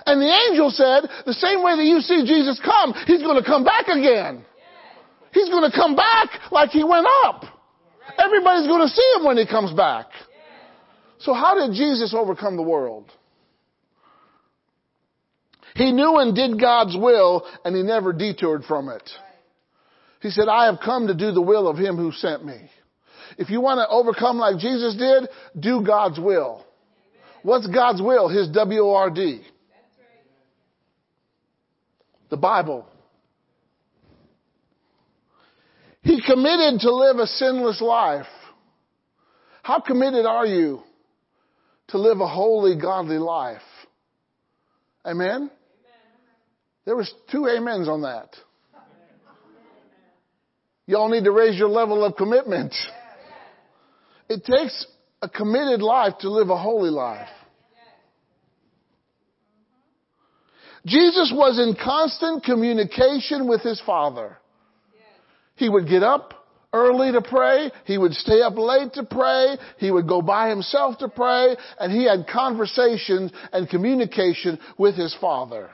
And 0.06 0.22
the 0.22 0.32
angel 0.50 0.72
said, 0.72 1.10
the 1.26 1.34
same 1.34 1.62
way 1.62 1.76
that 1.76 1.86
you 1.86 2.00
see 2.00 2.26
Jesus 2.26 2.60
come, 2.64 2.94
he's 3.06 3.22
going 3.22 3.38
to 3.38 3.46
come 3.46 3.64
back 3.64 3.88
again. 3.88 4.44
He's 5.32 5.50
going 5.50 5.70
to 5.70 5.76
come 5.76 5.96
back 5.96 6.30
like 6.52 6.72
he 6.72 6.84
went 6.84 7.06
up. 7.26 7.55
Everybody's 8.18 8.68
going 8.68 8.82
to 8.82 8.94
see 8.94 9.14
him 9.18 9.26
when 9.26 9.38
he 9.38 9.46
comes 9.46 9.74
back. 9.74 10.08
So 11.20 11.34
how 11.34 11.56
did 11.56 11.76
Jesus 11.76 12.14
overcome 12.14 12.56
the 12.56 12.64
world? 12.64 13.10
He 15.76 15.92
knew 15.92 16.18
and 16.18 16.36
did 16.36 16.60
God's 16.60 16.96
will 16.96 17.46
and 17.66 17.76
he 17.76 17.84
never 17.84 18.14
detoured 18.14 18.64
from 18.64 18.90
it. 18.90 19.10
He 20.22 20.30
said, 20.30 20.48
I 20.48 20.66
have 20.66 20.80
come 20.84 21.08
to 21.08 21.14
do 21.14 21.32
the 21.32 21.42
will 21.42 21.68
of 21.68 21.78
him 21.78 21.98
who 21.98 22.12
sent 22.12 22.46
me. 22.46 22.70
If 23.38 23.50
you 23.50 23.60
want 23.60 23.80
to 23.80 23.88
overcome 23.90 24.38
like 24.38 24.58
Jesus 24.58 24.96
did, 24.96 25.30
do 25.60 25.84
God's 25.86 26.20
will. 26.20 26.66
What's 27.44 27.68
God's 27.68 28.02
will? 28.02 28.30
His 28.30 28.50
W-O-R-D. 28.50 29.42
The 32.30 32.38
Bible. 32.38 32.88
He 36.06 36.22
committed 36.22 36.82
to 36.82 36.94
live 36.94 37.18
a 37.18 37.26
sinless 37.26 37.82
life. 37.82 38.28
How 39.64 39.80
committed 39.80 40.28
are 40.28 40.46
you 40.46 40.82
to 41.88 41.98
live 41.98 42.20
a 42.20 42.28
holy, 42.28 42.80
godly 42.80 43.18
life? 43.18 43.64
Amen? 45.04 45.50
There 46.86 46.96
was 46.96 47.12
two 47.32 47.50
amens 47.50 47.90
on 47.90 48.04
that. 48.04 48.30
Y'all 50.86 51.10
need 51.10 51.24
to 51.24 51.32
raise 51.32 51.58
your 51.58 51.70
level 51.70 52.06
of 52.06 52.16
commitment. 52.16 52.76
It 54.30 54.46
takes 54.46 54.86
a 55.24 55.28
committed 55.28 55.82
life 55.82 56.14
to 56.20 56.30
live 56.30 56.52
a 56.52 56.58
holy 56.58 56.92
life. 56.92 57.30
Jesus 60.86 61.34
was 61.36 61.58
in 61.58 61.76
constant 61.84 62.44
communication 62.44 63.48
with 63.48 63.62
his 63.62 63.82
Father. 63.88 64.38
He 65.56 65.70
would 65.70 65.88
get 65.88 66.04
up 66.04 66.34
early 66.74 67.12
to 67.14 67.22
pray. 67.22 67.72
He 67.86 67.98
would 67.98 68.14
stay 68.14 68.42
up 68.42 68.58
late 68.58 68.94
to 68.94 69.04
pray. 69.04 69.58
He 69.78 69.90
would 69.90 70.08
go 70.08 70.22
by 70.22 70.50
himself 70.50 70.98
to 71.00 71.08
pray. 71.08 71.56
And 71.80 71.92
he 71.92 72.04
had 72.06 72.28
conversations 72.32 73.32
and 73.54 73.70
communication 73.70 74.60
with 74.78 74.96
his 74.96 75.16
Father. 75.20 75.70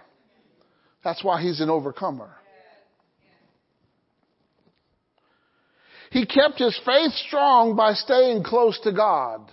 That's 1.04 1.24
why 1.24 1.42
he's 1.42 1.60
an 1.60 1.70
overcomer. 1.70 2.30
He 6.12 6.26
kept 6.26 6.60
his 6.60 6.80
faith 6.86 7.14
strong 7.28 7.76
by 7.76 7.94
staying 7.94 8.44
close 8.44 8.80
to 8.84 8.92
God. 8.92 9.50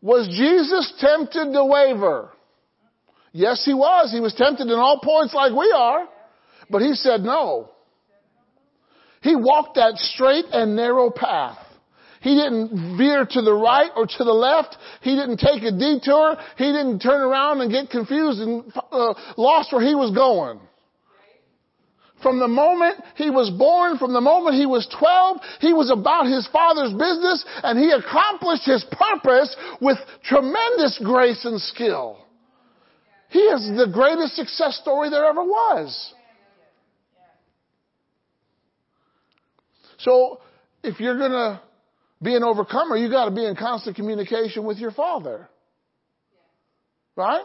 Was 0.00 0.28
Jesus 0.28 0.92
tempted 0.98 1.52
to 1.52 1.64
waver? 1.64 2.30
Yes, 3.32 3.64
he 3.64 3.74
was. 3.74 4.10
He 4.12 4.20
was 4.20 4.32
tempted 4.34 4.66
in 4.66 4.78
all 4.78 5.00
points 5.02 5.34
like 5.34 5.52
we 5.52 5.70
are. 5.76 6.08
But 6.70 6.82
he 6.82 6.94
said 6.94 7.20
no. 7.22 7.70
He 9.22 9.36
walked 9.36 9.74
that 9.74 9.96
straight 9.98 10.46
and 10.52 10.76
narrow 10.76 11.10
path. 11.10 11.58
He 12.20 12.34
didn't 12.34 12.98
veer 12.98 13.26
to 13.30 13.42
the 13.42 13.52
right 13.52 13.90
or 13.96 14.06
to 14.06 14.24
the 14.24 14.32
left. 14.32 14.76
He 15.00 15.16
didn't 15.16 15.38
take 15.38 15.62
a 15.62 15.72
detour. 15.72 16.36
He 16.56 16.64
didn't 16.64 17.00
turn 17.00 17.20
around 17.20 17.62
and 17.62 17.70
get 17.70 17.90
confused 17.90 18.40
and 18.40 18.64
uh, 18.92 19.14
lost 19.36 19.72
where 19.72 19.86
he 19.86 19.94
was 19.94 20.14
going. 20.14 20.60
From 22.22 22.38
the 22.38 22.48
moment 22.48 22.96
he 23.16 23.30
was 23.30 23.48
born, 23.48 23.96
from 23.96 24.12
the 24.12 24.20
moment 24.20 24.56
he 24.56 24.66
was 24.66 24.86
12, 24.98 25.38
he 25.60 25.72
was 25.72 25.90
about 25.90 26.26
his 26.26 26.46
father's 26.48 26.92
business 26.92 27.44
and 27.62 27.78
he 27.78 27.90
accomplished 27.90 28.64
his 28.66 28.84
purpose 28.92 29.56
with 29.80 29.96
tremendous 30.22 31.00
grace 31.02 31.46
and 31.46 31.58
skill. 31.58 32.18
He 33.30 33.38
is 33.38 33.68
the 33.78 33.90
greatest 33.90 34.36
success 34.36 34.78
story 34.82 35.08
there 35.08 35.24
ever 35.24 35.42
was. 35.42 36.12
So, 40.02 40.40
if 40.82 41.00
you're 41.00 41.18
gonna 41.18 41.62
be 42.22 42.34
an 42.34 42.42
overcomer, 42.42 42.96
you 42.96 43.10
gotta 43.10 43.30
be 43.30 43.44
in 43.44 43.56
constant 43.56 43.96
communication 43.96 44.64
with 44.64 44.78
your 44.78 44.92
Father. 44.92 45.48
Right? 47.16 47.44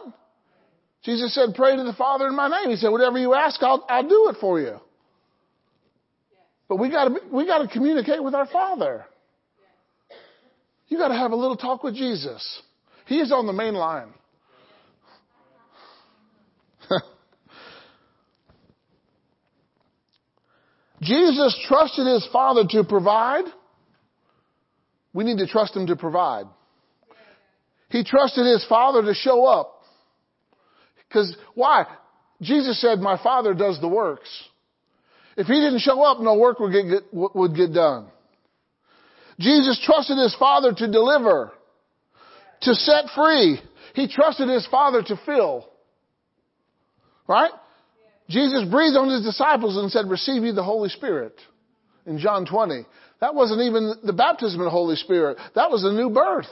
Jesus 1.02 1.34
said, 1.34 1.54
pray 1.54 1.76
to 1.76 1.84
the 1.84 1.92
Father 1.92 2.26
in 2.26 2.34
my 2.34 2.48
name. 2.48 2.70
He 2.70 2.76
said, 2.76 2.88
whatever 2.88 3.18
you 3.18 3.34
ask, 3.34 3.62
I'll, 3.62 3.84
I'll 3.88 4.08
do 4.08 4.28
it 4.30 4.36
for 4.40 4.60
you. 4.60 4.80
But 6.68 6.76
we 6.76 6.90
gotta, 6.90 7.14
we 7.30 7.46
gotta 7.46 7.68
communicate 7.68 8.22
with 8.22 8.34
our 8.34 8.46
Father. 8.46 9.06
You 10.88 10.98
gotta 10.98 11.14
have 11.14 11.32
a 11.32 11.36
little 11.36 11.56
talk 11.56 11.82
with 11.82 11.94
Jesus. 11.94 12.62
He 13.06 13.18
is 13.18 13.32
on 13.32 13.46
the 13.46 13.52
main 13.52 13.74
line. 13.74 14.12
Jesus 21.02 21.58
trusted 21.68 22.06
his 22.06 22.26
Father 22.32 22.62
to 22.70 22.84
provide. 22.84 23.44
We 25.12 25.24
need 25.24 25.38
to 25.38 25.46
trust 25.46 25.76
him 25.76 25.86
to 25.88 25.96
provide. 25.96 26.46
He 27.88 28.04
trusted 28.04 28.46
his 28.46 28.64
Father 28.68 29.02
to 29.02 29.14
show 29.14 29.44
up. 29.46 29.82
Because 31.08 31.36
why? 31.54 31.86
Jesus 32.42 32.80
said, 32.80 32.98
my 32.98 33.20
Father 33.22 33.54
does 33.54 33.80
the 33.80 33.88
works. 33.88 34.28
If 35.36 35.46
he 35.46 35.54
didn't 35.54 35.80
show 35.80 36.02
up, 36.02 36.20
no 36.20 36.36
work 36.36 36.58
would 36.60 36.72
get, 36.72 37.02
would 37.12 37.54
get 37.54 37.72
done. 37.72 38.08
Jesus 39.38 39.80
trusted 39.84 40.16
his 40.16 40.34
Father 40.38 40.72
to 40.72 40.90
deliver, 40.90 41.52
to 42.62 42.74
set 42.74 43.04
free. 43.14 43.60
He 43.94 44.08
trusted 44.08 44.48
his 44.48 44.66
Father 44.70 45.02
to 45.02 45.20
fill. 45.26 45.68
Right? 47.28 47.52
Jesus 48.28 48.64
breathed 48.68 48.96
on 48.96 49.08
his 49.08 49.22
disciples 49.22 49.76
and 49.76 49.90
said, 49.90 50.08
receive 50.08 50.42
ye 50.42 50.52
the 50.52 50.62
Holy 50.62 50.88
Spirit 50.88 51.38
in 52.06 52.18
John 52.18 52.46
20. 52.46 52.84
That 53.20 53.34
wasn't 53.34 53.62
even 53.62 53.94
the 54.04 54.12
baptism 54.12 54.60
of 54.60 54.64
the 54.64 54.70
Holy 54.70 54.96
Spirit. 54.96 55.38
That 55.54 55.70
was 55.70 55.84
a 55.84 55.92
new 55.92 56.10
birth. 56.10 56.48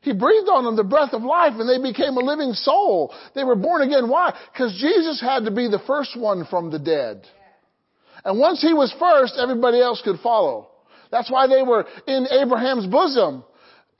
He 0.00 0.12
breathed 0.12 0.48
on 0.48 0.64
them 0.64 0.76
the 0.76 0.84
breath 0.84 1.12
of 1.12 1.22
life 1.22 1.54
and 1.58 1.68
they 1.68 1.82
became 1.82 2.16
a 2.16 2.20
living 2.20 2.52
soul. 2.52 3.12
They 3.34 3.44
were 3.44 3.56
born 3.56 3.82
again. 3.82 4.08
Why? 4.08 4.32
Because 4.52 4.76
Jesus 4.80 5.20
had 5.20 5.44
to 5.44 5.50
be 5.50 5.68
the 5.68 5.82
first 5.86 6.18
one 6.18 6.46
from 6.46 6.70
the 6.70 6.78
dead. 6.78 7.26
And 8.24 8.38
once 8.38 8.62
he 8.62 8.72
was 8.72 8.94
first, 8.98 9.34
everybody 9.38 9.80
else 9.80 10.00
could 10.02 10.20
follow. 10.20 10.68
That's 11.10 11.30
why 11.30 11.46
they 11.46 11.62
were 11.62 11.86
in 12.06 12.26
Abraham's 12.30 12.86
bosom. 12.86 13.44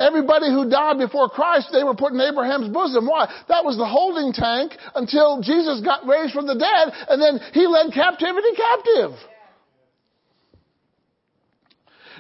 Everybody 0.00 0.46
who 0.46 0.70
died 0.70 0.98
before 0.98 1.28
Christ, 1.28 1.70
they 1.72 1.82
were 1.82 1.94
put 1.94 2.12
in 2.12 2.20
Abraham's 2.20 2.72
bosom. 2.72 3.06
Why? 3.06 3.26
That 3.48 3.64
was 3.64 3.76
the 3.76 3.86
holding 3.86 4.32
tank 4.32 4.72
until 4.94 5.42
Jesus 5.42 5.80
got 5.80 6.06
raised 6.06 6.32
from 6.32 6.46
the 6.46 6.54
dead 6.54 6.94
and 7.08 7.20
then 7.20 7.40
he 7.52 7.66
led 7.66 7.92
captivity 7.92 8.54
captive. 8.54 9.10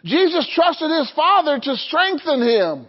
Jesus 0.04 0.48
trusted 0.54 0.90
his 0.90 1.10
Father 1.14 1.58
to 1.60 1.76
strengthen 1.76 2.42
him. 2.42 2.88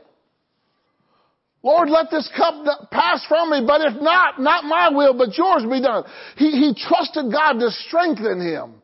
Lord, 1.62 1.90
let 1.90 2.10
this 2.10 2.30
cup 2.36 2.90
pass 2.90 3.24
from 3.28 3.52
me, 3.52 3.62
but 3.68 3.82
if 3.82 4.02
not, 4.02 4.40
not 4.40 4.64
my 4.64 4.90
will, 4.90 5.14
but 5.14 5.38
yours 5.38 5.64
be 5.70 5.82
done. 5.82 6.04
He, 6.38 6.52
he 6.52 6.74
trusted 6.74 7.32
God 7.32 7.60
to 7.60 7.70
strengthen 7.86 8.40
him. 8.40 8.82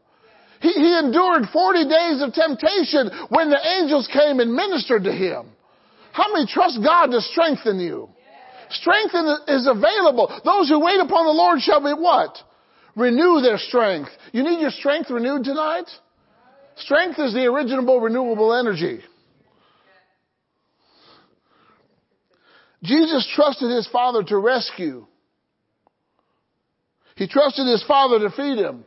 He, 0.61 0.73
he 0.73 0.99
endured 0.99 1.45
40 1.53 1.83
days 1.85 2.21
of 2.21 2.33
temptation 2.33 3.09
when 3.29 3.49
the 3.49 3.59
angels 3.79 4.09
came 4.11 4.39
and 4.39 4.53
ministered 4.53 5.05
to 5.05 5.11
him. 5.11 5.54
How 6.15 6.31
many 6.31 6.47
trust 6.47 6.79
God 6.81 7.07
to 7.07 7.19
strengthen 7.19 7.77
you? 7.77 8.07
Strength 8.69 9.15
is 9.49 9.67
available. 9.67 10.31
Those 10.45 10.69
who 10.69 10.79
wait 10.79 11.01
upon 11.01 11.25
the 11.25 11.33
Lord 11.33 11.59
shall 11.59 11.81
be 11.81 11.91
what? 11.91 12.37
Renew 12.95 13.41
their 13.41 13.57
strength. 13.57 14.11
You 14.31 14.43
need 14.43 14.61
your 14.61 14.71
strength 14.71 15.11
renewed 15.11 15.43
tonight? 15.43 15.89
Strength 16.77 17.19
is 17.19 17.33
the 17.33 17.45
original 17.47 17.99
renewable 17.99 18.53
energy. 18.53 19.01
Jesus 22.81 23.29
trusted 23.35 23.69
his 23.69 23.87
father 23.91 24.23
to 24.23 24.37
rescue. 24.37 25.05
He 27.17 27.27
trusted 27.27 27.67
his 27.67 27.83
father 27.83 28.19
to 28.19 28.29
feed 28.29 28.57
him. 28.57 28.85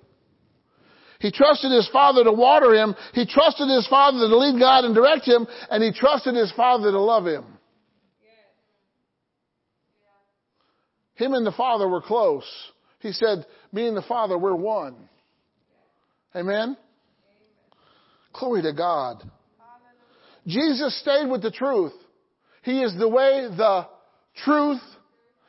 He 1.21 1.33
trusted 1.33 1.73
his 1.73 1.89
father 1.93 2.23
to 2.25 2.33
water 2.33 2.75
him. 2.75 2.95
He 3.13 3.27
trusted 3.27 3.69
his 3.69 3.87
father 3.89 4.19
to 4.19 4.37
lead 4.37 4.59
God 4.59 4.85
and 4.85 4.95
direct 4.95 5.25
him. 5.27 5.47
And 5.71 5.83
he 5.83 5.93
trusted 5.93 6.35
his 6.35 6.53
father 6.53 6.91
to 6.91 7.01
love 7.01 7.27
him. 7.27 7.45
Him 11.15 11.35
and 11.35 11.45
the 11.45 11.53
father 11.53 11.89
were 11.89 12.01
close. 12.01 12.45
He 13.01 13.11
said, 13.13 13.45
me 13.73 13.89
and 13.89 13.97
the 13.97 14.03
father, 14.03 14.39
we're 14.39 14.55
one. 14.55 14.95
Amen? 16.35 16.77
Glory 18.33 18.63
to 18.63 18.73
God. 18.73 19.29
Jesus 20.47 20.99
stayed 21.01 21.29
with 21.29 21.43
the 21.43 21.51
truth. 21.51 21.93
He 22.63 22.81
is 22.83 22.97
the 22.97 23.09
way, 23.09 23.49
the 23.57 23.87
truth. 24.45 24.81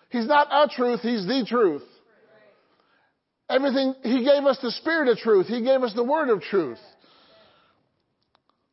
He's 0.09 0.27
not 0.27 0.47
a 0.51 0.67
truth, 0.73 1.01
He's 1.01 1.25
the 1.25 1.45
truth. 1.47 1.83
Everything, 3.49 3.95
He 4.03 4.23
gave 4.23 4.45
us 4.45 4.59
the 4.61 4.71
Spirit 4.71 5.09
of 5.09 5.17
truth. 5.17 5.47
He 5.47 5.63
gave 5.63 5.81
us 5.81 5.93
the 5.95 6.03
Word 6.03 6.29
of 6.29 6.41
truth. 6.41 6.79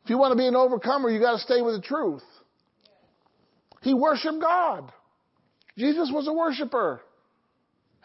If 0.05 0.11
you 0.11 0.19
want 0.19 0.33
to 0.33 0.39
be 0.39 0.47
an 0.47 0.55
overcomer, 0.55 1.11
you 1.11 1.19
got 1.19 1.33
to 1.33 1.39
stay 1.39 1.63
with 1.63 1.75
the 1.75 1.83
truth. 1.83 2.23
He 3.83 3.95
worshiped 3.95 4.41
God. 4.41 4.93
Jesus 5.77 6.11
was 6.13 6.29
a 6.29 6.33
worshiper. 6.33 7.01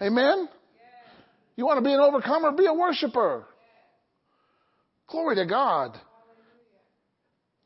Amen? 0.02 0.50
You 1.56 1.66
want 1.66 1.78
to 1.78 1.84
be 1.84 1.94
an 1.94 2.00
overcomer? 2.00 2.52
Be 2.54 2.66
a 2.66 2.74
worshiper. 2.74 3.46
Glory 5.08 5.36
to 5.36 5.46
God. 5.46 5.98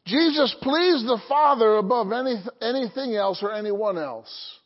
Jesus 0.06 0.56
pleased 0.62 1.06
the 1.06 1.20
Father 1.28 1.76
above 1.76 2.12
any, 2.12 2.36
anything 2.62 3.16
else 3.16 3.39
or 3.41 3.53
anyone 3.53 3.97
else. 3.97 4.60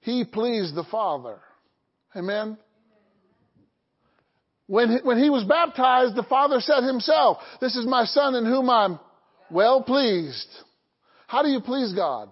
He 0.00 0.24
pleased 0.24 0.74
the 0.74 0.84
Father. 0.84 1.38
Amen? 2.16 2.56
When, 4.68 5.00
when 5.02 5.18
he 5.18 5.30
was 5.30 5.44
baptized, 5.44 6.14
the 6.14 6.22
Father 6.22 6.60
said 6.60 6.84
himself, 6.84 7.38
This 7.60 7.74
is 7.74 7.86
my 7.86 8.04
Son 8.04 8.34
in 8.34 8.44
whom 8.44 8.68
I'm 8.68 9.00
well 9.50 9.82
pleased. 9.82 10.48
How 11.26 11.42
do 11.42 11.48
you 11.48 11.60
please 11.60 11.94
God? 11.94 12.28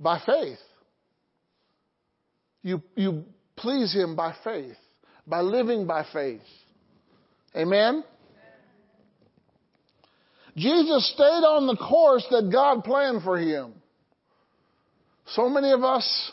By 0.00 0.20
faith. 0.26 0.58
You, 2.62 2.82
you 2.96 3.24
please 3.56 3.92
Him 3.94 4.14
by 4.16 4.34
faith, 4.44 4.76
by 5.26 5.40
living 5.40 5.86
by 5.86 6.04
faith. 6.12 6.42
Amen? 7.56 8.04
Jesus 10.56 11.10
stayed 11.14 11.22
on 11.22 11.66
the 11.66 11.76
course 11.76 12.26
that 12.30 12.50
God 12.52 12.84
planned 12.84 13.22
for 13.22 13.38
him. 13.38 13.72
So 15.28 15.48
many 15.48 15.72
of 15.72 15.82
us, 15.82 16.32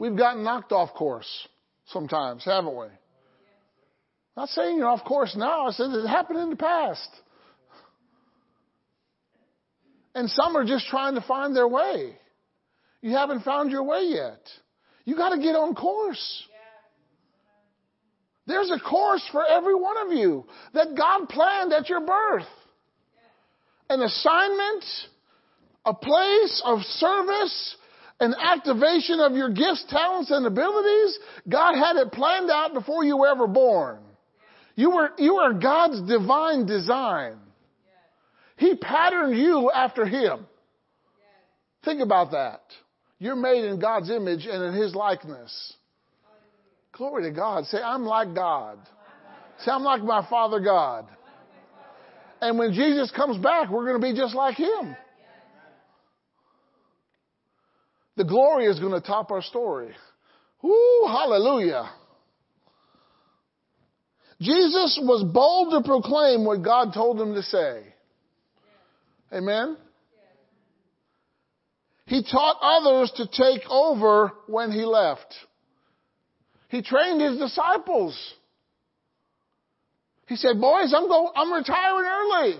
we've 0.00 0.16
gotten 0.16 0.42
knocked 0.42 0.72
off 0.72 0.94
course 0.94 1.46
sometimes, 1.86 2.44
haven't 2.44 2.76
we? 2.76 2.86
Not 4.36 4.50
saying 4.50 4.76
you're 4.76 4.88
off 4.88 5.04
course 5.04 5.34
now. 5.36 5.66
I 5.66 5.70
said 5.70 5.90
it 5.90 6.06
happened 6.06 6.40
in 6.40 6.50
the 6.50 6.56
past. 6.56 7.08
And 10.14 10.28
some 10.30 10.56
are 10.56 10.64
just 10.64 10.86
trying 10.88 11.14
to 11.14 11.22
find 11.22 11.54
their 11.54 11.68
way. 11.68 12.16
You 13.00 13.12
haven't 13.12 13.42
found 13.44 13.70
your 13.70 13.82
way 13.82 14.02
yet. 14.04 14.40
You 15.04 15.14
got 15.14 15.30
to 15.30 15.38
get 15.38 15.54
on 15.54 15.74
course. 15.74 16.44
There's 18.46 18.70
a 18.70 18.78
course 18.78 19.26
for 19.32 19.44
every 19.44 19.74
one 19.74 19.96
of 20.06 20.12
you 20.12 20.44
that 20.72 20.96
God 20.96 21.28
planned 21.28 21.72
at 21.72 21.88
your 21.88 22.00
birth. 22.00 22.46
An 23.88 24.02
assignment, 24.02 24.84
a 25.84 25.94
place 25.94 26.62
of 26.64 26.80
service, 26.82 27.76
an 28.20 28.34
activation 28.34 29.20
of 29.20 29.32
your 29.32 29.50
gifts, 29.50 29.84
talents, 29.88 30.30
and 30.30 30.46
abilities. 30.46 31.18
God 31.48 31.74
had 31.74 31.96
it 31.96 32.12
planned 32.12 32.50
out 32.50 32.72
before 32.72 33.04
you 33.04 33.18
were 33.18 33.28
ever 33.28 33.46
born. 33.46 33.98
You 34.76 34.90
were, 34.90 35.10
you 35.18 35.36
were 35.36 35.54
God's 35.54 36.02
divine 36.02 36.66
design. 36.66 37.38
He 38.56 38.74
patterned 38.74 39.36
you 39.36 39.70
after 39.74 40.06
Him. 40.06 40.46
Think 41.84 42.00
about 42.00 42.30
that. 42.32 42.60
You're 43.18 43.36
made 43.36 43.64
in 43.64 43.80
God's 43.80 44.10
image 44.10 44.46
and 44.46 44.62
in 44.62 44.74
His 44.74 44.94
likeness. 44.94 45.74
Glory 46.92 47.24
to 47.24 47.30
God. 47.30 47.64
Say, 47.66 47.78
I'm 47.78 48.04
like 48.04 48.34
God. 48.34 48.78
Say, 49.60 49.70
I'm 49.70 49.82
like 49.82 50.02
my 50.02 50.26
Father 50.28 50.60
God. 50.60 51.06
And 52.40 52.58
when 52.58 52.72
Jesus 52.74 53.10
comes 53.10 53.38
back, 53.38 53.70
we're 53.70 53.86
going 53.86 54.00
to 54.00 54.06
be 54.06 54.14
just 54.14 54.34
like 54.34 54.56
Him. 54.56 54.94
The 58.16 58.24
glory 58.24 58.66
is 58.66 58.78
going 58.78 58.92
to 58.92 59.06
top 59.06 59.30
our 59.30 59.42
story. 59.42 59.94
Woo, 60.62 61.06
hallelujah. 61.06 61.90
Jesus 64.40 65.00
was 65.02 65.22
bold 65.22 65.72
to 65.72 65.88
proclaim 65.88 66.44
what 66.44 66.62
God 66.62 66.92
told 66.92 67.20
him 67.20 67.34
to 67.34 67.42
say. 67.42 67.82
Amen? 69.32 69.76
He 72.06 72.22
taught 72.22 72.56
others 72.60 73.12
to 73.16 73.26
take 73.26 73.68
over 73.68 74.32
when 74.46 74.70
he 74.70 74.84
left. 74.84 75.34
He 76.68 76.82
trained 76.82 77.20
his 77.20 77.38
disciples. 77.38 78.34
He 80.28 80.36
said, 80.36 80.60
boys, 80.60 80.92
I'm 80.94 81.08
going, 81.08 81.32
I'm 81.34 81.52
retiring 81.52 82.06
early. 82.06 82.54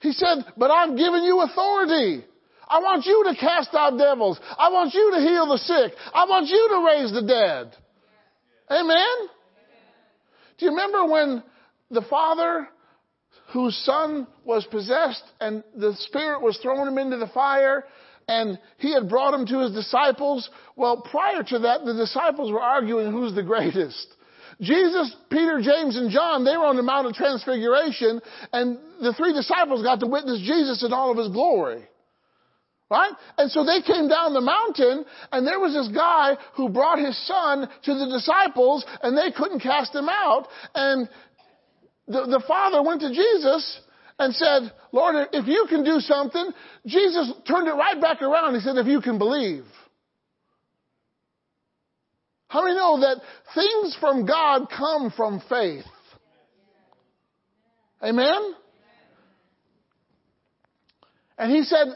He 0.00 0.12
said, 0.12 0.44
but 0.56 0.70
I've 0.70 0.96
given 0.96 1.22
you 1.24 1.40
authority. 1.40 2.24
I 2.68 2.80
want 2.80 3.06
you 3.06 3.24
to 3.28 3.40
cast 3.40 3.70
out 3.74 3.98
devils. 3.98 4.38
I 4.58 4.70
want 4.70 4.92
you 4.94 5.12
to 5.14 5.20
heal 5.20 5.46
the 5.46 5.58
sick. 5.58 5.92
I 6.12 6.26
want 6.26 6.46
you 6.48 6.68
to 6.70 6.86
raise 6.86 7.12
the 7.12 7.22
dead. 7.26 7.74
Amen? 8.70 9.28
Do 10.58 10.66
you 10.66 10.72
remember 10.72 11.06
when 11.06 11.42
the 11.90 12.02
father 12.02 12.68
whose 13.52 13.76
son 13.84 14.26
was 14.44 14.66
possessed 14.66 15.22
and 15.40 15.62
the 15.74 15.94
spirit 16.00 16.42
was 16.42 16.58
throwing 16.58 16.88
him 16.88 16.98
into 16.98 17.16
the 17.16 17.28
fire 17.28 17.84
and 18.26 18.58
he 18.76 18.92
had 18.92 19.08
brought 19.08 19.34
him 19.34 19.46
to 19.46 19.60
his 19.60 19.72
disciples? 19.72 20.50
Well, 20.76 21.00
prior 21.00 21.42
to 21.42 21.58
that, 21.60 21.84
the 21.84 21.94
disciples 21.94 22.52
were 22.52 22.60
arguing 22.60 23.10
who's 23.12 23.34
the 23.34 23.42
greatest. 23.42 24.06
Jesus, 24.60 25.14
Peter, 25.30 25.60
James, 25.62 25.96
and 25.96 26.10
John, 26.10 26.44
they 26.44 26.56
were 26.56 26.66
on 26.66 26.76
the 26.76 26.82
Mount 26.82 27.06
of 27.06 27.14
Transfiguration, 27.14 28.20
and 28.52 28.78
the 29.00 29.12
three 29.12 29.32
disciples 29.32 29.82
got 29.82 30.00
to 30.00 30.06
witness 30.06 30.40
Jesus 30.40 30.84
in 30.84 30.92
all 30.92 31.12
of 31.12 31.18
his 31.18 31.28
glory. 31.28 31.84
Right? 32.90 33.12
And 33.36 33.50
so 33.50 33.64
they 33.64 33.82
came 33.82 34.08
down 34.08 34.32
the 34.32 34.40
mountain, 34.40 35.04
and 35.30 35.46
there 35.46 35.60
was 35.60 35.74
this 35.74 35.94
guy 35.94 36.36
who 36.54 36.70
brought 36.70 36.98
his 36.98 37.18
son 37.26 37.68
to 37.84 37.94
the 37.94 38.06
disciples, 38.06 38.84
and 39.02 39.16
they 39.16 39.30
couldn't 39.30 39.60
cast 39.60 39.94
him 39.94 40.08
out. 40.08 40.48
And 40.74 41.08
the, 42.06 42.24
the 42.26 42.42
father 42.48 42.82
went 42.82 43.02
to 43.02 43.10
Jesus 43.10 43.80
and 44.18 44.34
said, 44.34 44.72
Lord, 44.90 45.28
if 45.32 45.46
you 45.46 45.66
can 45.68 45.84
do 45.84 46.00
something, 46.00 46.50
Jesus 46.86 47.30
turned 47.46 47.68
it 47.68 47.72
right 47.72 48.00
back 48.00 48.22
around. 48.22 48.54
He 48.54 48.60
said, 48.60 48.76
if 48.76 48.86
you 48.86 49.02
can 49.02 49.18
believe. 49.18 49.64
How 52.48 52.64
many 52.64 52.76
know 52.76 53.00
that 53.00 53.20
things 53.54 53.96
from 54.00 54.24
God 54.24 54.68
come 54.74 55.12
from 55.14 55.42
faith? 55.48 55.84
Amen? 58.02 58.54
And 61.36 61.52
he 61.52 61.62
said, 61.62 61.88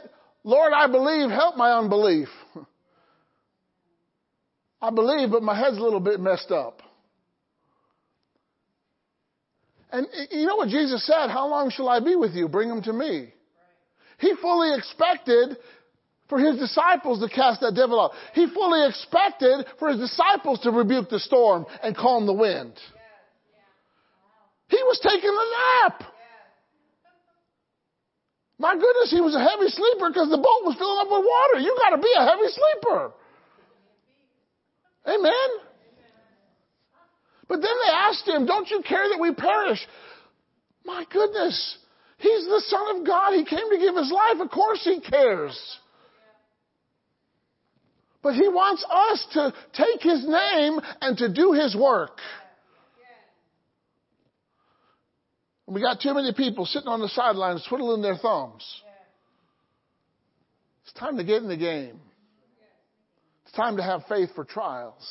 Lord, 0.43 0.73
I 0.73 0.87
believe, 0.87 1.29
help 1.29 1.55
my 1.55 1.73
unbelief. 1.73 2.27
I 4.81 4.89
believe, 4.89 5.31
but 5.31 5.41
my 5.41 5.57
head's 5.57 5.77
a 5.77 5.81
little 5.81 6.01
bit 6.01 6.19
messed 6.19 6.51
up. 6.51 6.81
And 9.91 10.07
you 10.31 10.47
know 10.47 10.57
what 10.57 10.69
Jesus 10.69 11.05
said? 11.05 11.29
How 11.29 11.47
long 11.47 11.69
shall 11.69 11.87
I 11.87 11.99
be 11.99 12.15
with 12.15 12.33
you? 12.33 12.49
Bring 12.49 12.67
them 12.67 12.81
to 12.83 12.91
me. 12.91 13.31
He 14.17 14.33
fully 14.41 14.75
expected 14.75 15.57
for 16.27 16.39
his 16.39 16.57
disciples 16.57 17.19
to 17.21 17.29
cast 17.29 17.61
that 17.61 17.75
devil 17.75 18.01
out. 18.01 18.11
He 18.33 18.47
fully 18.47 18.87
expected 18.87 19.65
for 19.79 19.89
his 19.89 19.99
disciples 19.99 20.59
to 20.61 20.71
rebuke 20.71 21.09
the 21.09 21.19
storm 21.19 21.65
and 21.83 21.95
calm 21.95 22.25
the 22.25 22.33
wind. 22.33 22.73
He 24.67 24.77
was 24.77 24.99
taking 25.03 25.29
a 25.29 25.89
nap. 25.89 26.12
My 28.63 28.75
goodness, 28.79 29.11
he 29.11 29.19
was 29.19 29.35
a 29.35 29.43
heavy 29.43 29.67
sleeper 29.67 30.07
because 30.07 30.29
the 30.29 30.39
boat 30.39 30.63
was 30.63 30.79
filling 30.79 31.03
up 31.03 31.11
with 31.11 31.27
water. 31.27 31.59
You 31.59 31.75
got 31.83 31.97
to 31.97 32.01
be 32.01 32.13
a 32.15 32.23
heavy 32.23 32.47
sleeper. 32.47 33.11
Amen. 35.05 35.49
But 37.49 37.59
then 37.59 37.75
they 37.83 37.91
asked 37.91 38.25
him, 38.25 38.45
Don't 38.45 38.69
you 38.69 38.81
care 38.87 39.09
that 39.09 39.19
we 39.19 39.33
perish? 39.33 39.85
My 40.85 41.03
goodness, 41.11 41.77
he's 42.19 42.45
the 42.45 42.63
Son 42.67 42.95
of 42.95 43.05
God. 43.05 43.33
He 43.33 43.43
came 43.43 43.69
to 43.69 43.77
give 43.77 43.97
his 43.97 44.09
life. 44.09 44.39
Of 44.39 44.49
course 44.49 44.79
he 44.85 45.01
cares. 45.01 45.59
But 48.21 48.35
he 48.35 48.47
wants 48.47 48.85
us 48.89 49.27
to 49.33 49.53
take 49.73 50.01
his 50.01 50.25
name 50.25 50.79
and 51.01 51.17
to 51.17 51.27
do 51.27 51.51
his 51.51 51.75
work. 51.75 52.17
We 55.73 55.81
got 55.81 56.01
too 56.01 56.13
many 56.13 56.31
people 56.33 56.67
sitting 56.67 56.87
on 56.87 57.01
the 57.01 57.09
sidelines 57.09 57.65
twiddling 57.67 58.03
their 58.03 58.15
thumbs. 58.15 58.63
It's 60.83 60.93
time 60.93 61.17
to 61.17 61.23
get 61.23 61.41
in 61.41 61.47
the 61.47 61.57
game. 61.57 61.99
It's 63.43 63.55
time 63.55 63.77
to 63.77 63.83
have 63.83 64.03
faith 64.07 64.29
for 64.35 64.45
trials. 64.45 65.03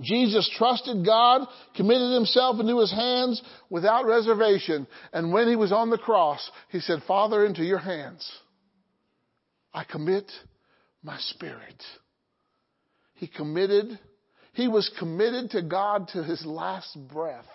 Jesus 0.00 0.48
trusted 0.56 1.04
God, 1.04 1.48
committed 1.74 2.14
himself 2.14 2.60
into 2.60 2.78
his 2.78 2.92
hands 2.92 3.42
without 3.68 4.06
reservation. 4.06 4.86
And 5.12 5.32
when 5.32 5.48
he 5.48 5.56
was 5.56 5.72
on 5.72 5.90
the 5.90 5.98
cross, 5.98 6.48
he 6.68 6.78
said, 6.78 7.02
Father, 7.08 7.44
into 7.44 7.64
your 7.64 7.78
hands, 7.78 8.30
I 9.74 9.82
commit 9.82 10.30
my 11.02 11.18
spirit. 11.18 11.82
He 13.14 13.26
committed 13.26 13.98
he 14.58 14.66
was 14.66 14.90
committed 14.98 15.52
to 15.52 15.62
God 15.62 16.08
to 16.14 16.24
his 16.24 16.44
last 16.44 16.98
breath. 17.12 17.46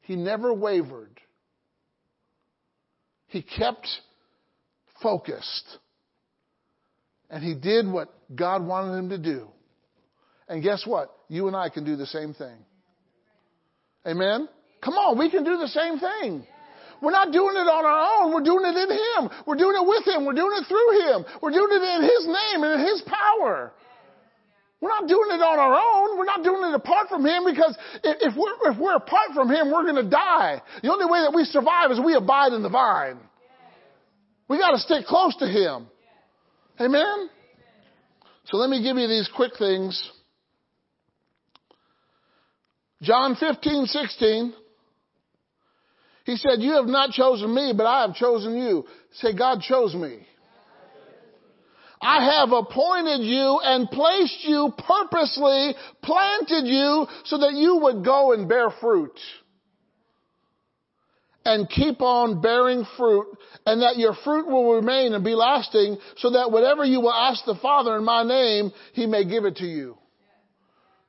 He 0.00 0.16
never 0.16 0.52
wavered. 0.52 1.20
He 3.28 3.42
kept 3.42 3.86
focused. 5.00 5.68
And 7.30 7.44
he 7.44 7.54
did 7.54 7.86
what 7.86 8.12
God 8.34 8.66
wanted 8.66 8.98
him 8.98 9.10
to 9.10 9.18
do. 9.18 9.46
And 10.48 10.64
guess 10.64 10.84
what? 10.84 11.14
You 11.28 11.46
and 11.46 11.54
I 11.54 11.68
can 11.68 11.84
do 11.84 11.94
the 11.94 12.06
same 12.06 12.34
thing. 12.34 12.56
Amen? 14.04 14.48
Come 14.82 14.94
on, 14.94 15.16
we 15.16 15.30
can 15.30 15.44
do 15.44 15.58
the 15.58 15.68
same 15.68 16.00
thing. 16.00 16.44
We're 17.00 17.12
not 17.12 17.30
doing 17.30 17.54
it 17.54 17.68
on 17.70 17.84
our 17.84 18.24
own. 18.24 18.34
We're 18.34 18.42
doing 18.42 18.64
it 18.64 18.76
in 18.76 18.90
Him. 18.90 19.30
We're 19.46 19.54
doing 19.54 19.76
it 19.76 19.86
with 19.86 20.08
Him. 20.08 20.24
We're 20.24 20.32
doing 20.32 20.58
it 20.60 20.66
through 20.66 20.90
Him. 21.06 21.24
We're 21.40 21.52
doing 21.52 21.70
it 21.70 21.84
in 21.84 22.02
His 22.02 22.26
name 22.26 22.64
and 22.64 22.80
in 22.80 22.84
His 22.84 23.02
power. 23.06 23.72
We're 24.80 24.90
not 24.90 25.08
doing 25.08 25.30
it 25.30 25.42
on 25.42 25.58
our 25.58 25.74
own. 25.74 26.18
We're 26.18 26.24
not 26.24 26.44
doing 26.44 26.70
it 26.70 26.74
apart 26.74 27.08
from 27.08 27.26
Him 27.26 27.44
because 27.44 27.76
if 28.04 28.36
we're, 28.36 28.72
if 28.72 28.78
we're 28.78 28.94
apart 28.94 29.30
from 29.34 29.50
Him, 29.50 29.72
we're 29.72 29.82
going 29.82 30.02
to 30.02 30.08
die. 30.08 30.62
The 30.82 30.92
only 30.92 31.06
way 31.06 31.20
that 31.20 31.32
we 31.34 31.44
survive 31.44 31.90
is 31.90 32.00
we 32.00 32.14
abide 32.14 32.52
in 32.52 32.62
the 32.62 32.68
vine. 32.68 33.18
We 34.48 34.58
got 34.58 34.70
to 34.70 34.78
stick 34.78 35.06
close 35.06 35.36
to 35.38 35.46
Him. 35.46 35.88
Amen? 36.80 37.28
So 38.46 38.56
let 38.56 38.70
me 38.70 38.82
give 38.82 38.96
you 38.96 39.08
these 39.08 39.28
quick 39.34 39.52
things. 39.58 40.10
John 43.02 43.36
15, 43.36 43.86
16. 43.86 44.54
He 46.24 46.36
said, 46.36 46.60
You 46.60 46.72
have 46.72 46.86
not 46.86 47.10
chosen 47.10 47.54
me, 47.54 47.72
but 47.76 47.86
I 47.86 48.02
have 48.02 48.14
chosen 48.14 48.56
you. 48.56 48.84
Say, 49.14 49.34
God 49.36 49.60
chose 49.60 49.94
me. 49.94 50.26
I 52.00 52.38
have 52.38 52.52
appointed 52.52 53.22
you 53.22 53.60
and 53.62 53.90
placed 53.90 54.44
you 54.44 54.72
purposely, 54.78 55.74
planted 56.02 56.66
you 56.66 57.06
so 57.24 57.38
that 57.38 57.54
you 57.54 57.78
would 57.82 58.04
go 58.04 58.32
and 58.32 58.48
bear 58.48 58.70
fruit. 58.80 59.18
And 61.44 61.68
keep 61.68 62.02
on 62.02 62.42
bearing 62.42 62.84
fruit 62.96 63.26
and 63.64 63.82
that 63.82 63.96
your 63.96 64.14
fruit 64.22 64.46
will 64.46 64.74
remain 64.74 65.14
and 65.14 65.24
be 65.24 65.34
lasting 65.34 65.98
so 66.18 66.30
that 66.30 66.52
whatever 66.52 66.84
you 66.84 67.00
will 67.00 67.12
ask 67.12 67.44
the 67.46 67.54
Father 67.62 67.96
in 67.96 68.04
my 68.04 68.22
name, 68.22 68.70
He 68.92 69.06
may 69.06 69.24
give 69.24 69.44
it 69.44 69.56
to 69.56 69.66
you. 69.66 69.96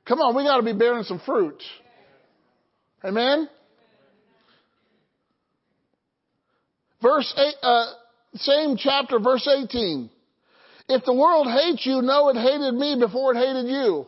Come 0.06 0.20
on, 0.20 0.34
we 0.34 0.44
gotta 0.44 0.62
be 0.62 0.72
bearing 0.72 1.04
some 1.04 1.20
fruit. 1.20 1.62
Amen? 3.04 3.48
Verse 7.02 7.32
8, 7.36 7.54
uh, 7.62 7.86
same 8.34 8.76
chapter, 8.76 9.18
verse 9.18 9.48
18. 9.48 10.10
If 10.90 11.04
the 11.04 11.14
world 11.14 11.46
hates 11.46 11.86
you, 11.86 12.02
know 12.02 12.30
it 12.30 12.36
hated 12.36 12.74
me 12.74 12.96
before 12.98 13.32
it 13.32 13.38
hated 13.38 13.70
you. 13.70 14.06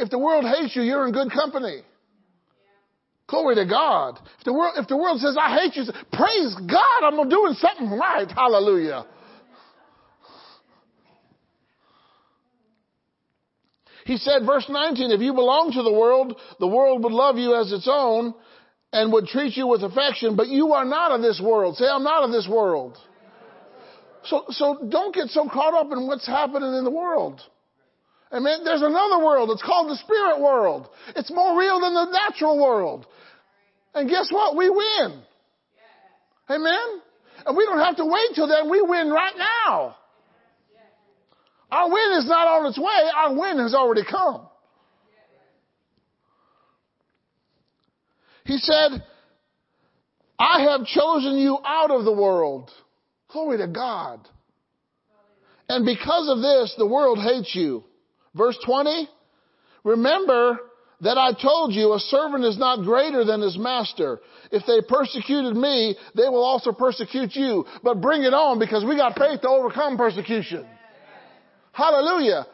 If 0.00 0.10
the 0.10 0.18
world 0.18 0.44
hates 0.44 0.74
you, 0.74 0.82
you're 0.82 1.06
in 1.06 1.12
good 1.12 1.30
company. 1.30 1.82
Glory 3.28 3.54
to 3.54 3.64
God. 3.64 4.18
If 4.38 4.44
the 4.44 4.52
world, 4.52 4.74
if 4.76 4.88
the 4.88 4.96
world 4.96 5.20
says, 5.20 5.36
I 5.40 5.56
hate 5.60 5.76
you, 5.76 5.84
praise 6.12 6.56
God, 6.66 7.04
I'm 7.04 7.28
doing 7.28 7.54
something 7.54 7.96
right. 7.96 8.28
Hallelujah. 8.28 9.06
He 14.04 14.16
said, 14.16 14.44
verse 14.44 14.66
19, 14.68 15.12
if 15.12 15.20
you 15.20 15.32
belong 15.32 15.70
to 15.74 15.82
the 15.84 15.92
world, 15.92 16.36
the 16.58 16.66
world 16.66 17.04
would 17.04 17.12
love 17.12 17.36
you 17.36 17.54
as 17.54 17.70
its 17.70 17.88
own 17.88 18.34
and 18.92 19.12
would 19.12 19.26
treat 19.26 19.56
you 19.56 19.68
with 19.68 19.84
affection, 19.84 20.34
but 20.34 20.48
you 20.48 20.72
are 20.72 20.84
not 20.84 21.12
of 21.12 21.22
this 21.22 21.40
world. 21.40 21.76
Say, 21.76 21.84
I'm 21.84 22.02
not 22.02 22.24
of 22.24 22.32
this 22.32 22.48
world. 22.50 22.98
So, 24.24 24.44
so 24.50 24.78
don't 24.88 25.14
get 25.14 25.28
so 25.28 25.48
caught 25.48 25.74
up 25.74 25.92
in 25.92 26.06
what's 26.06 26.26
happening 26.26 26.74
in 26.74 26.84
the 26.84 26.90
world. 26.90 27.40
Amen. 28.32 28.60
There's 28.64 28.82
another 28.82 29.24
world. 29.24 29.50
It's 29.50 29.62
called 29.62 29.90
the 29.90 29.96
spirit 29.96 30.40
world. 30.40 30.88
It's 31.16 31.32
more 31.32 31.58
real 31.58 31.80
than 31.80 31.94
the 31.94 32.10
natural 32.12 32.62
world. 32.62 33.06
And 33.94 34.08
guess 34.08 34.28
what? 34.30 34.56
We 34.56 34.70
win. 34.70 35.22
Amen. 36.48 37.00
And 37.46 37.56
we 37.56 37.64
don't 37.64 37.80
have 37.80 37.96
to 37.96 38.04
wait 38.04 38.34
till 38.34 38.46
then. 38.46 38.70
We 38.70 38.82
win 38.82 39.10
right 39.10 39.34
now. 39.36 39.96
Our 41.72 41.88
win 41.88 42.18
is 42.18 42.26
not 42.26 42.46
on 42.46 42.66
its 42.66 42.78
way. 42.78 43.10
Our 43.16 43.38
win 43.38 43.58
has 43.58 43.74
already 43.74 44.02
come. 44.08 44.46
He 48.44 48.58
said, 48.58 49.02
I 50.38 50.66
have 50.70 50.86
chosen 50.86 51.38
you 51.38 51.58
out 51.64 51.90
of 51.90 52.04
the 52.04 52.12
world. 52.12 52.70
Glory 53.32 53.58
to 53.58 53.68
God. 53.68 54.20
And 55.68 55.84
because 55.86 56.28
of 56.28 56.38
this, 56.38 56.74
the 56.76 56.86
world 56.86 57.18
hates 57.18 57.54
you. 57.54 57.84
Verse 58.34 58.58
20, 58.64 59.08
remember 59.84 60.58
that 61.00 61.16
I 61.16 61.32
told 61.32 61.72
you 61.72 61.94
a 61.94 61.98
servant 61.98 62.44
is 62.44 62.58
not 62.58 62.84
greater 62.84 63.24
than 63.24 63.40
his 63.40 63.56
master. 63.56 64.20
If 64.50 64.66
they 64.66 64.80
persecuted 64.86 65.56
me, 65.56 65.96
they 66.14 66.28
will 66.28 66.44
also 66.44 66.72
persecute 66.72 67.34
you. 67.34 67.64
But 67.82 68.00
bring 68.00 68.22
it 68.22 68.34
on 68.34 68.58
because 68.58 68.84
we 68.84 68.96
got 68.96 69.18
faith 69.18 69.40
to 69.42 69.48
overcome 69.48 69.96
persecution. 69.96 70.66
Hallelujah. 71.72 72.46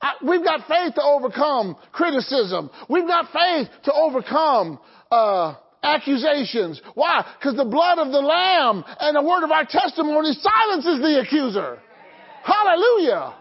I, 0.00 0.14
we've 0.26 0.42
got 0.42 0.66
faith 0.66 0.94
to 0.94 1.02
overcome 1.02 1.76
criticism. 1.92 2.70
We've 2.88 3.06
got 3.06 3.26
faith 3.32 3.68
to 3.84 3.92
overcome 3.92 4.80
uh, 5.10 5.54
accusations. 5.82 6.80
Why? 6.94 7.24
Because 7.38 7.56
the 7.56 7.64
blood 7.64 7.98
of 7.98 8.12
the 8.12 8.20
Lamb 8.20 8.84
and 9.00 9.16
the 9.16 9.22
word 9.22 9.44
of 9.44 9.50
our 9.50 9.64
testimony 9.64 10.32
silences 10.32 11.00
the 11.00 11.20
accuser. 11.20 11.78
Hallelujah. 12.42 13.34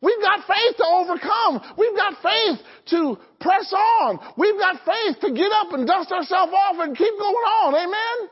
We've 0.00 0.22
got 0.22 0.46
faith 0.46 0.76
to 0.76 0.86
overcome. 0.86 1.74
We've 1.76 1.96
got 1.96 2.22
faith 2.22 2.58
to 2.90 3.18
press 3.40 3.72
on. 3.72 4.20
We've 4.36 4.58
got 4.58 4.76
faith 4.86 5.20
to 5.22 5.32
get 5.32 5.50
up 5.50 5.72
and 5.72 5.86
dust 5.86 6.12
ourselves 6.12 6.52
off 6.52 6.76
and 6.78 6.96
keep 6.96 7.18
going 7.18 7.34
on. 7.34 7.74
Amen? 7.74 8.30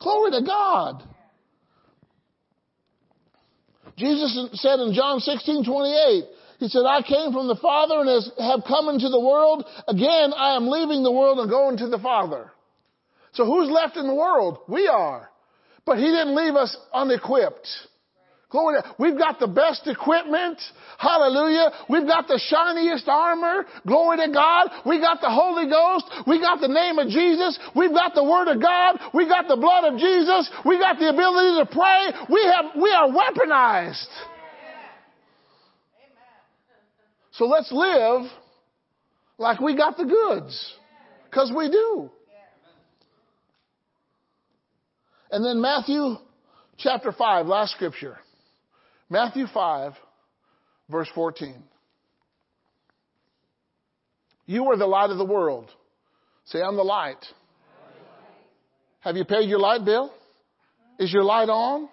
Glory 0.00 0.30
to 0.32 0.42
God. 0.46 1.02
Jesus 3.96 4.48
said 4.54 4.80
in 4.80 4.92
John 4.92 5.20
16, 5.20 5.64
28, 5.64 6.24
He 6.62 6.68
said, 6.68 6.86
I 6.86 7.02
came 7.02 7.32
from 7.32 7.48
the 7.48 7.56
Father 7.56 7.98
and 7.98 8.08
has, 8.08 8.30
have 8.38 8.62
come 8.68 8.88
into 8.88 9.08
the 9.08 9.18
world. 9.18 9.64
Again, 9.88 10.30
I 10.32 10.54
am 10.54 10.68
leaving 10.68 11.02
the 11.02 11.10
world 11.10 11.40
and 11.40 11.50
going 11.50 11.76
to 11.78 11.88
the 11.88 11.98
Father. 11.98 12.52
So 13.32 13.44
who's 13.44 13.68
left 13.68 13.96
in 13.96 14.06
the 14.06 14.14
world? 14.14 14.58
We 14.68 14.86
are. 14.86 15.28
But 15.84 15.98
He 15.98 16.04
didn't 16.04 16.36
leave 16.36 16.54
us 16.54 16.76
unequipped. 16.94 17.66
Glory 18.48 18.80
to, 18.80 18.94
we've 18.96 19.18
got 19.18 19.40
the 19.40 19.48
best 19.48 19.88
equipment. 19.88 20.60
Hallelujah. 20.98 21.72
We've 21.90 22.06
got 22.06 22.28
the 22.28 22.38
shiniest 22.38 23.08
armor. 23.08 23.66
Glory 23.84 24.18
to 24.18 24.32
God. 24.32 24.70
We 24.86 25.00
got 25.00 25.20
the 25.20 25.30
Holy 25.30 25.68
Ghost. 25.68 26.04
We 26.28 26.38
got 26.38 26.60
the 26.60 26.68
name 26.68 27.00
of 27.00 27.08
Jesus. 27.08 27.58
We've 27.74 27.90
got 27.90 28.14
the 28.14 28.22
Word 28.22 28.46
of 28.46 28.62
God. 28.62 29.00
We 29.12 29.26
got 29.26 29.48
the 29.48 29.56
blood 29.56 29.92
of 29.92 29.98
Jesus. 29.98 30.48
We 30.64 30.78
got 30.78 31.00
the 31.00 31.08
ability 31.08 31.58
to 31.58 31.66
pray. 31.74 32.12
We 32.30 32.44
have, 32.54 32.80
we 32.80 32.92
are 32.92 33.08
weaponized. 33.08 34.06
So 37.42 37.48
let's 37.48 37.72
live 37.72 38.30
like 39.36 39.60
we 39.60 39.76
got 39.76 39.96
the 39.96 40.04
goods. 40.04 40.74
Cause 41.32 41.52
we 41.52 41.68
do. 41.68 42.08
And 45.32 45.44
then 45.44 45.60
Matthew 45.60 46.18
chapter 46.78 47.10
5, 47.10 47.46
last 47.46 47.72
scripture. 47.72 48.16
Matthew 49.10 49.46
5, 49.52 49.94
verse 50.88 51.08
14. 51.16 51.64
You 54.46 54.66
are 54.66 54.76
the 54.76 54.86
light 54.86 55.10
of 55.10 55.18
the 55.18 55.24
world. 55.24 55.68
Say, 56.44 56.62
I'm 56.62 56.76
the 56.76 56.84
light. 56.84 57.26
Have 59.00 59.16
you 59.16 59.24
paid 59.24 59.48
your 59.48 59.58
light 59.58 59.84
bill? 59.84 60.14
Is 61.00 61.12
your 61.12 61.24
light 61.24 61.48
on? 61.48 61.88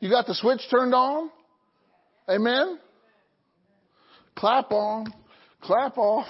You 0.00 0.10
got 0.10 0.26
the 0.26 0.34
switch 0.34 0.60
turned 0.70 0.94
on? 0.94 1.30
Amen? 2.28 2.80
Clap 4.36 4.70
on. 4.72 5.12
Clap 5.62 5.96
off. 5.98 6.26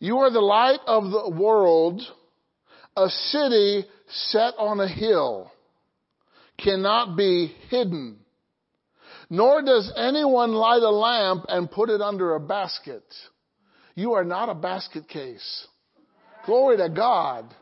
You 0.00 0.18
are 0.18 0.30
the 0.30 0.40
light 0.40 0.80
of 0.86 1.04
the 1.10 1.30
world, 1.36 2.02
a 2.96 3.08
city 3.08 3.84
set 4.08 4.54
on 4.58 4.80
a 4.80 4.88
hill 4.88 5.50
cannot 6.58 7.16
be 7.16 7.54
hidden. 7.68 8.18
Nor 9.30 9.62
does 9.62 9.92
anyone 9.96 10.52
light 10.52 10.82
a 10.82 10.90
lamp 10.90 11.44
and 11.48 11.70
put 11.70 11.90
it 11.90 12.00
under 12.00 12.34
a 12.34 12.40
basket. 12.40 13.04
You 13.94 14.12
are 14.12 14.24
not 14.24 14.48
a 14.48 14.54
basket 14.54 15.08
case. 15.08 15.66
Glory 16.46 16.76
to 16.78 16.88
God. 16.88 17.52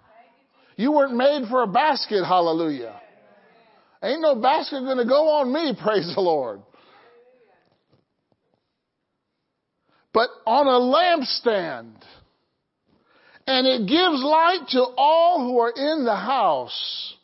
You 0.77 0.93
weren't 0.93 1.17
made 1.17 1.49
for 1.49 1.63
a 1.63 1.67
basket, 1.67 2.25
hallelujah. 2.25 3.01
Ain't 4.03 4.21
no 4.21 4.37
basket 4.37 4.81
gonna 4.81 5.07
go 5.07 5.29
on 5.41 5.53
me, 5.53 5.75
praise 5.83 6.13
the 6.15 6.21
Lord. 6.21 6.61
But 10.17 10.31
on 10.47 10.67
a 10.67 10.81
lampstand. 10.81 11.93
And 13.47 13.67
it 13.67 13.87
gives 13.87 14.25
light 14.25 14.67
to 14.71 14.83
all 14.97 15.41
who 15.41 15.59
are 15.59 15.75
in 15.77 16.07
the 16.07 16.17
house. 16.17 17.15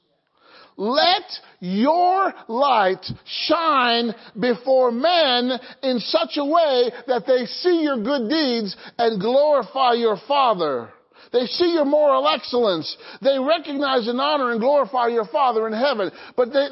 Let 0.76 1.22
your 1.60 2.34
light 2.48 3.02
shine 3.46 4.14
before 4.38 4.92
men 4.92 5.58
in 5.82 6.00
such 6.00 6.36
a 6.36 6.44
way 6.44 6.92
that 7.06 7.24
they 7.26 7.46
see 7.46 7.80
your 7.80 7.96
good 7.96 8.28
deeds 8.28 8.76
and 8.98 9.18
glorify 9.18 9.94
your 9.94 10.18
Father. 10.28 10.90
They 11.32 11.46
see 11.46 11.72
your 11.72 11.86
moral 11.86 12.28
excellence. 12.28 12.94
They 13.22 13.38
recognize 13.38 14.06
and 14.06 14.20
honor 14.20 14.50
and 14.50 14.60
glorify 14.60 15.06
your 15.06 15.28
Father 15.28 15.66
in 15.66 15.72
heaven. 15.72 16.10
But 16.36 16.52
they, 16.52 16.68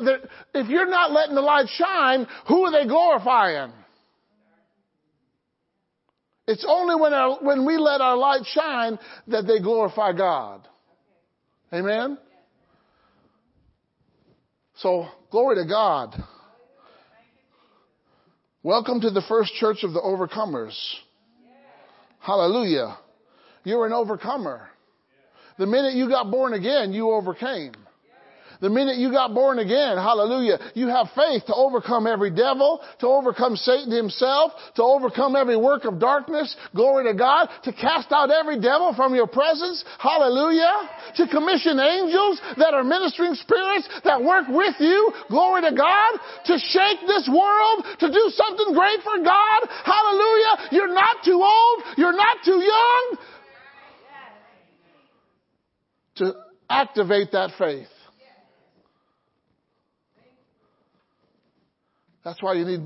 if 0.53 0.69
you're 0.69 0.91
not 0.91 1.13
letting 1.13 1.35
the 1.35 1.41
light 1.41 1.69
shine, 1.71 2.27
who 2.47 2.67
are 2.67 2.73
they 2.73 2.87
glorifying? 2.87 3.73
It's 6.51 6.65
only 6.69 7.01
when, 7.01 7.15
our, 7.15 7.39
when 7.41 7.65
we 7.65 7.77
let 7.77 8.01
our 8.01 8.17
light 8.17 8.45
shine 8.45 8.99
that 9.29 9.47
they 9.47 9.61
glorify 9.61 10.13
God. 10.13 10.67
Amen? 11.73 12.19
So, 14.79 15.07
glory 15.31 15.63
to 15.63 15.69
God. 15.69 16.21
Welcome 18.65 19.01
to 19.03 19.11
the 19.11 19.23
first 19.29 19.53
church 19.55 19.85
of 19.85 19.93
the 19.93 20.01
overcomers. 20.01 20.77
Hallelujah. 22.19 22.99
You're 23.63 23.87
an 23.87 23.93
overcomer. 23.93 24.69
The 25.57 25.67
minute 25.67 25.95
you 25.95 26.09
got 26.09 26.33
born 26.33 26.53
again, 26.55 26.93
you 26.93 27.11
overcame. 27.11 27.75
The 28.61 28.69
minute 28.69 28.99
you 28.99 29.11
got 29.11 29.33
born 29.33 29.59
again, 29.59 29.97
hallelujah, 29.97 30.59
you 30.75 30.89
have 30.89 31.09
faith 31.17 31.47
to 31.47 31.55
overcome 31.55 32.07
every 32.07 32.31
devil, 32.31 32.81
to 33.01 33.07
overcome 33.07 33.57
Satan 33.57 33.91
himself, 33.91 34.53
to 34.77 34.83
overcome 34.83 35.35
every 35.35 35.57
work 35.57 35.87
of 35.87 35.99
darkness, 35.99 36.55
glory 36.75 37.11
to 37.11 37.17
God, 37.17 37.49
to 37.65 37.73
cast 37.73 38.13
out 38.13 38.31
every 38.31 38.61
devil 38.61 38.93
from 38.95 39.15
your 39.15 39.27
presence, 39.27 39.83
hallelujah, 39.99 40.91
to 41.17 41.27
commission 41.29 41.81
angels 41.81 42.41
that 42.59 42.75
are 42.75 42.85
ministering 42.85 43.35
spirits 43.35 43.89
that 44.05 44.23
work 44.23 44.45
with 44.49 44.75
you, 44.79 45.11
glory 45.31 45.63
to 45.63 45.73
God, 45.75 46.21
to 46.45 46.59
shake 46.59 47.01
this 47.07 47.29
world, 47.33 47.87
to 47.99 48.09
do 48.13 48.25
something 48.37 48.75
great 48.75 49.01
for 49.01 49.25
God, 49.25 49.61
hallelujah. 49.85 50.69
You're 50.71 50.93
not 50.93 51.25
too 51.25 51.41
old, 51.41 51.83
you're 51.97 52.17
not 52.17 52.37
too 52.45 52.61
young 52.61 53.17
to 56.17 56.35
activate 56.69 57.33
that 57.33 57.53
faith. 57.57 57.89
That's 62.25 62.43
why 62.43 62.55
you 62.55 62.65
need 62.65 62.83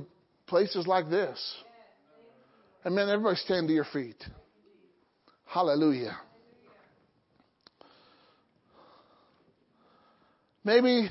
places 0.46 0.86
like 0.86 1.10
this. 1.10 1.38
And 2.84 2.94
man, 2.94 3.08
everybody 3.08 3.36
stand 3.36 3.68
to 3.68 3.74
your 3.74 3.86
feet. 3.92 4.22
Hallelujah. 5.46 6.16
Maybe 10.64 11.10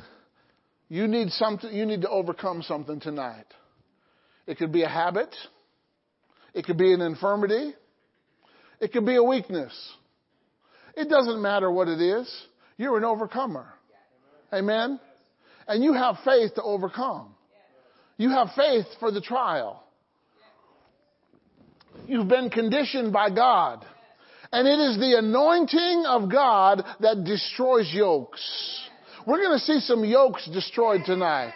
you 0.89 1.07
need 1.07 1.29
something, 1.29 1.73
you 1.73 1.85
need 1.85 2.01
to 2.01 2.09
overcome 2.09 2.63
something 2.63 2.99
tonight. 2.99 3.45
It 4.47 4.57
could 4.57 4.71
be 4.71 4.83
a 4.83 4.89
habit. 4.89 5.33
It 6.53 6.65
could 6.65 6.77
be 6.77 6.93
an 6.93 7.01
infirmity. 7.01 7.73
It 8.79 8.91
could 8.91 9.05
be 9.05 9.15
a 9.15 9.23
weakness. 9.23 9.73
It 10.95 11.09
doesn't 11.09 11.41
matter 11.41 11.71
what 11.71 11.87
it 11.87 12.01
is. 12.01 12.29
You're 12.77 12.97
an 12.97 13.03
overcomer. 13.03 13.67
Amen. 14.51 14.99
And 15.67 15.83
you 15.83 15.93
have 15.93 16.17
faith 16.25 16.55
to 16.55 16.63
overcome. 16.63 17.33
You 18.18 18.30
have 18.30 18.49
faith 18.56 18.85
for 18.99 19.11
the 19.11 19.22
trial. 19.22 19.84
You've 22.07 22.27
been 22.27 22.49
conditioned 22.49 23.14
by 23.14 23.30
God. 23.30 23.85
And 24.52 24.68
it 24.68 24.80
is 24.80 24.99
the 24.99 25.18
anointing 25.18 26.03
of 26.07 26.31
God 26.31 26.84
that 26.99 27.23
destroys 27.23 27.91
yokes. 27.91 28.41
We're 29.26 29.41
going 29.41 29.57
to 29.57 29.65
see 29.65 29.80
some 29.80 30.03
yokes 30.06 30.48
destroyed 30.52 31.02
tonight. 31.06 31.53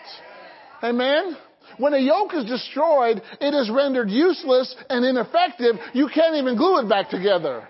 Amen? 0.82 1.38
When 1.78 1.94
a 1.94 2.00
yoke 2.00 2.34
is 2.34 2.46
destroyed, 2.46 3.22
it 3.40 3.54
is 3.54 3.70
rendered 3.70 4.10
useless 4.10 4.74
and 4.90 5.06
ineffective. 5.06 5.76
You 5.94 6.10
can't 6.12 6.38
even 6.38 6.58
glue 6.58 6.80
it 6.80 6.90
back 6.90 7.10
together. 7.10 7.68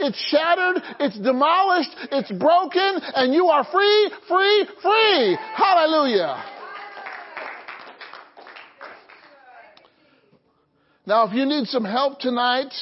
It's 0.00 0.18
shattered, 0.30 0.82
it's 1.00 1.18
demolished, 1.18 1.90
it's 2.10 2.32
broken, 2.32 2.98
and 3.14 3.34
you 3.34 3.48
are 3.48 3.64
free, 3.64 4.10
free, 4.26 4.66
free. 4.80 5.38
Hallelujah. 5.54 6.42
Now, 11.06 11.26
if 11.26 11.34
you 11.34 11.44
need 11.46 11.66
some 11.66 11.84
help 11.84 12.20
tonight 12.20 12.72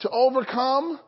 to 0.00 0.10
overcome 0.10 1.00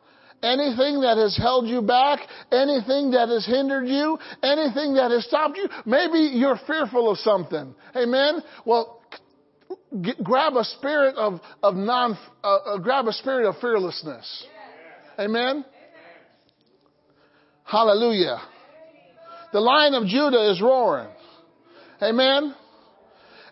anything 0.43 1.01
that 1.01 1.17
has 1.17 1.37
held 1.37 1.67
you 1.67 1.81
back, 1.81 2.19
anything 2.51 3.11
that 3.11 3.29
has 3.29 3.45
hindered 3.45 3.87
you, 3.87 4.17
anything 4.43 4.95
that 4.95 5.11
has 5.11 5.25
stopped 5.25 5.57
you, 5.57 5.67
maybe 5.85 6.19
you're 6.19 6.59
fearful 6.67 7.09
of 7.09 7.17
something. 7.19 7.73
Amen? 7.95 8.41
Well, 8.65 9.01
g- 10.01 10.13
grab 10.23 10.53
a 10.53 10.63
spirit 10.63 11.15
of, 11.15 11.39
of 11.63 11.75
non, 11.75 12.17
uh, 12.43 12.47
uh, 12.47 12.77
grab 12.77 13.07
a 13.07 13.13
spirit 13.13 13.47
of 13.47 13.55
fearlessness. 13.59 14.45
Amen? 15.17 15.65
Hallelujah. 17.63 18.41
The 19.51 19.59
lion 19.59 19.93
of 19.93 20.05
Judah 20.07 20.51
is 20.51 20.61
roaring. 20.61 21.09
Amen? 22.01 22.55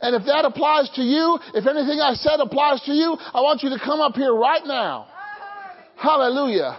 And 0.01 0.15
if 0.15 0.25
that 0.25 0.45
applies 0.45 0.89
to 0.95 1.01
you, 1.01 1.39
if 1.53 1.65
anything 1.65 1.99
I 1.99 2.13
said 2.13 2.39
applies 2.39 2.81
to 2.83 2.91
you, 2.91 3.17
I 3.19 3.41
want 3.41 3.63
you 3.63 3.69
to 3.69 3.79
come 3.83 3.99
up 3.99 4.15
here 4.15 4.33
right 4.33 4.61
now. 4.65 5.07
Hallelujah. 5.95 6.77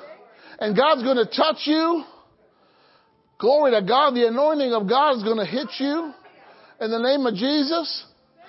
And 0.61 0.77
God's 0.77 1.03
going 1.03 1.17
to 1.17 1.27
touch 1.27 1.63
you. 1.67 2.05
Glory 3.39 3.73
to 3.73 3.83
God. 3.83 4.15
The 4.15 4.27
anointing 4.27 4.73
of 4.73 4.89
God 4.89 5.17
is 5.17 5.23
going 5.23 5.39
to 5.39 5.47
hit 5.47 5.69
you 5.79 6.13
in 6.81 6.91
the 6.91 6.99
name 6.99 7.27
of 7.27 7.35
Jesus. 7.35 8.05